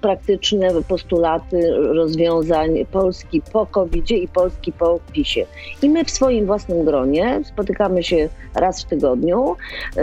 praktyczne 0.00 0.68
postulaty 0.88 1.70
rozwiązań 1.70 2.70
Polski 2.92 3.42
po 3.52 3.66
covid 3.66 4.10
i 4.10 4.28
Polski 4.28 4.72
po 4.72 5.00
PiSie. 5.12 5.46
I 5.82 5.90
my 5.90 6.04
w 6.04 6.10
swoim 6.10 6.46
własnym 6.46 6.84
gronie 6.84 7.40
spotykamy 7.44 8.02
się 8.02 8.28
raz 8.54 8.82
w 8.82 8.84
tygodniu, 8.84 9.56
y, 9.96 10.02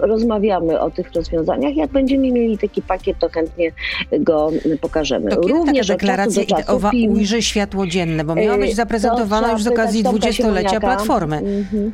rozmawiamy 0.00 0.80
o 0.80 0.90
tych 0.90 1.12
rozwiązaniach. 1.12 1.76
Jak 1.76 1.90
będziemy 1.90 2.32
mieli 2.32 2.58
taki 2.58 2.82
pakiet, 2.82 3.18
to 3.18 3.28
chętnie 3.28 3.72
go 4.20 4.50
pokażemy. 4.80 5.30
To 5.30 5.40
Również 5.40 5.86
taka 5.86 5.98
deklaracja 5.98 6.42
ideowa 6.42 6.90
ujrzy 7.08 7.42
światło 7.42 7.86
dzienne, 7.86 8.24
bo 8.24 8.34
miała 8.34 8.58
być 8.58 8.70
y, 8.70 8.74
zaprezentowana 8.74 9.52
już 9.52 9.62
z 9.62 9.66
okazji 9.66 10.02
dwudziestolecia 10.02 10.80
Platformy. 10.80 11.36
Mhm 11.36 11.92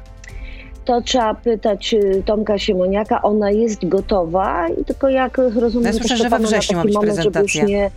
to 0.87 1.01
trzeba 1.01 1.35
pytać 1.35 1.95
y, 1.95 2.23
Tomka 2.27 2.59
Siemoniaka. 2.59 3.23
Ona 3.23 3.51
jest 3.51 3.89
gotowa, 3.89 4.67
tylko 4.87 5.09
jak 5.09 5.39
rozumiem, 5.39 5.87
ja 5.87 5.93
słyszę, 5.93 6.17
że 6.17 6.29
we 6.29 6.39
wrześniu 6.39 6.77
ma 6.77 6.83
być 6.83 6.95
moment, 6.95 7.15
prezentacja. 7.15 7.65
Nie... 7.65 7.91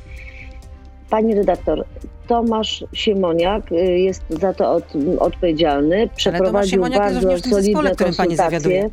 Pani 1.10 1.36
redaktor, 1.36 1.86
Tomasz 2.28 2.86
Siemoniak 2.94 3.72
y, 3.72 3.76
jest 3.76 4.24
za 4.30 4.54
to 4.54 4.72
od, 4.72 4.84
odpowiedzialny. 5.20 6.10
Przeprowadził 6.16 6.86
ale 6.86 6.98
bardzo 6.98 7.32
jest 7.32 7.50
solidne 7.50 7.64
zespole, 7.64 7.96
konsultacje. 7.96 8.90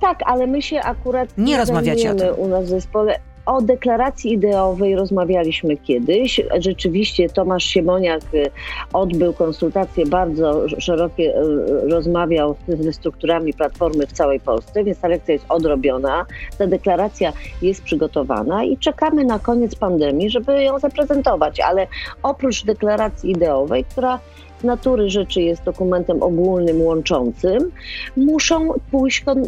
Tak, 0.00 0.18
ale 0.24 0.46
my 0.46 0.62
się 0.62 0.80
akurat 0.80 1.38
nie, 1.38 1.44
nie 1.44 1.56
rozmawiacie 1.56 2.10
o 2.10 2.14
tym. 2.14 2.34
u 2.36 2.48
nas 2.48 2.64
w 2.64 2.68
zespole. 2.68 3.18
O 3.46 3.62
deklaracji 3.62 4.32
ideowej 4.32 4.96
rozmawialiśmy 4.96 5.76
kiedyś. 5.76 6.40
Rzeczywiście 6.58 7.28
Tomasz 7.28 7.64
Siemoniak 7.64 8.22
y, 8.34 8.50
odbył 8.92 9.32
konsultacje 9.32 10.06
bardzo 10.06 10.68
szerokie, 10.80 11.34
y, 11.36 11.88
rozmawiał 11.88 12.56
ze 12.68 12.92
strukturami 12.92 13.52
Platformy 13.52 14.06
w 14.06 14.12
całej 14.12 14.40
Polsce, 14.40 14.84
więc 14.84 14.98
ta 14.98 15.08
lekcja 15.08 15.32
jest 15.32 15.46
odrobiona. 15.48 16.26
Ta 16.58 16.66
deklaracja 16.66 17.32
jest 17.62 17.82
przygotowana 17.82 18.64
i 18.64 18.78
czekamy 18.78 19.24
na 19.24 19.38
koniec 19.38 19.74
pandemii, 19.74 20.30
żeby 20.30 20.62
ją 20.62 20.78
zaprezentować. 20.78 21.60
Ale 21.60 21.86
oprócz 22.22 22.64
deklaracji 22.64 23.30
ideowej, 23.30 23.84
która 23.84 24.18
natury 24.64 25.10
rzeczy 25.10 25.42
jest 25.42 25.62
dokumentem 25.62 26.22
ogólnym, 26.22 26.80
łączącym, 26.80 27.70
muszą 28.16 28.68
pójść 28.90 29.20
kon 29.20 29.42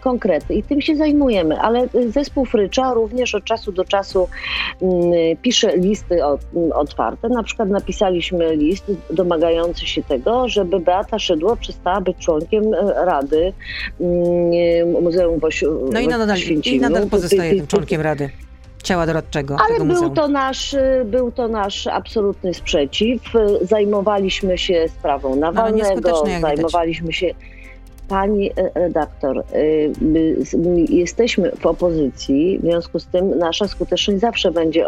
konkrety 0.00 0.54
i 0.54 0.62
tym 0.62 0.80
się 0.80 0.96
zajmujemy, 0.96 1.60
ale 1.60 1.88
zespół 2.08 2.44
Frycza 2.44 2.94
również 2.94 3.34
od 3.34 3.44
czasu 3.44 3.72
do 3.72 3.84
czasu 3.84 4.28
mm, 4.82 5.12
pisze 5.42 5.76
listy 5.76 6.24
o, 6.24 6.38
otwarte. 6.72 7.28
Na 7.28 7.42
przykład 7.42 7.68
napisaliśmy 7.68 8.56
list 8.56 8.92
domagający 9.10 9.86
się 9.86 10.02
tego, 10.02 10.48
żeby 10.48 10.80
Beata 10.80 11.18
Szydło 11.18 11.56
przestała 11.56 12.00
być 12.00 12.16
członkiem 12.16 12.74
e, 12.74 13.04
Rady 13.04 13.52
mm, 14.00 15.02
Muzeum 15.02 15.38
Woś 15.38 15.64
No 15.92 16.00
i 16.00 16.08
nadal, 16.08 16.38
i 16.64 16.80
nadal 16.80 17.08
pozostaje 17.08 17.56
tym 17.56 17.66
członkiem 17.66 18.00
Rady 18.00 18.30
ciała 18.88 19.06
doradczego. 19.06 19.56
Ale 19.68 19.84
był 19.84 20.10
to, 20.10 20.28
nasz, 20.28 20.76
był 21.04 21.32
to 21.32 21.48
nasz 21.48 21.86
absolutny 21.86 22.54
sprzeciw. 22.54 23.22
Zajmowaliśmy 23.60 24.58
się 24.58 24.84
sprawą 24.98 25.36
Nawalnego, 25.36 26.24
zajmowaliśmy 26.40 27.12
się 27.12 27.34
Pani 28.08 28.50
e, 28.50 28.70
redaktor, 28.74 29.38
e, 29.38 29.42
jesteśmy 30.88 31.52
w 31.60 31.66
opozycji, 31.66 32.58
w 32.58 32.62
związku 32.62 32.98
z 32.98 33.06
tym 33.06 33.38
nasza 33.38 33.68
skuteczność 33.68 34.20
zawsze 34.20 34.50
będzie 34.50 34.86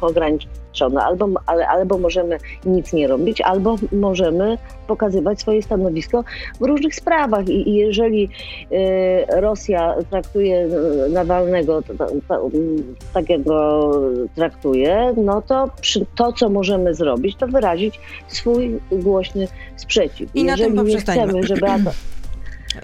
ograniczona. 0.00 1.04
Albo, 1.04 1.28
ale, 1.46 1.68
albo 1.68 1.98
możemy 1.98 2.38
nic 2.66 2.92
nie 2.92 3.06
robić, 3.06 3.40
albo 3.40 3.76
możemy 3.92 4.58
pokazywać 4.86 5.40
swoje 5.40 5.62
stanowisko 5.62 6.24
w 6.60 6.64
różnych 6.64 6.94
sprawach. 6.94 7.48
I, 7.48 7.74
jeżeli 7.74 8.28
e, 8.70 9.40
Rosja 9.40 9.94
traktuje 10.10 10.68
Nawalnego 11.10 11.82
tak, 13.14 13.30
jak 13.30 13.42
go 13.42 13.90
traktuje, 14.34 15.14
no 15.16 15.42
to 15.42 15.70
to, 16.14 16.32
co 16.32 16.48
możemy 16.48 16.94
zrobić, 16.94 17.36
to 17.36 17.46
wyrazić 17.46 18.00
swój 18.28 18.80
głośny 18.92 19.48
sprzeciw. 19.76 20.36
I 20.36 20.44
jeżeli 20.44 20.82
nie 20.82 20.98
chcemy, 20.98 21.42
żeby 21.42 21.66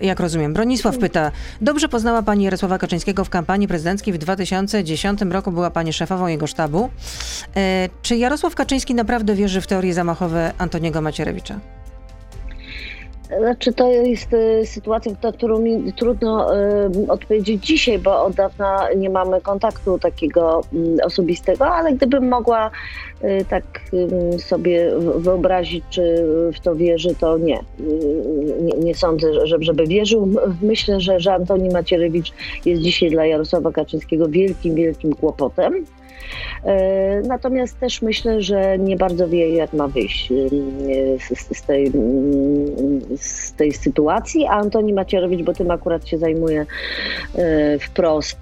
jak 0.03 0.21
rozumiem. 0.21 0.53
Bronisław 0.53 0.99
pyta, 0.99 1.31
dobrze 1.61 1.89
poznała 1.89 2.23
pani 2.23 2.45
Jarosława 2.45 2.79
Kaczyńskiego 2.79 3.25
w 3.25 3.31
kampanii 3.31 3.69
prezydenckiej 3.69 4.15
w 4.15 4.19
2010 4.19 5.21
roku, 5.21 5.53
była 5.53 5.71
pani 5.71 5.93
szefową 5.93 6.27
jego 6.27 6.47
sztabu. 6.47 6.91
E, 7.57 7.89
czy 8.03 8.17
Jarosław 8.17 8.55
Kaczyński 8.55 8.95
naprawdę 8.95 9.35
wierzy 9.35 9.61
w 9.61 9.67
teorie 9.67 9.95
zamachowe 9.95 10.53
Antoniego 10.59 11.01
Macierewicza? 11.01 11.61
Znaczy, 13.29 13.73
to 13.73 13.91
jest 13.91 14.33
y, 14.33 14.67
sytuacja, 14.67 15.13
na 15.23 15.33
którą 15.33 15.59
mi 15.59 15.93
trudno 15.93 16.57
y, 16.57 16.91
odpowiedzieć 17.09 17.67
dzisiaj, 17.67 17.99
bo 17.99 18.25
od 18.25 18.35
dawna 18.35 18.89
nie 18.97 19.11
mamy 19.11 19.41
kontaktu 19.41 19.99
takiego 19.99 20.61
y, 20.99 21.05
osobistego, 21.05 21.67
ale 21.67 21.93
gdybym 21.93 22.29
mogła 22.29 22.71
y, 23.25 23.45
tak 23.51 23.65
sobie 24.39 24.91
wyobrazić, 25.17 25.85
czy 25.91 26.27
w 26.55 26.61
to 26.61 26.75
wierzy, 26.75 27.15
to 27.21 27.39
nie. 27.39 27.61
Nie, 28.61 28.73
nie, 28.73 28.95
sądzę, 28.95 29.47
żeby 29.61 29.87
wierzył. 29.87 30.29
Myślę, 30.63 31.01
że, 31.01 31.21
że 31.21 31.35
Antoni 31.35 31.69
Macierewicz 31.71 32.33
jest 32.65 32.83
dzisiaj 32.83 33.11
dla 33.11 33.27
Jarosława 33.27 33.73
Kaczyńskiego 33.73 34.29
wielkim, 34.29 34.75
wielkim 34.75 35.13
kłopotem. 35.13 35.85
E, 36.65 37.21
natomiast 37.21 37.81
też 37.81 38.03
myślę, 38.03 38.43
że 38.43 38.79
nie 38.79 38.97
bardzo 38.97 39.29
wie, 39.29 39.55
jak 39.55 39.73
ma 39.73 39.89
wyjść 39.89 40.33
e, 40.33 41.55
z, 41.55 41.63
tej, 41.63 41.93
z 43.17 43.53
tej 43.53 43.73
sytuacji, 43.73 44.47
a 44.47 44.51
Antoni 44.51 44.93
Macierowicz, 44.93 45.43
bo 45.43 45.53
tym 45.53 45.71
akurat 45.71 46.09
się 46.09 46.19
zajmuje 46.19 46.67
e, 47.35 47.79
wprost, 47.79 48.39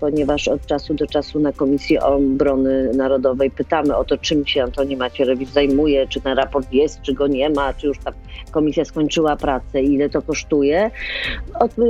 ponieważ 0.00 0.48
od 0.48 0.66
czasu 0.66 0.94
do 0.94 1.06
czasu 1.06 1.40
na 1.40 1.52
Komisji 1.52 1.98
Obrony 1.98 2.90
Narodowej 2.94 3.50
pytamy 3.50 3.96
o 3.96 4.04
to, 4.04 4.18
czym 4.18 4.46
się 4.46 4.62
Antoni 4.62 4.96
Macierowicz 4.96 5.48
zajmuje, 5.48 6.06
czy 6.08 6.20
ten 6.20 6.36
raport 6.36 6.72
jest, 6.72 7.02
czy 7.02 7.14
go 7.14 7.26
nie 7.26 7.50
ma, 7.50 7.74
czy 7.74 7.86
już 7.86 7.98
ta 7.98 8.12
komisja 8.50 8.84
skończyła 8.84 9.36
pracę, 9.36 9.82
ile 9.82 10.10
to 10.10 10.22
kosztuje. 10.22 10.90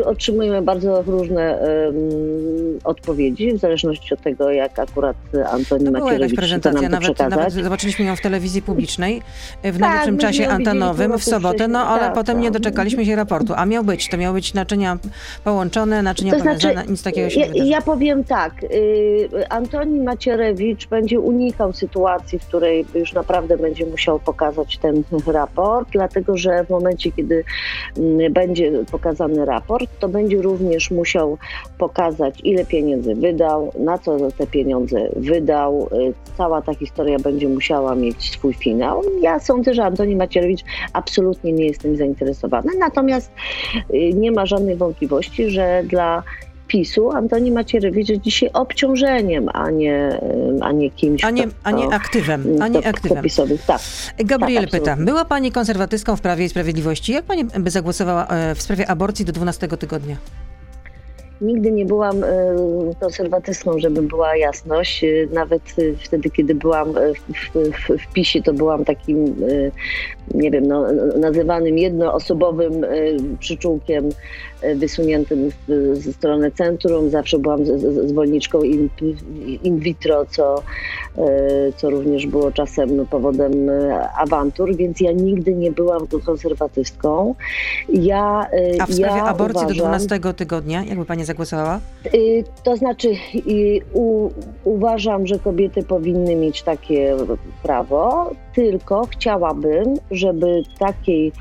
Otrzymujemy 0.04 0.62
bardzo 0.62 1.02
różne 1.02 1.58
odpowiedzi, 2.84 3.52
w 3.52 3.58
zależności 3.58 4.14
od 4.14 4.20
tego, 4.20 4.50
jak 4.50 4.78
akurat 4.78 5.15
Antoni 5.52 5.85
no 5.85 5.92
była 5.92 6.12
jakaś 6.12 6.35
prezentacja, 6.35 6.88
nawet, 6.88 7.18
nawet, 7.18 7.52
zobaczyliśmy 7.52 8.05
ją 8.05 8.16
w 8.16 8.20
telewizji 8.20 8.62
publicznej 8.62 9.22
w 9.62 9.72
tak, 9.72 9.79
najlepszym 9.79 10.18
czasie 10.18 10.48
antenowym 10.48 11.18
w 11.18 11.24
sobotę, 11.24 11.68
no 11.68 11.79
ale 11.79 12.00
tak, 12.00 12.14
potem 12.14 12.35
tak. 12.35 12.42
nie 12.42 12.50
doczekaliśmy 12.50 13.07
się 13.07 13.16
raportu. 13.16 13.52
A 13.57 13.66
miał 13.66 13.85
być, 13.85 14.09
to 14.09 14.16
miały 14.16 14.35
być 14.35 14.55
naczynia 14.55 14.98
połączone, 15.44 16.02
naczynia 16.02 16.33
to 16.33 16.40
znaczy, 16.40 16.68
powiązane, 16.68 16.90
nic 16.90 17.02
takiego 17.02 17.31
się 17.31 17.40
ja, 17.40 17.46
nie 17.46 17.52
wydarzyło. 17.52 17.76
Ja 17.76 17.83
powiem 17.83 18.24
tak, 18.24 18.52
y, 18.62 19.48
Antoni 19.48 20.00
Macierewicz 20.00 20.88
będzie 20.88 21.20
unikał 21.20 21.72
sytuacji, 21.72 22.38
w 22.38 22.46
której 22.46 22.87
już 22.94 23.12
naprawdę 23.12 23.57
będzie 23.57 23.87
musiał 23.87 24.18
pokazać 24.18 24.79
ten 24.79 25.02
raport, 25.26 25.88
dlatego 25.92 26.37
że 26.37 26.64
w 26.64 26.70
momencie, 26.70 27.12
kiedy 27.12 27.44
y, 27.98 28.31
będzie 28.31 28.72
pokazany 28.90 29.44
raport, 29.44 29.90
to 30.00 30.09
będzie 30.09 30.42
również 30.42 30.90
musiał 30.90 31.38
pokazać, 31.79 32.40
ile 32.44 32.64
pieniędzy 32.64 33.14
wydał, 33.14 33.72
na 33.79 33.98
co 33.98 34.16
te 34.38 34.46
pieniądze 34.46 35.05
wydał, 35.16 35.88
cała 36.38 36.62
ta 36.62 36.74
historia 36.74 37.18
będzie 37.18 37.48
musiała 37.48 37.94
mieć 37.94 38.30
swój 38.30 38.54
finał. 38.54 39.02
Ja 39.20 39.38
sądzę, 39.38 39.74
że 39.74 39.84
Antoni 39.84 40.16
Macierewicz 40.16 40.64
absolutnie 40.92 41.52
nie 41.52 41.66
jest 41.66 41.80
tym 41.80 41.96
zainteresowany, 41.96 42.72
natomiast 42.78 43.30
nie 44.14 44.32
ma 44.32 44.46
żadnej 44.46 44.76
wątpliwości, 44.76 45.50
że 45.50 45.82
dla 45.84 46.22
PiSu 46.68 47.11
Antoni 47.11 47.50
Macierewicz 47.52 48.09
jest 48.09 48.22
dzisiaj 48.22 48.50
obciążeniem, 48.52 49.48
a 49.52 49.70
nie, 49.70 50.20
a 50.61 50.72
nie 50.72 50.90
kimś, 50.90 51.24
A 51.24 51.30
nie, 51.30 51.48
a 51.62 51.70
nie 51.70 51.88
aktywem. 51.88 52.57
A 52.61 52.68
nie 52.68 52.86
aktywem. 52.86 53.24
Tak. 53.66 53.80
Gabriel 54.18 54.62
tak, 54.62 54.70
pyta, 54.70 54.96
była 54.96 55.24
pani 55.24 55.52
konserwatystką 55.52 56.16
w 56.16 56.20
Prawie 56.20 56.44
i 56.44 56.48
Sprawiedliwości. 56.48 57.12
Jak 57.12 57.24
pani 57.24 57.44
by 57.44 57.70
zagłosowała 57.70 58.26
e, 58.26 58.54
w 58.54 58.62
sprawie 58.62 58.90
aborcji 58.90 59.24
do 59.24 59.32
12 59.32 59.68
tygodnia? 59.68 60.16
Nigdy 61.41 61.72
nie 61.72 61.87
byłam 61.87 62.24
e, 62.24 62.57
konserwatystką, 63.01 63.78
żeby 63.78 64.03
była 64.03 64.37
jasność. 64.37 65.05
E, 65.05 65.09
nawet 65.32 65.62
wtedy, 66.05 66.30
kiedy 66.30 66.55
byłam 66.55 66.93
w, 66.93 67.55
w, 67.55 68.03
w 68.03 68.12
PiSie, 68.12 68.43
to 68.43 68.53
byłam 68.53 68.84
takim, 68.84 69.34
nie 70.34 70.51
wiem, 70.51 70.66
no, 70.66 70.87
nazywanym 71.16 71.78
jednoosobowym 71.78 72.87
przyczółkiem 73.41 74.11
E, 74.62 74.74
wysuniętym 74.74 75.51
ze 75.93 76.12
strony 76.12 76.51
centrum. 76.51 77.11
Zawsze 77.11 77.39
byłam 77.39 77.61
zwolenniczką 78.09 78.62
in, 78.62 78.89
in 79.62 79.78
vitro, 79.78 80.26
co, 80.30 80.62
e, 81.18 81.72
co 81.76 81.91
również 81.91 82.26
było 82.26 82.53
czasem 82.53 83.07
powodem 83.07 83.70
e, 83.70 84.09
awantur, 84.12 84.76
więc 84.76 85.01
ja 85.01 85.12
nigdy 85.12 85.55
nie 85.55 85.72
byłam 85.72 86.07
konserwatystką. 86.24 87.34
Ja, 87.89 88.47
A 88.78 88.87
w 88.87 88.95
sprawie 88.95 89.16
ja 89.16 89.24
aborcji 89.24 89.64
uważam, 89.64 89.68
do 89.68 89.74
12 89.74 90.20
tygodnia, 90.37 90.84
jakby 90.84 91.05
pani 91.05 91.24
zagłosowała? 91.27 91.81
To 92.62 92.77
znaczy, 92.77 93.09
u, 93.93 94.31
uważam, 94.64 95.27
że 95.27 95.39
kobiety 95.39 95.83
powinny 95.83 96.37
mieć 96.37 96.62
takie 96.62 97.16
prawo, 97.62 98.31
tylko 98.55 99.07
chciałabym, 99.07 99.95
żeby 100.11 100.62
takiej 100.79 101.33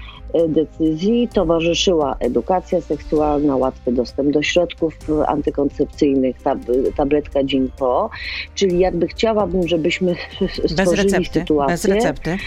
decyzji 0.48 1.30
towarzyszyła 1.34 2.16
edukacja 2.20 2.82
seksualna, 2.82 3.56
łatwy 3.56 3.92
dostęp 3.92 4.32
do 4.32 4.44
środków 4.44 4.98
antykoncepcyjnych, 5.28 6.42
tab 6.42 6.60
tabletka 6.98 7.44
dzień 7.44 7.72
po, 7.78 8.10
czyli 8.56 8.80
jakby 8.80 9.08
chciałabym, 9.08 9.68
żebyśmy 9.68 10.16
stworzyli 10.68 10.76
bez 10.76 10.92
recepty, 10.92 11.40
sytuację. 11.40 11.74
Bez 11.74 11.86
recepty. 11.86 12.38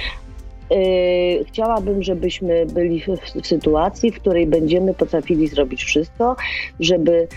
Yy, 0.70 1.44
chciałabym, 1.44 2.02
żebyśmy 2.02 2.66
byli 2.66 3.00
w, 3.00 3.46
sytuacji, 3.46 4.12
w 4.12 4.20
której 4.20 4.46
będziemy 4.46 4.94
potrafili 4.94 5.48
zrobić 5.48 5.84
wszystko, 5.84 6.36
żeby, 6.80 7.28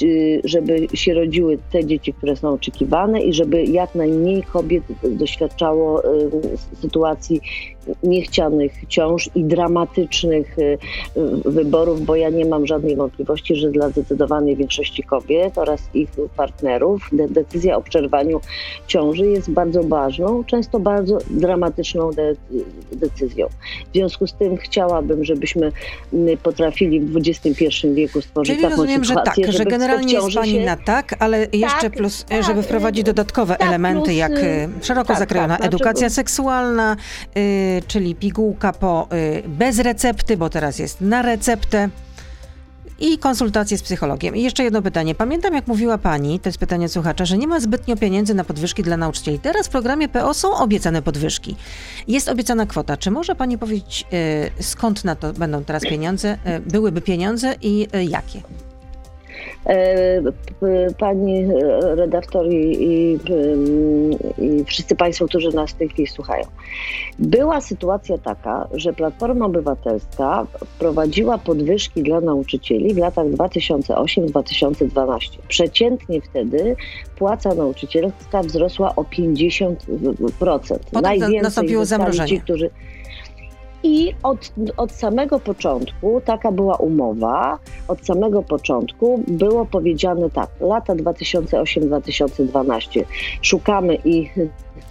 yy, 0.00 0.40
żeby 0.44 0.86
się 0.94 1.14
rodziły 1.14 1.58
te 1.72 1.84
dzieci, 1.84 2.12
które 2.12 2.36
są 2.36 2.48
oczekiwane 2.48 3.22
i 3.22 3.34
żeby 3.34 3.64
jak 3.64 3.94
najmniej 3.94 4.42
kobiet 4.42 4.84
doświadczało 5.02 6.02
yy, 6.02 6.56
sytuacji 6.80 7.40
niechcianych 8.02 8.72
ciąż 8.88 9.30
i 9.34 9.44
dramatycznych 9.44 10.58
y, 10.58 10.62
y, 10.62 10.78
wyborów, 11.44 12.04
bo 12.04 12.16
ja 12.16 12.30
nie 12.30 12.44
mam 12.44 12.66
żadnej 12.66 12.96
wątpliwości, 12.96 13.56
że 13.56 13.70
dla 13.70 13.88
zdecydowanej 13.88 14.56
większości 14.56 15.02
kobiet 15.02 15.58
oraz 15.58 15.80
ich 15.94 16.10
partnerów 16.36 17.10
decyzja 17.12 17.76
o 17.76 17.82
przerwaniu 17.82 18.40
ciąży 18.86 19.26
jest 19.26 19.50
bardzo 19.50 19.82
ważną, 19.82 20.44
często 20.44 20.80
bardzo 20.80 21.18
dramatyczną 21.30 22.10
de 22.10 22.34
decyzją. 22.92 23.46
W 23.90 23.94
związku 23.94 24.26
z 24.26 24.32
tym 24.32 24.56
chciałabym, 24.56 25.24
żebyśmy 25.24 25.72
y, 26.14 26.38
potrafili 26.42 27.00
w 27.00 27.16
XXI 27.16 27.64
wieku 27.94 28.20
stworzyć 28.20 28.54
Czyli 28.54 28.62
taką 28.62 28.76
rozumiem, 28.76 29.04
sytuację, 29.04 29.44
że 29.46 29.52
tak, 29.52 29.58
że 29.58 29.64
generalnie 29.64 30.14
jest 30.14 30.34
Pani 30.34 30.52
się... 30.52 30.64
na 30.64 30.76
tak, 30.76 31.14
ale 31.18 31.46
jeszcze 31.52 31.80
tak, 31.80 31.92
plus, 31.92 32.24
tak, 32.24 32.42
żeby 32.42 32.62
wprowadzić 32.62 33.04
dodatkowe 33.04 33.56
tak, 33.56 33.68
elementy, 33.68 34.04
plus, 34.04 34.16
jak 34.16 34.32
szeroko 34.82 35.08
tak, 35.08 35.18
zakrojona 35.18 35.56
tak, 35.56 35.66
edukacja 35.66 36.08
znaczy... 36.08 36.14
seksualna, 36.14 36.96
czyli 37.86 38.14
pigułka 38.14 38.72
po 38.72 39.08
y, 39.12 39.48
bez 39.48 39.78
recepty, 39.78 40.36
bo 40.36 40.50
teraz 40.50 40.78
jest 40.78 41.00
na 41.00 41.22
receptę 41.22 41.88
i 43.02 43.18
konsultacje 43.18 43.78
z 43.78 43.82
psychologiem. 43.82 44.36
I 44.36 44.42
jeszcze 44.42 44.64
jedno 44.64 44.82
pytanie. 44.82 45.14
Pamiętam, 45.14 45.54
jak 45.54 45.66
mówiła 45.66 45.98
pani, 45.98 46.40
to 46.40 46.48
jest 46.48 46.58
pytanie 46.58 46.88
słuchacza, 46.88 47.24
że 47.24 47.38
nie 47.38 47.46
ma 47.46 47.60
zbytnio 47.60 47.96
pieniędzy 47.96 48.34
na 48.34 48.44
podwyżki 48.44 48.82
dla 48.82 48.96
nauczycieli. 48.96 49.38
Teraz 49.38 49.66
w 49.66 49.70
programie 49.70 50.08
PO 50.08 50.34
są 50.34 50.54
obiecane 50.56 51.02
podwyżki. 51.02 51.56
Jest 52.08 52.28
obiecana 52.28 52.66
kwota. 52.66 52.96
Czy 52.96 53.10
może 53.10 53.34
pani 53.34 53.58
powiedzieć, 53.58 54.06
y, 54.58 54.62
skąd 54.62 55.04
na 55.04 55.16
to 55.16 55.32
będą 55.32 55.64
teraz 55.64 55.82
pieniądze, 55.82 56.38
y, 56.46 56.60
byłyby 56.60 57.00
pieniądze 57.00 57.54
i 57.62 57.88
jakie? 58.08 58.42
E, 59.66 60.22
pani 60.98 61.46
redaktor 61.80 62.46
i, 62.52 62.82
i, 62.82 63.18
i, 64.38 64.64
wszyscy 64.64 64.96
Państwo, 64.96 65.26
którzy 65.26 65.52
nas 65.52 65.70
w 65.70 65.74
tej 65.74 65.88
chwili 65.88 66.06
słuchają. 66.08 66.44
Była 67.18 67.60
sytuacja 67.60 68.18
taka, 68.18 68.68
że 68.74 68.92
Platforma 68.92 69.46
Obywatelska 69.46 70.46
wprowadziła 70.66 71.38
podwyżki 71.38 72.02
dla 72.02 72.20
nauczycieli 72.20 72.94
w 72.94 72.98
latach 72.98 73.26
2008-2012. 73.26 75.18
Przeciętnie 75.48 76.20
wtedy 76.20 76.76
płaca 77.16 77.54
nauczycielska 77.54 78.42
wzrosła 78.42 78.96
o 78.96 79.02
50%. 79.02 79.76
Potem 80.38 81.02
Najwięcej 81.02 81.42
nastąpiło 81.42 81.84
zamrożenie. 81.84 82.28
Ci, 82.28 82.40
którzy 82.40 82.70
i 83.82 84.14
od, 84.22 84.52
od 84.76 84.92
samego 84.92 85.40
początku, 85.40 86.22
taka 86.24 86.52
była 86.52 86.76
umowa, 86.76 87.58
od 87.88 88.06
samego 88.06 88.42
początku 88.42 89.24
było 89.28 89.66
powiedziane 89.66 90.30
tak, 90.30 90.50
lata 90.60 90.94
2008-2012 90.94 93.04
szukamy 93.42 93.98
i 94.04 94.28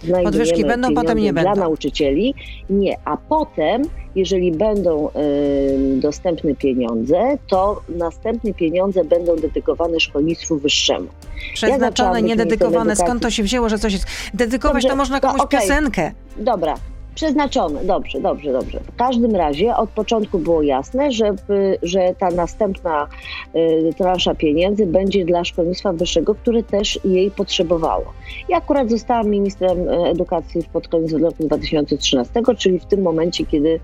znajdujemy 0.04 0.24
Podwyżki 0.24 0.64
będą, 0.64 0.94
potem 0.94 1.18
nie 1.18 1.32
dla 1.32 1.42
będą. 1.42 1.60
nauczycieli. 1.60 2.34
Nie, 2.70 2.96
a 3.04 3.16
potem, 3.16 3.82
jeżeli 4.14 4.52
będą 4.52 5.08
y, 5.08 6.00
dostępne 6.00 6.54
pieniądze, 6.54 7.38
to 7.46 7.80
następne 7.88 8.54
pieniądze 8.54 9.04
będą 9.04 9.36
dedykowane 9.36 10.00
szkolnictwu 10.00 10.58
wyższemu. 10.58 11.06
Przeznaczone, 11.54 12.20
ja 12.20 12.26
niededykowane. 12.26 12.96
Skąd 12.96 13.22
to 13.22 13.30
się 13.30 13.42
wzięło, 13.42 13.68
że 13.68 13.78
coś 13.78 13.92
jest? 13.92 14.06
Dedykować 14.34 14.82
Dobrze, 14.82 14.88
to 14.88 14.96
można 14.96 15.20
komuś 15.20 15.38
to 15.38 15.44
okay. 15.44 15.60
piosenkę. 15.60 16.12
Dobra, 16.36 16.74
Przeznaczone, 17.14 17.84
dobrze, 17.84 18.20
dobrze, 18.20 18.52
dobrze. 18.52 18.80
W 18.80 18.96
każdym 18.96 19.36
razie 19.36 19.76
od 19.76 19.90
początku 19.90 20.38
było 20.38 20.62
jasne, 20.62 21.12
że, 21.12 21.34
że 21.82 22.14
ta 22.18 22.30
następna 22.30 23.08
y, 23.54 23.90
transza 23.98 24.34
pieniędzy 24.34 24.86
będzie 24.86 25.24
dla 25.24 25.44
szkolnictwa 25.44 25.92
wyższego, 25.92 26.34
które 26.34 26.62
też 26.62 26.98
jej 27.04 27.30
potrzebowało. 27.30 28.04
Ja 28.48 28.56
akurat 28.56 28.90
zostałam 28.90 29.30
ministrem 29.30 29.88
y, 29.88 30.08
edukacji 30.08 30.62
pod 30.72 30.88
koniec 30.88 31.12
roku 31.12 31.46
2013, 31.46 32.42
czyli 32.58 32.78
w 32.78 32.86
tym 32.86 33.02
momencie, 33.02 33.46
kiedy 33.46 33.80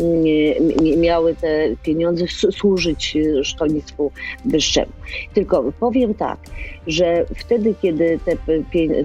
y, 0.00 0.96
miały 0.96 1.34
te 1.34 1.68
pieniądze 1.82 2.24
służyć 2.50 3.16
y, 3.16 3.44
szkolnictwu 3.44 4.10
wyższemu. 4.44 4.92
Tylko 5.34 5.64
powiem 5.80 6.14
tak, 6.14 6.38
że 6.86 7.24
wtedy, 7.36 7.74
kiedy 7.82 8.18
te, 8.24 8.36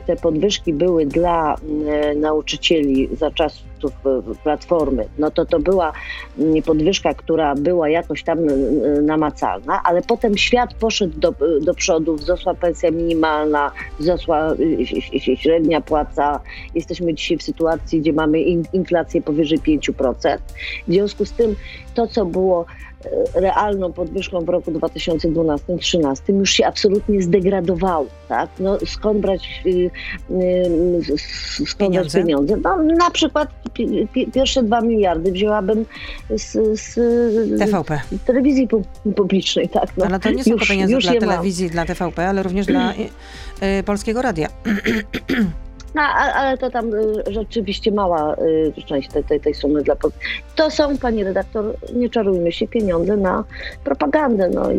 te 0.05 0.15
podwyżki 0.15 0.73
były 0.73 1.05
dla 1.05 1.55
y, 1.55 2.15
nauczycieli 2.15 3.09
za 3.15 3.32
czas 3.32 3.66
Platformy, 4.43 5.05
no 5.17 5.32
to 5.32 5.45
to 5.45 5.59
była 5.59 5.93
mm, 6.39 6.63
podwyżka, 6.63 7.13
która 7.13 7.55
była 7.55 7.89
jakoś 7.89 8.23
tam 8.23 8.39
mm, 8.39 9.05
namacalna, 9.05 9.82
ale 9.84 10.01
potem 10.01 10.38
świat 10.38 10.73
poszedł 10.73 11.19
do, 11.19 11.34
do 11.61 11.73
przodu, 11.73 12.15
wzrosła 12.15 12.53
pensja 12.53 12.91
minimalna, 12.91 13.71
wzrosła 13.99 14.53
średnia 15.38 15.82
płaca. 15.82 16.39
Jesteśmy 16.75 17.13
dzisiaj 17.13 17.38
w 17.38 17.43
sytuacji, 17.43 18.01
gdzie 18.01 18.13
mamy 18.13 18.39
inflację 18.73 19.21
powyżej 19.21 19.59
5%. 19.59 20.38
W 20.88 20.91
związku 20.91 21.25
z 21.25 21.32
tym 21.32 21.55
to, 21.98 22.08
co 22.08 22.26
było 22.26 22.66
E, 23.36 23.41
realną 23.41 23.93
podwyżką 23.93 24.45
w 24.45 24.50
roku 24.50 24.72
2012-2013 24.72 26.39
już 26.39 26.52
się 26.52 26.66
absolutnie 26.66 27.22
zdegradowało. 27.22 28.06
Tak? 28.30 28.50
No, 28.60 28.78
skąd 28.86 29.20
brać, 29.20 29.62
y, 29.66 29.70
y, 29.70 31.18
skąd 31.66 31.78
pieniądze? 31.78 32.10
brać 32.10 32.26
pieniądze? 32.26 32.58
No, 32.58 32.84
na 32.84 33.12
przykład 33.12 33.50
pierwsze 34.34 34.64
dwa 34.64 34.82
miliardy 34.82 35.32
wzięłabym 35.32 35.86
z, 36.30 36.52
z 36.80 36.95
TVP. 37.60 38.02
telewizji 38.26 38.68
publicznej. 39.16 39.70
Tak? 39.70 39.98
No, 39.98 40.06
ale 40.06 40.20
to 40.20 40.32
nie 40.32 40.43
są 40.43 40.52
już, 40.52 40.68
pieniądze 40.68 40.98
dla 41.00 41.20
telewizji, 41.20 41.66
mam. 41.66 41.74
dla 41.74 41.86
TVP, 41.86 42.28
ale 42.28 42.43
również 42.43 42.66
dla 42.66 42.93
y, 42.93 43.84
Polskiego 43.84 44.22
Radia. 44.22 44.48
No, 45.96 46.02
ale 46.02 46.58
to 46.58 46.72
tam 46.72 46.94
y, 46.94 47.24
rzeczywiście 47.28 47.92
mała 47.92 48.36
y, 48.78 48.84
część 48.86 49.10
tej, 49.10 49.24
tej, 49.24 49.40
tej 49.40 49.54
sumy 49.54 49.84
dla. 49.84 49.96
To 50.56 50.72
są, 50.72 50.98
pani 50.98 51.24
redaktor, 51.24 51.76
nie 51.94 52.10
czarujmy 52.10 52.52
się, 52.52 52.68
pieniądze 52.68 53.18
na 53.18 53.44
propagandę, 53.84 54.50
no 54.50 54.72
i, 54.72 54.78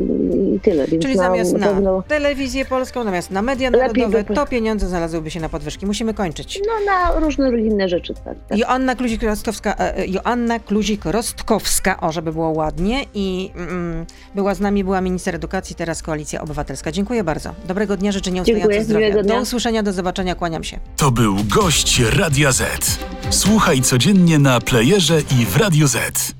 i 0.54 0.60
tyle. 0.60 0.86
Więc 0.86 1.02
Czyli 1.02 1.16
na, 1.16 1.22
zamiast 1.22 1.52
na 1.52 1.66
pewno, 1.66 2.02
telewizję 2.08 2.64
polską, 2.64 3.04
zamiast 3.04 3.30
na 3.30 3.42
media 3.42 3.70
narodowe, 3.70 4.24
by- 4.24 4.34
to 4.34 4.46
pieniądze 4.46 4.86
znalazłyby 4.86 5.30
się 5.30 5.40
na 5.40 5.48
podwyżki. 5.48 5.86
Musimy 5.86 6.14
kończyć. 6.14 6.60
no 6.66 6.92
na 6.92 7.20
różne 7.20 7.50
inne 7.60 7.88
rzeczy, 7.88 8.14
tak. 8.14 8.36
tak. 8.48 8.58
Joanna 8.58 8.94
Kluzik-Rostkowska, 8.94 9.74
e, 9.78 9.96
e, 9.96 10.06
Joanna 10.06 10.58
Kluzik-Rostkowska, 10.58 12.00
o, 12.00 12.12
żeby 12.12 12.32
było 12.32 12.50
ładnie 12.50 13.04
i 13.14 13.50
mm, 13.56 14.06
była 14.34 14.54
z 14.54 14.60
nami, 14.60 14.84
była 14.84 15.00
minister 15.00 15.34
edukacji, 15.34 15.76
teraz 15.76 16.02
Koalicja 16.02 16.40
Obywatelska. 16.40 16.92
Dziękuję 16.92 17.24
bardzo. 17.24 17.54
Dobrego 17.68 17.96
dnia, 17.96 18.12
życzę 18.12 18.30
nieustająco 18.30 18.68
Dziękuję, 18.68 18.84
zdrowia. 18.84 19.22
Do 19.22 19.40
usłyszenia, 19.40 19.82
do 19.82 19.92
zobaczenia, 19.92 20.34
kłaniam 20.34 20.64
się. 20.64 20.78
To 20.98 21.10
był 21.10 21.36
gość 21.44 22.00
Radia 22.00 22.52
Z. 22.52 22.98
Słuchaj 23.30 23.82
codziennie 23.82 24.38
na 24.38 24.60
playerze 24.60 25.20
i 25.20 25.46
w 25.46 25.56
Radio 25.56 25.88
Z. 25.88 26.34